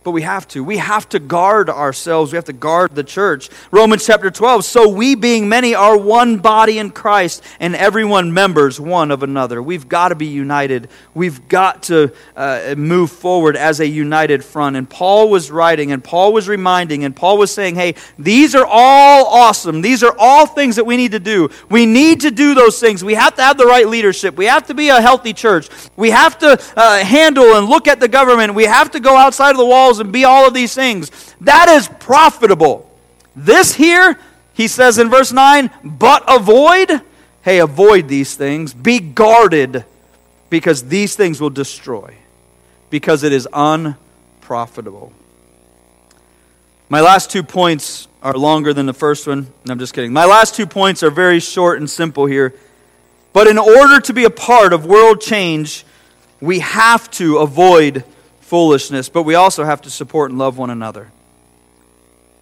But 0.03 0.11
we 0.11 0.23
have 0.23 0.47
to. 0.49 0.63
We 0.63 0.77
have 0.77 1.07
to 1.09 1.19
guard 1.19 1.69
ourselves. 1.69 2.31
We 2.31 2.37
have 2.37 2.45
to 2.45 2.53
guard 2.53 2.95
the 2.95 3.03
church. 3.03 3.49
Romans 3.69 4.03
chapter 4.03 4.31
12. 4.31 4.65
So 4.65 4.89
we, 4.89 5.13
being 5.13 5.47
many, 5.47 5.75
are 5.75 5.95
one 5.95 6.37
body 6.37 6.79
in 6.79 6.89
Christ, 6.89 7.43
and 7.59 7.75
everyone 7.75 8.33
members 8.33 8.79
one 8.79 9.11
of 9.11 9.21
another. 9.21 9.61
We've 9.61 9.87
got 9.87 10.09
to 10.09 10.15
be 10.15 10.25
united. 10.25 10.89
We've 11.13 11.47
got 11.47 11.83
to 11.83 12.13
uh, 12.35 12.73
move 12.75 13.11
forward 13.11 13.55
as 13.55 13.79
a 13.79 13.87
united 13.87 14.43
front. 14.43 14.75
And 14.75 14.89
Paul 14.89 15.29
was 15.29 15.51
writing, 15.51 15.91
and 15.91 16.03
Paul 16.03 16.33
was 16.33 16.49
reminding, 16.49 17.03
and 17.03 17.15
Paul 17.15 17.37
was 17.37 17.51
saying, 17.51 17.75
hey, 17.75 17.93
these 18.17 18.55
are 18.55 18.65
all 18.65 19.27
awesome. 19.27 19.81
These 19.81 20.01
are 20.01 20.15
all 20.17 20.47
things 20.47 20.77
that 20.77 20.85
we 20.85 20.97
need 20.97 21.11
to 21.11 21.19
do. 21.19 21.49
We 21.69 21.85
need 21.85 22.21
to 22.21 22.31
do 22.31 22.55
those 22.55 22.79
things. 22.79 23.03
We 23.03 23.13
have 23.13 23.35
to 23.35 23.43
have 23.43 23.55
the 23.55 23.67
right 23.67 23.87
leadership. 23.87 24.35
We 24.35 24.45
have 24.45 24.65
to 24.65 24.73
be 24.73 24.89
a 24.89 24.99
healthy 24.99 25.33
church. 25.33 25.69
We 25.95 26.09
have 26.09 26.39
to 26.39 26.59
uh, 26.75 27.05
handle 27.05 27.53
and 27.53 27.67
look 27.67 27.87
at 27.87 27.99
the 27.99 28.07
government. 28.07 28.55
We 28.55 28.63
have 28.63 28.89
to 28.91 28.99
go 28.99 29.15
outside 29.15 29.51
of 29.51 29.57
the 29.57 29.65
walls 29.65 29.90
and 29.99 30.11
be 30.11 30.25
all 30.25 30.47
of 30.47 30.53
these 30.53 30.73
things. 30.73 31.11
That 31.41 31.69
is 31.69 31.87
profitable. 31.99 32.89
This 33.35 33.73
here, 33.73 34.17
he 34.53 34.67
says 34.67 34.97
in 34.97 35.09
verse 35.09 35.31
9, 35.31 35.69
but 35.83 36.23
avoid, 36.27 37.01
hey, 37.41 37.59
avoid 37.59 38.07
these 38.07 38.35
things. 38.35 38.73
Be 38.73 38.99
guarded 38.99 39.85
because 40.49 40.83
these 40.83 41.15
things 41.15 41.39
will 41.39 41.49
destroy, 41.49 42.15
because 42.89 43.23
it 43.23 43.31
is 43.31 43.47
unprofitable. 43.53 45.13
My 46.89 46.99
last 46.99 47.31
two 47.31 47.41
points 47.41 48.09
are 48.21 48.33
longer 48.33 48.73
than 48.73 48.85
the 48.85 48.93
first 48.93 49.25
one. 49.25 49.47
I'm 49.69 49.79
just 49.79 49.93
kidding. 49.93 50.11
My 50.11 50.25
last 50.25 50.55
two 50.55 50.67
points 50.67 51.03
are 51.03 51.09
very 51.09 51.39
short 51.39 51.79
and 51.79 51.89
simple 51.89 52.25
here. 52.25 52.53
But 53.31 53.47
in 53.47 53.57
order 53.57 54.01
to 54.01 54.13
be 54.13 54.25
a 54.25 54.29
part 54.29 54.73
of 54.73 54.85
world 54.85 55.21
change, 55.21 55.85
we 56.41 56.59
have 56.59 57.09
to 57.11 57.37
avoid 57.37 58.03
foolishness, 58.51 59.07
but 59.07 59.23
we 59.23 59.33
also 59.33 59.63
have 59.63 59.81
to 59.81 59.89
support 59.89 60.29
and 60.29 60.37
love 60.37 60.57
one 60.57 60.69
another. 60.69 61.09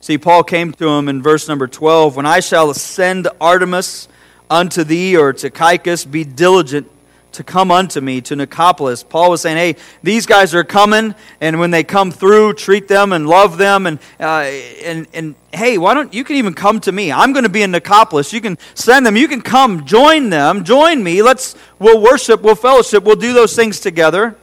See, 0.02 0.18
Paul 0.18 0.44
came 0.44 0.72
to 0.72 0.88
him 0.88 1.08
in 1.08 1.22
verse 1.22 1.48
number 1.48 1.68
12 1.68 2.16
When 2.16 2.26
I 2.26 2.40
shall 2.40 2.74
send 2.74 3.28
Artemas 3.40 4.08
unto 4.50 4.84
thee 4.84 5.16
or 5.16 5.34
to 5.34 5.52
Tychicus, 5.52 6.06
be 6.06 6.24
diligent 6.24 6.90
to 7.34 7.44
come 7.44 7.70
unto 7.70 8.02
me 8.02 8.22
to 8.22 8.36
Nicopolis. 8.36 9.08
Paul 9.08 9.30
was 9.30 9.42
saying, 9.42 9.58
hey, 9.58 9.76
these 10.02 10.26
guys 10.26 10.56
are 10.56 10.64
coming, 10.64 11.14
and 11.42 11.60
when 11.60 11.70
they 11.70 11.84
come 11.84 12.10
through, 12.10 12.54
treat 12.56 12.88
them 12.88 13.14
and 13.14 13.28
love 13.28 13.60
them. 13.60 13.86
And, 13.86 14.00
uh, 14.20 14.50
and, 14.84 15.06
and 15.14 15.36
hey, 15.54 15.78
why 15.78 15.94
don't 15.94 16.12
you 16.12 16.24
can 16.24 16.38
even 16.38 16.56
come 16.56 16.80
to 16.80 16.92
me? 16.92 17.12
I'm 17.12 17.34
going 17.34 17.44
to 17.44 17.50
be 17.50 17.62
in 17.62 17.72
Nicopolis. 17.72 18.34
You 18.34 18.42
can 18.42 18.58
send 18.74 19.06
them. 19.06 19.16
You 19.16 19.28
can 19.28 19.44
come, 19.44 19.86
join 19.86 20.32
them, 20.32 20.64
join 20.64 21.04
me. 21.04 21.22
Let's, 21.22 21.56
we'll 21.78 22.02
worship, 22.02 22.42
we'll 22.42 22.56
fellowship, 22.56 23.04
we'll 23.04 23.16
do 23.16 23.34
those 23.34 23.56
things 23.56 23.80
together. 23.80 24.36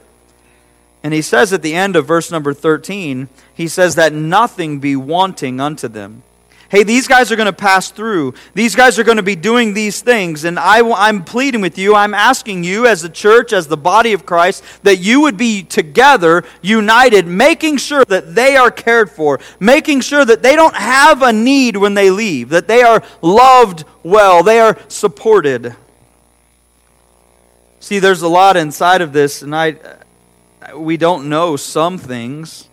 And 1.07 1.13
he 1.13 1.21
says 1.21 1.53
at 1.53 1.61
the 1.61 1.73
end 1.73 1.95
of 1.95 2.05
verse 2.05 2.31
number 2.31 2.53
13, 2.53 3.29
he 3.53 3.69
says 3.69 3.95
that 3.95 4.11
nothing 4.11 4.81
be 4.81 4.97
wanting 4.97 5.61
unto 5.61 5.87
them. 5.87 6.21
Hey, 6.67 6.83
these 6.83 7.07
guys 7.07 7.31
are 7.31 7.37
going 7.37 7.45
to 7.45 7.53
pass 7.53 7.89
through. 7.89 8.33
These 8.55 8.75
guys 8.75 8.99
are 8.99 9.05
going 9.05 9.15
to 9.15 9.23
be 9.23 9.37
doing 9.37 9.73
these 9.73 10.01
things. 10.01 10.43
And 10.43 10.59
I, 10.59 10.81
I'm 10.85 11.23
pleading 11.23 11.61
with 11.61 11.77
you, 11.77 11.95
I'm 11.95 12.13
asking 12.13 12.65
you 12.65 12.87
as 12.87 13.03
the 13.03 13.07
church, 13.07 13.53
as 13.53 13.69
the 13.69 13.77
body 13.77 14.11
of 14.11 14.25
Christ, 14.25 14.65
that 14.83 14.97
you 14.97 15.21
would 15.21 15.37
be 15.37 15.63
together, 15.63 16.43
united, 16.61 17.25
making 17.25 17.77
sure 17.77 18.03
that 18.03 18.35
they 18.35 18.57
are 18.57 18.69
cared 18.69 19.09
for, 19.09 19.39
making 19.61 20.01
sure 20.01 20.25
that 20.25 20.43
they 20.43 20.57
don't 20.57 20.75
have 20.75 21.21
a 21.21 21.31
need 21.31 21.77
when 21.77 21.93
they 21.93 22.11
leave, 22.11 22.49
that 22.49 22.67
they 22.67 22.81
are 22.81 23.01
loved 23.21 23.85
well, 24.03 24.43
they 24.43 24.59
are 24.59 24.77
supported. 24.89 25.73
See, 27.79 27.99
there's 27.99 28.23
a 28.23 28.27
lot 28.27 28.57
inside 28.57 29.01
of 29.01 29.13
this, 29.13 29.41
and 29.41 29.55
I 29.55 29.77
we 30.75 30.97
don't 30.97 31.29
know 31.29 31.55
some 31.55 31.97
things. 31.97 32.67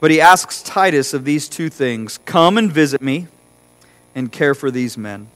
But 0.00 0.10
he 0.10 0.20
asks 0.20 0.62
Titus 0.62 1.14
of 1.14 1.24
these 1.24 1.48
two 1.48 1.68
things 1.68 2.18
Come 2.18 2.58
and 2.58 2.70
visit 2.70 3.00
me 3.00 3.28
and 4.14 4.30
care 4.30 4.54
for 4.54 4.70
these 4.70 4.98
men. 4.98 5.28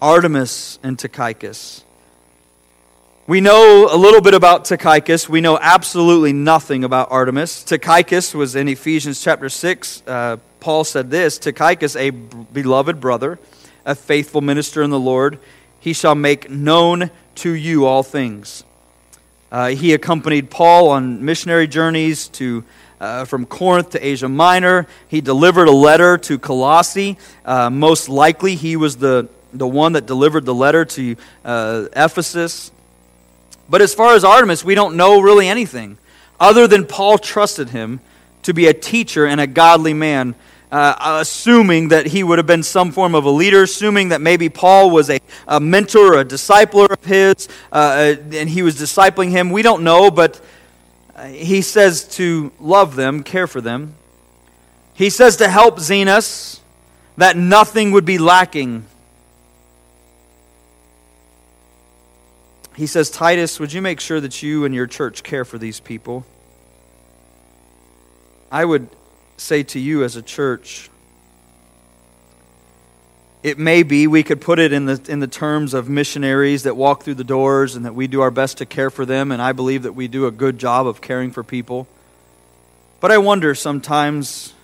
Artemas 0.00 0.78
and 0.82 0.98
Tychicus. 0.98 1.84
We 3.26 3.40
know 3.40 3.88
a 3.90 3.96
little 3.96 4.20
bit 4.20 4.34
about 4.34 4.64
Tychicus. 4.64 5.28
We 5.28 5.40
know 5.40 5.56
absolutely 5.60 6.32
nothing 6.32 6.82
about 6.82 7.10
Artemas. 7.10 7.64
Tychicus 7.64 8.34
was 8.34 8.56
in 8.56 8.66
Ephesians 8.68 9.22
chapter 9.22 9.48
6. 9.48 10.02
Uh, 10.06 10.38
Paul 10.58 10.82
said 10.82 11.10
this 11.10 11.38
Tychicus, 11.38 11.94
a 11.94 12.10
beloved 12.10 13.00
brother, 13.00 13.38
a 13.84 13.94
faithful 13.94 14.40
minister 14.40 14.82
in 14.82 14.90
the 14.90 14.98
Lord, 14.98 15.38
he 15.78 15.92
shall 15.92 16.14
make 16.14 16.50
known 16.50 17.10
to 17.36 17.52
you 17.52 17.84
all 17.84 18.02
things. 18.02 18.64
Uh, 19.52 19.68
he 19.68 19.92
accompanied 19.92 20.50
Paul 20.50 20.88
on 20.88 21.22
missionary 21.24 21.66
journeys 21.66 22.28
to 22.28 22.64
uh, 23.02 23.26
from 23.26 23.44
Corinth 23.44 23.90
to 23.90 24.04
Asia 24.04 24.28
Minor. 24.28 24.86
He 25.08 25.20
delivered 25.20 25.68
a 25.68 25.72
letter 25.72 26.16
to 26.16 26.38
Colossae. 26.38 27.18
Uh, 27.44 27.68
most 27.68 28.08
likely, 28.08 28.54
he 28.54 28.76
was 28.76 28.96
the, 28.96 29.28
the 29.52 29.66
one 29.66 29.92
that 29.92 30.06
delivered 30.06 30.46
the 30.46 30.54
letter 30.54 30.86
to 30.86 31.16
uh, 31.44 31.84
Ephesus. 31.94 32.72
But 33.68 33.82
as 33.82 33.92
far 33.92 34.14
as 34.14 34.24
Artemas, 34.24 34.64
we 34.64 34.74
don't 34.74 34.96
know 34.96 35.20
really 35.20 35.48
anything 35.48 35.98
other 36.40 36.66
than 36.66 36.86
Paul 36.86 37.18
trusted 37.18 37.68
him 37.68 38.00
to 38.44 38.54
be 38.54 38.68
a 38.68 38.74
teacher 38.74 39.26
and 39.26 39.38
a 39.40 39.46
godly 39.46 39.92
man. 39.92 40.34
Uh, 40.72 41.18
assuming 41.20 41.88
that 41.88 42.06
he 42.06 42.24
would 42.24 42.38
have 42.38 42.46
been 42.46 42.62
some 42.62 42.92
form 42.92 43.14
of 43.14 43.26
a 43.26 43.30
leader, 43.30 43.64
assuming 43.64 44.08
that 44.08 44.22
maybe 44.22 44.48
Paul 44.48 44.90
was 44.90 45.10
a, 45.10 45.20
a 45.46 45.60
mentor, 45.60 46.18
a 46.18 46.24
discipler 46.24 46.90
of 46.90 47.04
his, 47.04 47.46
uh, 47.70 48.14
and 48.32 48.48
he 48.48 48.62
was 48.62 48.76
discipling 48.76 49.28
him. 49.28 49.50
We 49.50 49.60
don't 49.60 49.84
know, 49.84 50.10
but 50.10 50.40
he 51.28 51.60
says 51.60 52.04
to 52.16 52.52
love 52.58 52.96
them, 52.96 53.22
care 53.22 53.46
for 53.46 53.60
them. 53.60 53.96
He 54.94 55.10
says 55.10 55.36
to 55.36 55.48
help 55.50 55.76
Zenas, 55.76 56.60
that 57.18 57.36
nothing 57.36 57.92
would 57.92 58.06
be 58.06 58.16
lacking. 58.16 58.86
He 62.76 62.86
says, 62.86 63.10
Titus, 63.10 63.60
would 63.60 63.74
you 63.74 63.82
make 63.82 64.00
sure 64.00 64.20
that 64.20 64.42
you 64.42 64.64
and 64.64 64.74
your 64.74 64.86
church 64.86 65.22
care 65.22 65.44
for 65.44 65.58
these 65.58 65.80
people? 65.80 66.24
I 68.50 68.64
would 68.64 68.88
say 69.42 69.62
to 69.64 69.78
you 69.78 70.04
as 70.04 70.16
a 70.16 70.22
church, 70.22 70.88
it 73.42 73.58
may 73.58 73.82
be 73.82 74.06
we 74.06 74.22
could 74.22 74.40
put 74.40 74.58
it 74.58 74.72
in 74.72 74.86
the, 74.86 75.00
in 75.08 75.18
the 75.18 75.26
terms 75.26 75.74
of 75.74 75.88
missionaries 75.88 76.62
that 76.62 76.76
walk 76.76 77.02
through 77.02 77.14
the 77.14 77.24
doors 77.24 77.74
and 77.74 77.84
that 77.84 77.94
we 77.94 78.06
do 78.06 78.20
our 78.20 78.30
best 78.30 78.58
to 78.58 78.66
care 78.66 78.88
for 78.88 79.04
them, 79.04 79.32
and 79.32 79.42
I 79.42 79.52
believe 79.52 79.82
that 79.82 79.94
we 79.94 80.06
do 80.06 80.26
a 80.26 80.30
good 80.30 80.58
job 80.58 80.86
of 80.86 81.00
caring 81.00 81.32
for 81.32 81.42
people. 81.42 81.88
But 83.00 83.10
I 83.10 83.18
wonder 83.18 83.54
sometimes 83.56 84.54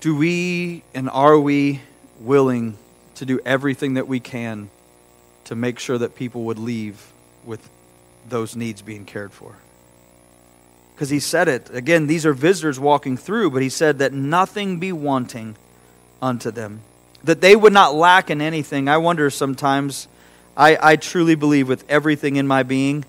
do 0.00 0.16
we 0.16 0.82
and 0.94 1.08
are 1.08 1.38
we 1.38 1.80
willing 2.18 2.76
to 3.14 3.24
do 3.24 3.38
everything 3.46 3.94
that 3.94 4.08
we 4.08 4.18
can 4.18 4.68
to 5.44 5.54
make 5.54 5.78
sure 5.78 5.96
that 5.96 6.16
people 6.16 6.42
would 6.42 6.58
leave 6.58 7.12
with 7.44 7.68
those 8.28 8.56
needs 8.56 8.82
being 8.82 9.04
cared 9.04 9.32
for? 9.32 9.56
because 10.96 11.10
he 11.10 11.20
said 11.20 11.46
it. 11.46 11.68
Again, 11.74 12.06
these 12.06 12.24
are 12.24 12.32
visitors 12.32 12.80
walking 12.80 13.18
through, 13.18 13.50
but 13.50 13.60
he 13.60 13.68
said 13.68 13.98
that 13.98 14.14
nothing 14.14 14.78
be 14.78 14.92
wanting 14.92 15.54
unto 16.22 16.50
them, 16.50 16.80
that 17.22 17.42
they 17.42 17.54
would 17.54 17.74
not 17.74 17.94
lack 17.94 18.30
in 18.30 18.40
anything. 18.40 18.88
I 18.88 18.96
wonder 18.96 19.28
sometimes, 19.28 20.08
I, 20.56 20.78
I 20.80 20.96
truly 20.96 21.34
believe 21.34 21.68
with 21.68 21.84
everything 21.90 22.36
in 22.36 22.46
my 22.46 22.62
being, 22.62 23.04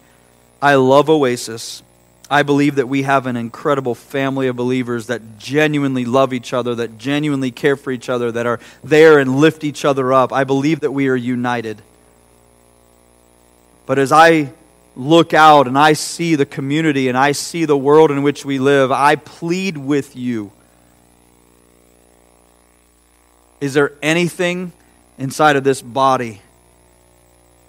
I 0.61 0.76
love 0.76 1.09
Oasis. 1.09 1.82
I 2.30 2.43
believe 2.43 2.76
that 2.76 2.89
we 2.89 3.03
have 3.03 3.26
an 3.26 3.38
incredible 3.38 3.95
family 3.95 4.47
of 4.47 4.57
believers 4.57 5.07
that 5.07 5.39
genuinely 5.39 6.03
love 6.03 6.34
each 6.34 6.51
other, 6.51 6.76
that 6.76 6.97
genuinely 6.97 7.51
care 7.51 7.78
for 7.78 7.91
each 7.91 8.09
other, 8.09 8.34
that 8.34 8.45
are 8.45 8.59
there 8.84 9.18
and 9.18 9.38
lift 9.38 9.63
each 9.63 9.86
other 9.86 10.11
up. 10.11 10.34
I 10.34 10.43
believe 10.43 10.82
that 10.82 10.91
we 10.91 11.07
are 11.07 11.15
united. 11.15 11.82
But 13.86 13.97
as 13.97 14.11
I 14.11 14.51
look 14.97 15.33
out 15.33 15.67
and 15.67 15.77
I 15.77 15.93
see 15.93 16.35
the 16.35 16.45
community 16.45 17.07
and 17.07 17.17
I 17.17 17.31
see 17.31 17.65
the 17.65 17.77
world 17.77 18.09
in 18.09 18.23
which 18.23 18.43
we 18.43 18.57
live, 18.57 18.91
I 18.91 19.15
plead 19.15 19.77
with 19.77 20.15
you. 20.15 20.51
Is 23.61 23.73
there 23.73 23.93
anything 24.01 24.71
inside 25.17 25.55
of 25.55 25.63
this 25.63 25.81
body? 25.81 26.41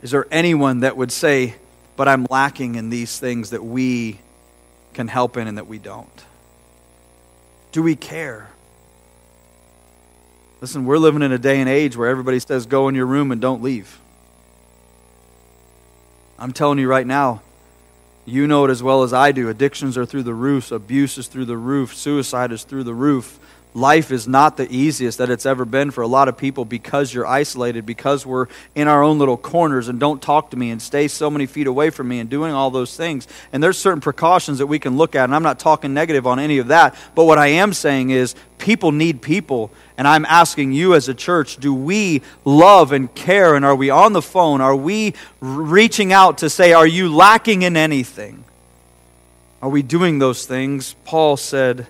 Is 0.02 0.10
there 0.10 0.26
anyone 0.30 0.80
that 0.80 0.96
would 0.96 1.12
say, 1.12 1.54
but 1.96 2.08
I'm 2.08 2.26
lacking 2.30 2.76
in 2.76 2.88
these 2.88 3.18
things 3.18 3.50
that 3.50 3.62
we 3.62 4.18
can 4.94 5.08
help 5.08 5.36
in 5.36 5.46
and 5.46 5.58
that 5.58 5.66
we 5.66 5.78
don't? 5.78 6.08
Do 7.72 7.82
we 7.82 7.94
care? 7.94 8.48
Listen, 10.60 10.86
we're 10.86 10.98
living 10.98 11.22
in 11.22 11.30
a 11.30 11.38
day 11.38 11.60
and 11.60 11.68
age 11.68 11.96
where 11.96 12.08
everybody 12.08 12.38
says, 12.38 12.66
go 12.66 12.88
in 12.88 12.94
your 12.94 13.06
room 13.06 13.30
and 13.32 13.40
don't 13.40 13.62
leave. 13.62 13.98
I'm 16.39 16.53
telling 16.53 16.78
you 16.78 16.89
right 16.89 17.07
now, 17.07 17.43
you 18.24 18.47
know 18.47 18.64
it 18.64 18.70
as 18.70 18.82
well 18.82 19.03
as 19.03 19.12
I 19.12 19.32
do. 19.32 19.49
Addictions 19.49 19.99
are 19.99 20.07
through 20.07 20.22
the 20.22 20.34
roof, 20.34 20.70
abuse 20.70 21.18
is 21.18 21.26
through 21.26 21.47
the 21.47 21.57
roof, 21.57 21.95
suicide 21.95 22.53
is 22.53 22.62
through 22.62 22.84
the 22.84 22.95
roof. 22.95 23.41
Life 23.74 24.11
is 24.11 24.26
not 24.26 24.57
the 24.57 24.70
easiest 24.72 25.18
that 25.18 25.30
it's 25.30 25.45
ever 25.45 25.64
been 25.64 25.91
for 25.91 26.03
a 26.03 26.07
lot 26.07 26.26
of 26.28 26.39
people 26.39 26.64
because 26.64 27.12
you're 27.12 27.26
isolated, 27.26 27.84
because 27.84 28.24
we're 28.24 28.47
in 28.74 28.89
our 28.89 29.03
own 29.03 29.18
little 29.18 29.36
corners 29.36 29.89
and 29.89 30.01
don't 30.01 30.22
talk 30.22 30.51
to 30.51 30.57
me 30.57 30.70
and 30.70 30.80
stay 30.80 31.07
so 31.07 31.28
many 31.28 31.47
feet 31.47 31.66
away 31.66 31.91
from 31.91 32.09
me 32.09 32.18
and 32.18 32.30
doing 32.30 32.53
all 32.53 32.70
those 32.70 32.97
things. 32.97 33.28
And 33.53 33.62
there's 33.62 33.78
certain 33.78 34.01
precautions 34.01 34.59
that 34.59 34.66
we 34.66 34.78
can 34.78 34.97
look 34.97 35.14
at, 35.14 35.24
and 35.24 35.34
I'm 35.34 35.43
not 35.43 35.59
talking 35.59 35.93
negative 35.93 36.26
on 36.26 36.39
any 36.39 36.59
of 36.59 36.68
that. 36.68 36.95
But 37.14 37.24
what 37.24 37.39
I 37.39 37.49
am 37.49 37.72
saying 37.72 38.11
is 38.11 38.34
people 38.59 38.91
need 38.91 39.22
people. 39.22 39.70
And 39.99 40.07
I'm 40.07 40.24
asking 40.26 40.72
you 40.72 40.94
as 40.94 41.09
a 41.09 41.14
church, 41.14 41.57
do 41.57 41.74
we 41.74 42.22
love 42.44 42.92
and 42.92 43.12
care? 43.16 43.57
And 43.57 43.64
are 43.64 43.74
we 43.74 43.90
on 43.90 44.12
the 44.12 44.22
phone? 44.22 44.61
Are 44.61 44.76
we 44.76 45.14
reaching 45.40 46.12
out 46.12 46.38
to 46.38 46.49
say, 46.49 46.72
are 46.72 46.86
you 46.86 47.12
lacking 47.12 47.62
in 47.62 47.76
anything? 47.76 48.44
Are 49.61 49.68
we 49.68 49.82
doing 49.82 50.20
those 50.20 50.46
things? 50.46 50.94
Paul 51.05 51.36
said 51.36 51.88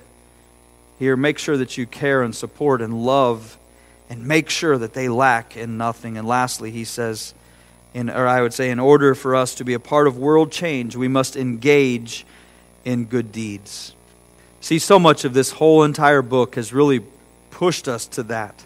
here, 0.98 1.18
make 1.18 1.38
sure 1.38 1.58
that 1.58 1.76
you 1.76 1.86
care 1.86 2.22
and 2.22 2.34
support 2.34 2.80
and 2.80 3.04
love 3.04 3.58
and 4.08 4.26
make 4.26 4.48
sure 4.48 4.78
that 4.78 4.94
they 4.94 5.10
lack 5.10 5.54
in 5.54 5.76
nothing. 5.76 6.16
And 6.16 6.26
lastly, 6.26 6.70
he 6.70 6.84
says, 6.84 7.34
in, 7.92 8.08
or 8.08 8.26
I 8.26 8.40
would 8.40 8.54
say, 8.54 8.70
in 8.70 8.80
order 8.80 9.14
for 9.14 9.36
us 9.36 9.54
to 9.56 9.64
be 9.64 9.74
a 9.74 9.80
part 9.80 10.06
of 10.06 10.16
world 10.16 10.50
change, 10.50 10.96
we 10.96 11.08
must 11.08 11.36
engage 11.36 12.24
in 12.86 13.04
good 13.04 13.32
deeds. 13.32 13.94
See, 14.62 14.78
so 14.78 14.98
much 14.98 15.26
of 15.26 15.34
this 15.34 15.52
whole 15.52 15.84
entire 15.84 16.22
book 16.22 16.54
has 16.54 16.72
really 16.72 17.02
pushed 17.58 17.88
us 17.88 18.06
to 18.06 18.22
that. 18.22 18.64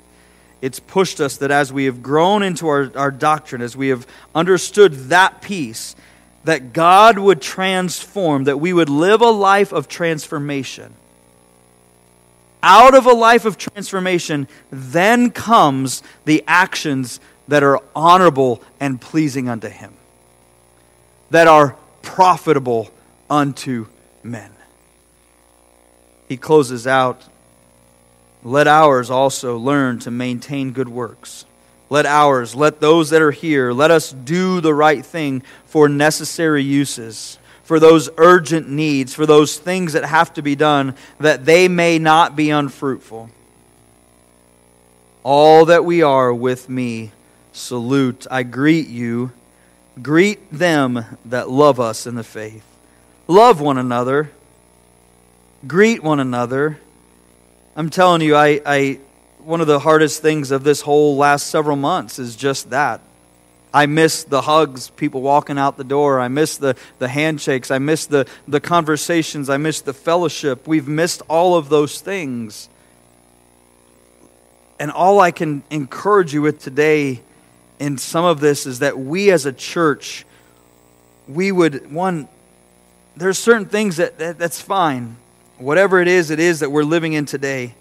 It's 0.60 0.78
pushed 0.78 1.18
us 1.18 1.38
that 1.38 1.50
as 1.50 1.72
we 1.72 1.86
have 1.86 2.02
grown 2.02 2.42
into 2.42 2.68
our, 2.68 2.92
our 2.94 3.10
doctrine, 3.10 3.62
as 3.62 3.74
we 3.74 3.88
have 3.88 4.06
understood 4.34 5.08
that 5.08 5.40
piece, 5.40 5.96
that 6.44 6.74
God 6.74 7.18
would 7.18 7.40
transform, 7.40 8.44
that 8.44 8.60
we 8.60 8.74
would 8.74 8.90
live 8.90 9.22
a 9.22 9.30
life 9.30 9.72
of 9.72 9.88
transformation. 9.88 10.92
Out 12.62 12.94
of 12.94 13.06
a 13.06 13.14
life 13.14 13.46
of 13.46 13.56
transformation, 13.56 14.46
then 14.70 15.30
comes 15.30 16.02
the 16.26 16.44
actions 16.46 17.18
that 17.48 17.62
are 17.62 17.80
honorable 17.96 18.62
and 18.78 19.00
pleasing 19.00 19.48
unto 19.48 19.70
Him, 19.70 19.94
that 21.30 21.46
are 21.46 21.76
profitable 22.02 22.90
unto 23.30 23.86
men. 24.22 24.50
He 26.28 26.36
closes 26.36 26.86
out 26.86 27.24
let 28.44 28.66
ours 28.66 29.10
also 29.10 29.56
learn 29.56 29.98
to 30.00 30.10
maintain 30.10 30.72
good 30.72 30.88
works. 30.88 31.44
Let 31.88 32.06
ours, 32.06 32.54
let 32.54 32.80
those 32.80 33.10
that 33.10 33.22
are 33.22 33.30
here, 33.30 33.72
let 33.72 33.90
us 33.90 34.12
do 34.12 34.60
the 34.60 34.74
right 34.74 35.04
thing 35.04 35.42
for 35.66 35.88
necessary 35.88 36.62
uses, 36.62 37.38
for 37.64 37.78
those 37.78 38.08
urgent 38.16 38.68
needs, 38.68 39.14
for 39.14 39.26
those 39.26 39.58
things 39.58 39.92
that 39.92 40.04
have 40.04 40.32
to 40.34 40.42
be 40.42 40.54
done, 40.54 40.94
that 41.20 41.44
they 41.44 41.68
may 41.68 41.98
not 41.98 42.34
be 42.34 42.50
unfruitful. 42.50 43.30
All 45.22 45.66
that 45.66 45.84
we 45.84 46.02
are 46.02 46.32
with 46.32 46.68
me, 46.68 47.12
salute. 47.52 48.26
I 48.30 48.42
greet 48.42 48.88
you. 48.88 49.32
Greet 50.00 50.50
them 50.50 51.04
that 51.26 51.50
love 51.50 51.78
us 51.78 52.06
in 52.06 52.14
the 52.14 52.24
faith. 52.24 52.64
Love 53.28 53.60
one 53.60 53.78
another. 53.78 54.30
Greet 55.66 56.02
one 56.02 56.18
another. 56.18 56.78
I'm 57.74 57.88
telling 57.88 58.20
you, 58.20 58.36
I, 58.36 58.60
I, 58.66 59.00
one 59.38 59.60
of 59.60 59.66
the 59.66 59.78
hardest 59.78 60.20
things 60.20 60.50
of 60.50 60.62
this 60.62 60.82
whole 60.82 61.16
last 61.16 61.46
several 61.46 61.76
months 61.76 62.18
is 62.18 62.36
just 62.36 62.70
that. 62.70 63.00
I 63.74 63.86
miss 63.86 64.24
the 64.24 64.42
hugs, 64.42 64.90
people 64.90 65.22
walking 65.22 65.56
out 65.56 65.78
the 65.78 65.84
door. 65.84 66.20
I 66.20 66.28
miss 66.28 66.58
the, 66.58 66.76
the 66.98 67.08
handshakes. 67.08 67.70
I 67.70 67.78
miss 67.78 68.04
the, 68.04 68.26
the 68.46 68.60
conversations. 68.60 69.48
I 69.48 69.56
miss 69.56 69.80
the 69.80 69.94
fellowship. 69.94 70.68
We've 70.68 70.86
missed 70.86 71.22
all 71.28 71.56
of 71.56 71.70
those 71.70 72.00
things. 72.02 72.68
And 74.78 74.90
all 74.90 75.20
I 75.20 75.30
can 75.30 75.62
encourage 75.70 76.34
you 76.34 76.42
with 76.42 76.60
today 76.60 77.22
in 77.78 77.96
some 77.96 78.26
of 78.26 78.40
this 78.40 78.66
is 78.66 78.80
that 78.80 78.98
we 78.98 79.30
as 79.30 79.46
a 79.46 79.52
church 79.52 80.26
we 81.28 81.52
would, 81.52 81.90
one, 81.90 82.28
there's 83.16 83.38
certain 83.38 83.66
things 83.66 83.96
that, 83.96 84.18
that 84.18 84.38
that's 84.38 84.60
fine. 84.60 85.16
Whatever 85.62 86.00
it 86.00 86.08
is, 86.08 86.30
it 86.30 86.40
is 86.40 86.60
that 86.60 86.70
we're 86.70 86.84
living 86.84 87.12
in 87.12 87.24
today. 87.24 87.74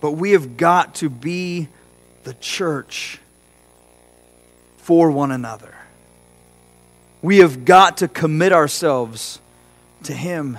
But 0.00 0.12
we 0.12 0.32
have 0.32 0.56
got 0.56 0.96
to 0.96 1.08
be 1.08 1.68
the 2.24 2.34
church 2.34 3.18
for 4.78 5.10
one 5.10 5.30
another. 5.30 5.74
We 7.22 7.38
have 7.38 7.64
got 7.64 7.98
to 7.98 8.08
commit 8.08 8.52
ourselves 8.52 9.40
to 10.04 10.12
Him. 10.12 10.58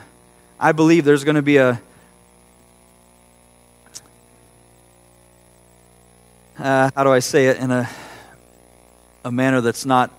I 0.59 0.71
believe 0.71 1.05
there's 1.05 1.23
going 1.23 1.35
to 1.35 1.41
be 1.41 1.57
a 1.57 1.81
uh, 6.57 6.89
how 6.95 7.03
do 7.03 7.11
I 7.11 7.19
say 7.19 7.47
it 7.47 7.57
in 7.57 7.69
a 7.69 7.89
a 9.25 9.31
manner 9.31 9.61
that's 9.61 9.85
not 9.85 10.11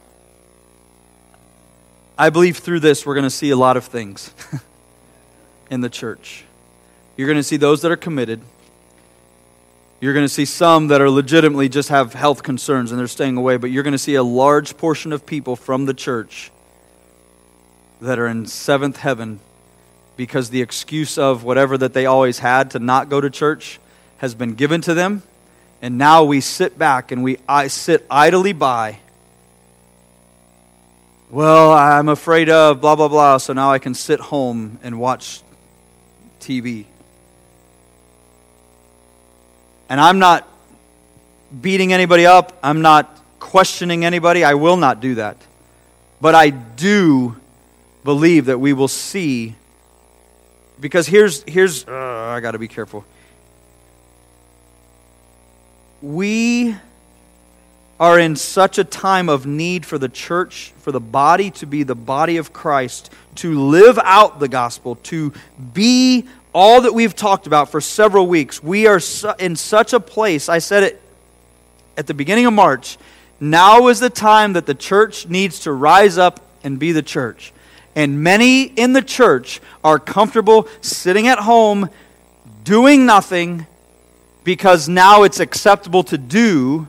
I 2.16 2.30
believe 2.30 2.58
through 2.58 2.80
this 2.80 3.04
we're 3.04 3.14
going 3.14 3.24
to 3.24 3.30
see 3.30 3.50
a 3.50 3.56
lot 3.56 3.76
of 3.76 3.84
things 3.84 4.30
in 5.74 5.80
the 5.80 5.90
church. 5.90 6.44
You're 7.16 7.26
going 7.26 7.38
to 7.38 7.42
see 7.42 7.58
those 7.58 7.82
that 7.82 7.90
are 7.90 7.96
committed. 7.96 8.40
You're 10.00 10.14
going 10.14 10.24
to 10.24 10.32
see 10.32 10.44
some 10.44 10.88
that 10.88 11.00
are 11.00 11.10
legitimately 11.10 11.68
just 11.68 11.88
have 11.88 12.14
health 12.14 12.42
concerns 12.42 12.90
and 12.90 12.98
they're 12.98 13.08
staying 13.08 13.36
away, 13.36 13.56
but 13.56 13.70
you're 13.70 13.82
going 13.82 13.92
to 13.92 13.98
see 13.98 14.14
a 14.14 14.22
large 14.22 14.76
portion 14.76 15.12
of 15.12 15.26
people 15.26 15.56
from 15.56 15.84
the 15.84 15.94
church 15.94 16.50
that 18.00 18.18
are 18.18 18.26
in 18.26 18.46
seventh 18.46 18.98
heaven 18.98 19.40
because 20.16 20.50
the 20.50 20.62
excuse 20.62 21.18
of 21.18 21.42
whatever 21.42 21.76
that 21.76 21.92
they 21.92 22.06
always 22.06 22.38
had 22.38 22.70
to 22.70 22.78
not 22.78 23.08
go 23.08 23.20
to 23.20 23.28
church 23.28 23.80
has 24.18 24.34
been 24.34 24.54
given 24.54 24.80
to 24.82 24.94
them. 24.94 25.22
And 25.82 25.98
now 25.98 26.24
we 26.24 26.40
sit 26.40 26.78
back 26.78 27.10
and 27.12 27.22
we 27.22 27.38
I 27.48 27.66
sit 27.66 28.06
idly 28.10 28.52
by 28.52 29.00
well, 31.34 31.72
I'm 31.72 32.08
afraid 32.08 32.48
of 32.48 32.80
blah, 32.80 32.94
blah, 32.94 33.08
blah, 33.08 33.38
so 33.38 33.52
now 33.54 33.72
I 33.72 33.80
can 33.80 33.94
sit 33.94 34.20
home 34.20 34.78
and 34.84 35.00
watch 35.00 35.42
TV. 36.45 36.84
And 39.88 40.01
I'm 40.01 40.18
not 40.18 40.49
beating 41.61 41.92
anybody 41.92 42.26
up, 42.26 42.59
I'm 42.62 42.82
not 42.82 43.20
questioning 43.40 44.05
anybody. 44.05 44.45
I 44.45 44.55
will 44.55 44.76
not 44.76 45.01
do 45.01 45.16
that. 45.16 45.36
But 46.20 46.34
I 46.34 46.51
do 46.51 47.36
believe 48.03 48.47
that 48.47 48.59
we 48.59 48.72
will 48.72 48.88
see 48.88 49.55
because 50.80 51.07
here's 51.07 51.42
here's 51.45 51.86
uh, 51.86 51.92
I 51.92 52.40
got 52.40 52.53
to 52.53 52.59
be 52.59 52.68
careful. 52.68 53.05
We 56.03 56.76
are 57.99 58.18
in 58.18 58.36
such 58.36 58.78
a 58.78 58.84
time 58.84 59.28
of 59.28 59.47
need 59.47 59.86
for 59.86 59.99
the 59.99 60.09
church, 60.09 60.72
for 60.78 60.92
the 60.92 61.01
body 61.01 61.51
to 61.53 61.66
be 61.66 61.82
the 61.82 61.95
body 61.95 62.36
of 62.36 62.53
Christ, 62.53 63.11
to 63.36 63.61
live 63.61 63.99
out 64.03 64.40
the 64.40 64.49
gospel, 64.49 64.97
to 65.05 65.32
be 65.72 66.26
all 66.53 66.82
that 66.82 66.95
we've 66.95 67.14
talked 67.14 67.47
about 67.47 67.70
for 67.70 67.80
several 67.80 68.26
weeks. 68.26 68.62
We 68.62 68.86
are 68.86 69.01
in 69.38 69.57
such 69.57 69.92
a 69.92 70.01
place, 70.01 70.49
I 70.49 70.59
said 70.59 70.82
it 70.82 71.03
at 71.97 72.07
the 72.07 72.14
beginning 72.14 72.47
of 72.47 72.53
March. 72.53 72.99
Now 73.40 73.88
is 73.88 74.01
the 74.01 74.11
time 74.11 74.55
that 74.55 74.66
the 74.66 74.74
church 74.74 75.28
needs 75.28 75.61
to 75.61 75.72
rise 75.72 76.18
up 76.18 76.40
and 76.62 76.78
be 76.78 76.92
the 76.92 77.03
church. 77.03 77.53
And 77.97 78.22
many 78.22 78.62
in 78.62 78.92
the 78.92 79.03
church 79.03 79.61
are 79.84 79.99
comfortable 79.99 80.68
sitting 80.80 81.28
at 81.28 81.38
home 81.38 81.90
doing 82.64 83.07
nothing 83.07 83.66
because 84.42 84.88
now 84.88 85.22
it's 85.22 85.40
acceptable 85.40 86.03
to 86.05 86.18
do 86.18 86.88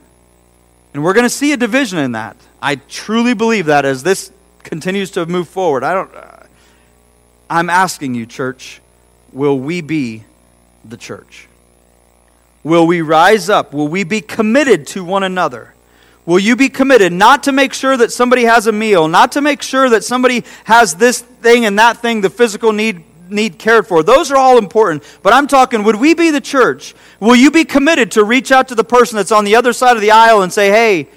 and 0.96 1.04
we're 1.04 1.12
going 1.12 1.26
to 1.26 1.30
see 1.30 1.52
a 1.52 1.58
division 1.58 2.00
in 2.00 2.14
that. 2.14 2.38
I 2.62 2.76
truly 2.76 3.34
believe 3.34 3.66
that 3.66 3.84
as 3.84 4.02
this 4.02 4.32
continues 4.64 5.12
to 5.12 5.26
move 5.26 5.50
forward. 5.50 5.84
I 5.84 5.94
don't 5.94 6.16
uh, 6.16 6.46
I'm 7.50 7.70
asking 7.70 8.16
you 8.16 8.26
church, 8.26 8.80
will 9.34 9.60
we 9.60 9.82
be 9.82 10.24
the 10.86 10.96
church? 10.96 11.50
Will 12.64 12.88
we 12.88 13.02
rise 13.02 13.50
up? 13.50 13.74
Will 13.74 13.90
we 13.90 14.06
be 14.06 14.22
committed 14.22 14.88
to 14.88 15.04
one 15.04 15.24
another? 15.24 15.74
Will 16.26 16.40
you 16.40 16.56
be 16.56 16.70
committed 16.70 17.12
not 17.12 17.44
to 17.44 17.52
make 17.52 17.74
sure 17.74 17.98
that 17.98 18.14
somebody 18.14 18.44
has 18.46 18.66
a 18.66 18.72
meal, 18.72 19.10
not 19.10 19.34
to 19.34 19.42
make 19.42 19.64
sure 19.64 19.90
that 19.90 20.06
somebody 20.06 20.46
has 20.64 20.96
this 20.96 21.20
thing 21.20 21.66
and 21.66 21.78
that 21.78 21.98
thing, 21.98 22.22
the 22.22 22.30
physical 22.30 22.72
need 22.72 23.04
need 23.30 23.60
cared 23.60 23.88
for. 23.88 24.04
Those 24.04 24.32
are 24.32 24.38
all 24.38 24.58
important. 24.58 25.04
But 25.24 25.34
I'm 25.34 25.48
talking, 25.48 25.84
would 25.84 25.96
we 25.96 26.14
be 26.14 26.32
the 26.32 26.42
church? 26.42 26.96
Will 27.20 27.36
you 27.36 27.52
be 27.52 27.66
committed 27.66 28.12
to 28.12 28.24
reach 28.24 28.52
out 28.52 28.68
to 28.70 28.76
the 28.76 28.84
person 28.84 29.18
that's 29.18 29.32
on 29.32 29.46
the 29.46 29.56
other 29.56 29.74
side 29.74 29.96
of 29.96 30.02
the 30.02 30.12
aisle 30.12 30.42
and 30.42 30.52
say, 30.52 30.70
hey, 30.70 31.08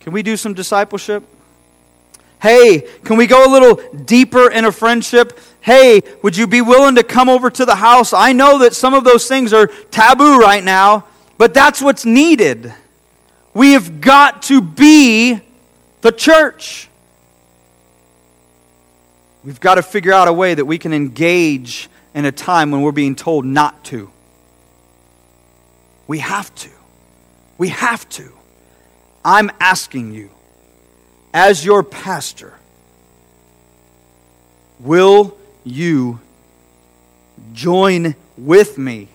can 0.00 0.12
we 0.12 0.22
do 0.22 0.36
some 0.36 0.54
discipleship? 0.54 1.22
Hey, 2.40 2.88
can 3.04 3.16
we 3.16 3.26
go 3.26 3.46
a 3.46 3.50
little 3.50 3.74
deeper 4.04 4.50
in 4.50 4.64
a 4.64 4.72
friendship? 4.72 5.38
Hey, 5.60 6.00
would 6.22 6.36
you 6.36 6.46
be 6.46 6.62
willing 6.62 6.94
to 6.94 7.02
come 7.02 7.28
over 7.28 7.50
to 7.50 7.64
the 7.66 7.74
house? 7.74 8.12
I 8.12 8.32
know 8.32 8.58
that 8.58 8.74
some 8.74 8.94
of 8.94 9.04
those 9.04 9.28
things 9.28 9.52
are 9.52 9.66
taboo 9.66 10.38
right 10.38 10.64
now, 10.64 11.04
but 11.36 11.52
that's 11.52 11.82
what's 11.82 12.06
needed. 12.06 12.72
We 13.52 13.72
have 13.72 14.00
got 14.00 14.42
to 14.44 14.62
be 14.62 15.40
the 16.00 16.12
church. 16.12 16.89
We've 19.44 19.60
got 19.60 19.76
to 19.76 19.82
figure 19.82 20.12
out 20.12 20.28
a 20.28 20.32
way 20.32 20.54
that 20.54 20.64
we 20.64 20.78
can 20.78 20.92
engage 20.92 21.88
in 22.14 22.24
a 22.24 22.32
time 22.32 22.70
when 22.70 22.82
we're 22.82 22.92
being 22.92 23.14
told 23.14 23.44
not 23.44 23.84
to. 23.84 24.10
We 26.06 26.18
have 26.18 26.54
to. 26.56 26.70
We 27.56 27.68
have 27.68 28.08
to. 28.10 28.32
I'm 29.24 29.50
asking 29.60 30.12
you, 30.12 30.30
as 31.32 31.64
your 31.64 31.82
pastor, 31.82 32.54
will 34.78 35.36
you 35.62 36.20
join 37.52 38.16
with 38.36 38.76
me 38.78 39.08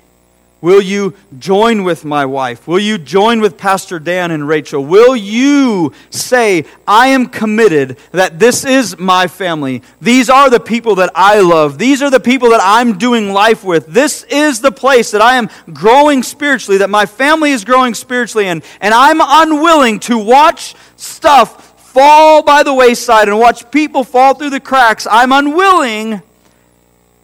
Will 0.66 0.82
you 0.82 1.14
join 1.38 1.84
with 1.84 2.04
my 2.04 2.26
wife? 2.26 2.68
Will 2.68 2.80
you 2.80 2.98
join 2.98 3.40
with 3.40 3.56
Pastor 3.56 4.00
Dan 4.00 4.32
and 4.32 4.48
Rachel? 4.48 4.84
Will 4.84 5.16
you 5.16 5.94
say, 6.10 6.66
I 6.88 7.10
am 7.10 7.28
committed 7.28 8.00
that 8.14 8.40
this 8.40 8.66
is 8.66 8.98
my 8.98 9.28
family? 9.28 9.84
These 10.02 10.28
are 10.28 10.50
the 10.50 10.60
people 10.60 10.96
that 10.96 11.12
I 11.14 11.42
love. 11.42 11.78
These 11.78 12.02
are 12.02 12.10
the 12.10 12.20
people 12.20 12.50
that 12.50 12.62
I'm 12.64 12.98
doing 12.98 13.32
life 13.32 13.64
with. 13.64 13.86
This 13.86 14.24
is 14.24 14.60
the 14.60 14.72
place 14.72 15.12
that 15.12 15.22
I 15.22 15.36
am 15.36 15.52
growing 15.72 16.24
spiritually, 16.24 16.80
that 16.80 16.90
my 16.90 17.06
family 17.06 17.52
is 17.52 17.64
growing 17.64 17.94
spiritually 17.94 18.48
in. 18.48 18.64
And 18.82 18.92
I'm 18.92 19.20
unwilling 19.22 20.00
to 20.00 20.18
watch 20.18 20.74
stuff 20.96 21.80
fall 21.92 22.42
by 22.42 22.64
the 22.64 22.74
wayside 22.74 23.30
and 23.30 23.38
watch 23.38 23.70
people 23.70 24.04
fall 24.04 24.34
through 24.34 24.50
the 24.50 24.60
cracks. 24.60 25.06
I'm 25.06 25.32
unwilling 25.32 26.24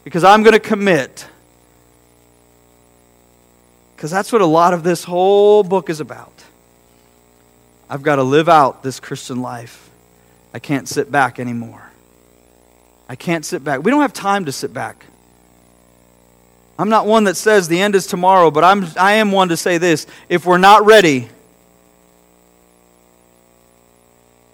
because 0.04 0.24
I'm 0.24 0.44
going 0.44 0.54
to 0.54 0.60
commit 0.60 1.26
because 4.02 4.10
that's 4.10 4.34
what 4.34 4.41
a 4.41 4.47
lot 4.47 4.74
of 4.74 4.82
this 4.82 5.04
whole 5.04 5.62
book 5.62 5.88
is 5.88 5.99
about. 5.99 6.34
I've 7.88 8.02
got 8.02 8.16
to 8.16 8.24
live 8.24 8.49
out 8.49 8.82
this 8.82 8.99
Christian 8.99 9.43
life. 9.43 9.91
I 10.56 10.58
can't 10.58 10.88
sit 10.88 11.12
back 11.12 11.39
anymore. 11.39 11.88
I 13.08 13.16
can't 13.16 13.45
sit 13.45 13.64
back. 13.64 13.84
We 13.84 13.91
don't 13.91 14.02
have 14.02 14.12
time 14.12 14.45
to 14.45 14.52
sit 14.52 14.74
back. 14.74 15.06
I'm 16.80 16.89
not 16.89 17.06
one 17.06 17.26
that 17.26 17.38
says 17.38 17.68
the 17.68 17.80
end 17.80 17.93
is 17.93 18.08
tomorrow, 18.08 18.49
but 18.49 18.64
I'm, 18.64 18.88
I 18.99 19.14
am 19.14 19.32
one 19.32 19.49
to 19.49 19.56
say 19.56 19.78
this. 19.78 20.08
If 20.30 20.47
we're 20.47 20.58
not 20.58 20.84
ready, 20.84 21.30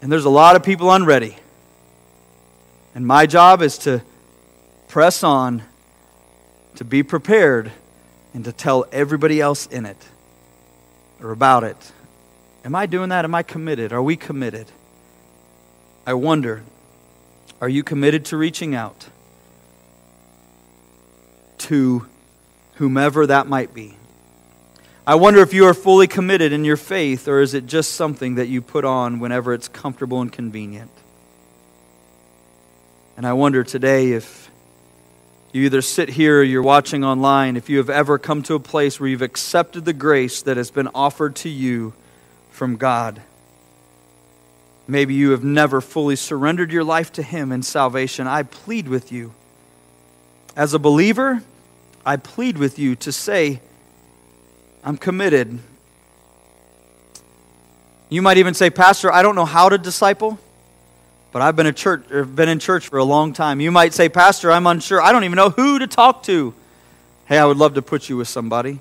and 0.02 0.12
there's 0.12 0.26
a 0.26 0.30
lot 0.30 0.58
of 0.58 0.64
people 0.64 0.92
unready, 0.92 1.38
and 2.94 3.08
my 3.08 3.26
job 3.26 3.62
is 3.62 3.78
to 3.78 4.02
press 4.90 5.24
on, 5.24 5.64
to 6.76 6.84
be 6.84 7.02
prepared 7.02 7.72
and 8.34 8.46
to 8.46 8.52
tell 8.52 8.86
everybody 8.92 9.42
else 9.42 9.66
in 9.68 9.86
it 9.86 9.98
or 11.22 11.32
about 11.32 11.64
it. 11.64 11.78
Am 12.66 12.76
I 12.76 12.86
doing 12.86 13.10
that? 13.10 13.26
Am 13.26 13.34
I 13.34 13.44
committed? 13.44 13.94
Are 13.94 14.02
we 14.02 14.16
committed? 14.16 14.68
I 16.06 16.14
wonder, 16.14 16.64
are 17.60 17.70
you 17.70 17.84
committed 17.84 18.26
to 18.26 18.38
reaching 18.38 18.76
out 18.76 19.08
to 21.60 22.06
whomever 22.76 23.28
that 23.28 23.48
might 23.48 23.74
be? 23.74 23.98
I 25.06 25.16
wonder 25.16 25.40
if 25.42 25.54
you 25.54 25.66
are 25.66 25.74
fully 25.74 26.08
committed 26.08 26.52
in 26.52 26.66
your 26.66 26.76
faith, 26.76 27.30
or 27.30 27.40
is 27.40 27.54
it 27.54 27.66
just 27.66 27.94
something 27.94 28.36
that 28.36 28.48
you 28.48 28.62
put 28.62 28.84
on 28.84 29.20
whenever 29.20 29.54
it's 29.54 29.70
comfortable 29.70 30.22
and 30.22 30.32
convenient? 30.32 30.92
And 33.16 33.26
I 33.26 33.34
wonder 33.34 33.64
today 33.64 34.12
if 34.12 34.47
you 35.52 35.64
either 35.64 35.82
sit 35.82 36.10
here 36.10 36.40
or 36.40 36.44
you're 36.44 36.62
watching 36.62 37.04
online, 37.04 37.56
if 37.56 37.70
you 37.70 37.78
have 37.78 37.90
ever 37.90 38.18
come 38.18 38.44
to 38.44 38.56
a 38.56 38.60
place 38.60 39.00
where 39.00 39.10
you've 39.10 39.22
accepted 39.22 39.86
the 39.86 39.94
grace 39.94 40.42
that 40.42 40.58
has 40.58 40.72
been 40.72 40.90
offered 40.94 41.36
to 41.38 41.50
you 41.50 41.94
from 42.52 42.76
God. 42.76 43.22
Maybe 44.88 45.14
you 45.14 45.32
have 45.32 45.44
never 45.44 45.82
fully 45.82 46.16
surrendered 46.16 46.72
your 46.72 46.84
life 46.84 47.12
to 47.14 47.24
Him 47.24 47.52
in 47.52 47.64
salvation. 47.64 48.28
I 48.28 48.44
plead 48.44 48.88
with 48.88 49.12
you. 49.12 49.34
As 50.56 50.74
a 50.74 50.80
believer, 50.80 51.44
I 52.06 52.18
plead 52.18 52.58
with 52.58 52.80
you 52.80 52.96
to 52.98 53.12
say, 53.12 53.62
I'm 54.84 54.98
committed. 54.98 55.60
You 58.10 58.22
might 58.22 58.38
even 58.38 58.54
say, 58.54 58.70
Pastor, 58.70 59.12
I 59.12 59.22
don't 59.22 59.36
know 59.36 59.46
how 59.46 59.70
to 59.70 59.78
disciple. 59.78 60.40
But 61.32 61.42
I've 61.42 61.56
been, 61.56 61.68
a 61.68 61.74
church, 61.74 62.06
er, 62.12 62.26
been 62.26 62.50
in 62.50 62.60
church 62.60 62.88
for 62.88 62.98
a 62.98 63.04
long 63.04 63.34
time. 63.34 63.60
You 63.60 63.72
might 63.72 63.94
say, 63.94 64.10
Pastor, 64.10 64.52
I'm 64.52 64.66
unsure. 64.68 65.02
I 65.02 65.12
don't 65.12 65.24
even 65.24 65.36
know 65.36 65.50
who 65.50 65.80
to 65.80 65.88
talk 65.88 66.24
to. 66.24 66.54
Hey, 67.26 67.38
I 67.38 67.46
would 67.46 67.58
love 67.58 67.74
to 67.76 67.82
put 67.82 68.10
you 68.10 68.18
with 68.18 68.28
somebody. 68.28 68.80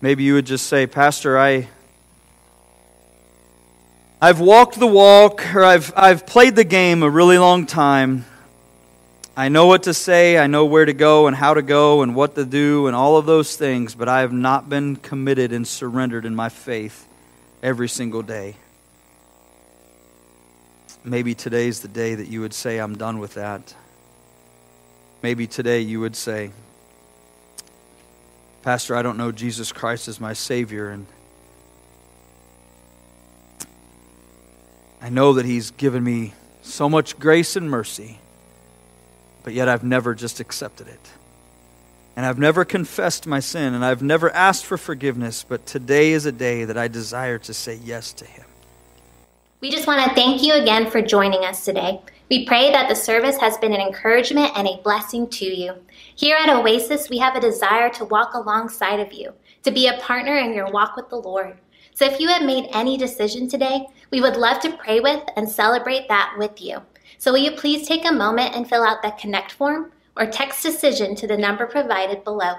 Maybe 0.00 0.24
you 0.24 0.34
would 0.34 0.46
just 0.46 0.66
say, 0.66 0.86
Pastor, 0.86 1.38
I, 1.38 1.68
I've 4.20 4.40
walked 4.40 4.78
the 4.78 4.86
walk, 4.86 5.54
or 5.54 5.62
I've, 5.62 5.92
I've 5.96 6.26
played 6.26 6.56
the 6.56 6.64
game 6.64 7.02
a 7.02 7.08
really 7.10 7.38
long 7.38 7.66
time. 7.66 8.24
I 9.36 9.48
know 9.48 9.66
what 9.66 9.84
to 9.84 9.94
say, 9.94 10.36
I 10.36 10.46
know 10.46 10.66
where 10.66 10.84
to 10.84 10.92
go 10.92 11.26
and 11.26 11.34
how 11.34 11.54
to 11.54 11.62
go 11.62 12.02
and 12.02 12.14
what 12.14 12.34
to 12.34 12.44
do 12.44 12.86
and 12.86 12.94
all 12.94 13.16
of 13.16 13.24
those 13.24 13.56
things, 13.56 13.94
but 13.94 14.08
I 14.08 14.20
have 14.20 14.32
not 14.32 14.68
been 14.68 14.96
committed 14.96 15.52
and 15.52 15.66
surrendered 15.66 16.26
in 16.26 16.34
my 16.34 16.50
faith 16.50 17.06
every 17.62 17.88
single 17.88 18.22
day. 18.22 18.56
Maybe 21.04 21.34
today's 21.34 21.80
the 21.80 21.88
day 21.88 22.14
that 22.14 22.28
you 22.28 22.40
would 22.42 22.54
say, 22.54 22.78
I'm 22.78 22.96
done 22.96 23.18
with 23.18 23.34
that. 23.34 23.74
Maybe 25.20 25.48
today 25.48 25.80
you 25.80 25.98
would 26.00 26.14
say, 26.14 26.52
Pastor, 28.62 28.94
I 28.94 29.02
don't 29.02 29.16
know 29.16 29.32
Jesus 29.32 29.72
Christ 29.72 30.06
as 30.06 30.20
my 30.20 30.32
Savior, 30.32 30.90
and 30.90 31.06
I 35.00 35.08
know 35.08 35.32
that 35.32 35.44
He's 35.44 35.72
given 35.72 36.04
me 36.04 36.34
so 36.62 36.88
much 36.88 37.18
grace 37.18 37.56
and 37.56 37.68
mercy, 37.68 38.20
but 39.42 39.54
yet 39.54 39.68
I've 39.68 39.82
never 39.82 40.14
just 40.14 40.38
accepted 40.38 40.86
it. 40.86 41.10
And 42.14 42.24
I've 42.24 42.38
never 42.38 42.64
confessed 42.64 43.26
my 43.26 43.40
sin, 43.40 43.74
and 43.74 43.84
I've 43.84 44.02
never 44.02 44.30
asked 44.30 44.64
for 44.64 44.78
forgiveness, 44.78 45.44
but 45.48 45.66
today 45.66 46.12
is 46.12 46.26
a 46.26 46.32
day 46.32 46.64
that 46.64 46.78
I 46.78 46.86
desire 46.86 47.38
to 47.38 47.54
say 47.54 47.80
yes 47.82 48.12
to 48.12 48.24
Him. 48.24 48.44
We 49.62 49.70
just 49.70 49.86
want 49.86 50.02
to 50.02 50.14
thank 50.16 50.42
you 50.42 50.54
again 50.54 50.90
for 50.90 51.00
joining 51.00 51.44
us 51.44 51.64
today. 51.64 52.00
We 52.28 52.44
pray 52.46 52.72
that 52.72 52.88
the 52.88 52.96
service 52.96 53.36
has 53.36 53.56
been 53.58 53.72
an 53.72 53.80
encouragement 53.80 54.50
and 54.56 54.66
a 54.66 54.82
blessing 54.82 55.28
to 55.28 55.44
you. 55.44 55.74
Here 56.16 56.36
at 56.36 56.48
Oasis, 56.48 57.08
we 57.08 57.18
have 57.18 57.36
a 57.36 57.40
desire 57.40 57.88
to 57.90 58.04
walk 58.06 58.34
alongside 58.34 58.98
of 58.98 59.12
you, 59.12 59.32
to 59.62 59.70
be 59.70 59.86
a 59.86 59.98
partner 59.98 60.34
in 60.34 60.52
your 60.52 60.68
walk 60.72 60.96
with 60.96 61.08
the 61.10 61.16
Lord. 61.16 61.58
So 61.94 62.04
if 62.04 62.18
you 62.18 62.26
have 62.26 62.42
made 62.42 62.70
any 62.72 62.96
decision 62.96 63.48
today, 63.48 63.86
we 64.10 64.20
would 64.20 64.36
love 64.36 64.60
to 64.62 64.76
pray 64.78 64.98
with 64.98 65.22
and 65.36 65.48
celebrate 65.48 66.08
that 66.08 66.34
with 66.36 66.60
you. 66.60 66.82
So 67.18 67.30
will 67.30 67.38
you 67.38 67.52
please 67.52 67.86
take 67.86 68.04
a 68.04 68.12
moment 68.12 68.56
and 68.56 68.68
fill 68.68 68.82
out 68.82 69.00
the 69.00 69.12
connect 69.12 69.52
form 69.52 69.92
or 70.16 70.26
text 70.26 70.64
decision 70.64 71.14
to 71.14 71.28
the 71.28 71.38
number 71.38 71.66
provided 71.66 72.24
below. 72.24 72.54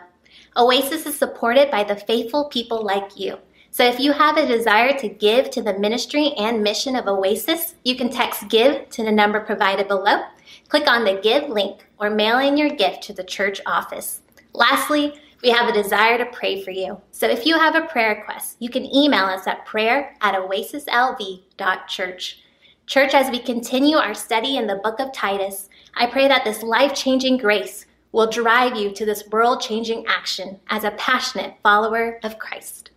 Oasis 0.55 1.05
is 1.05 1.17
supported 1.17 1.69
by 1.69 1.83
the 1.83 1.97
faithful 1.97 2.45
people 2.45 2.81
like 2.81 3.19
you. 3.19 3.39
So 3.73 3.83
if 3.83 3.99
you 3.99 4.11
have 4.11 4.37
a 4.37 4.45
desire 4.45 4.95
to 4.99 5.09
give 5.09 5.49
to 5.49 5.63
the 5.63 5.79
ministry 5.79 6.33
and 6.37 6.61
mission 6.61 6.95
of 6.95 7.07
Oasis, 7.07 7.73
you 7.83 7.95
can 7.95 8.11
text 8.11 8.47
give 8.47 8.87
to 8.89 9.03
the 9.03 9.11
number 9.11 9.39
provided 9.39 9.87
below. 9.87 10.21
Click 10.69 10.87
on 10.87 11.03
the 11.03 11.19
give 11.23 11.49
link 11.49 11.83
or 11.97 12.11
mail 12.11 12.37
in 12.37 12.55
your 12.55 12.69
gift 12.69 13.01
to 13.05 13.13
the 13.13 13.23
church 13.23 13.59
office. 13.65 14.21
Lastly, 14.53 15.19
we 15.41 15.49
have 15.49 15.67
a 15.67 15.73
desire 15.73 16.19
to 16.19 16.27
pray 16.27 16.61
for 16.61 16.69
you. 16.69 17.01
So 17.09 17.27
if 17.27 17.47
you 17.47 17.57
have 17.57 17.73
a 17.73 17.87
prayer 17.87 18.13
request, 18.13 18.57
you 18.59 18.69
can 18.69 18.85
email 18.95 19.25
us 19.25 19.47
at 19.47 19.65
prayer 19.65 20.15
at 20.21 20.35
oasislv.church. 20.35 22.39
Church, 22.85 23.13
as 23.15 23.31
we 23.31 23.39
continue 23.39 23.97
our 23.97 24.13
study 24.13 24.57
in 24.57 24.67
the 24.67 24.81
book 24.83 24.99
of 24.99 25.11
Titus, 25.13 25.67
I 25.95 26.05
pray 26.05 26.27
that 26.27 26.45
this 26.45 26.61
life 26.61 26.93
changing 26.93 27.37
grace 27.37 27.87
will 28.11 28.29
drive 28.29 28.77
you 28.77 28.93
to 28.93 29.03
this 29.03 29.27
world 29.29 29.61
changing 29.61 30.05
action 30.05 30.59
as 30.67 30.83
a 30.83 30.91
passionate 30.91 31.55
follower 31.63 32.19
of 32.21 32.37
Christ. 32.37 32.91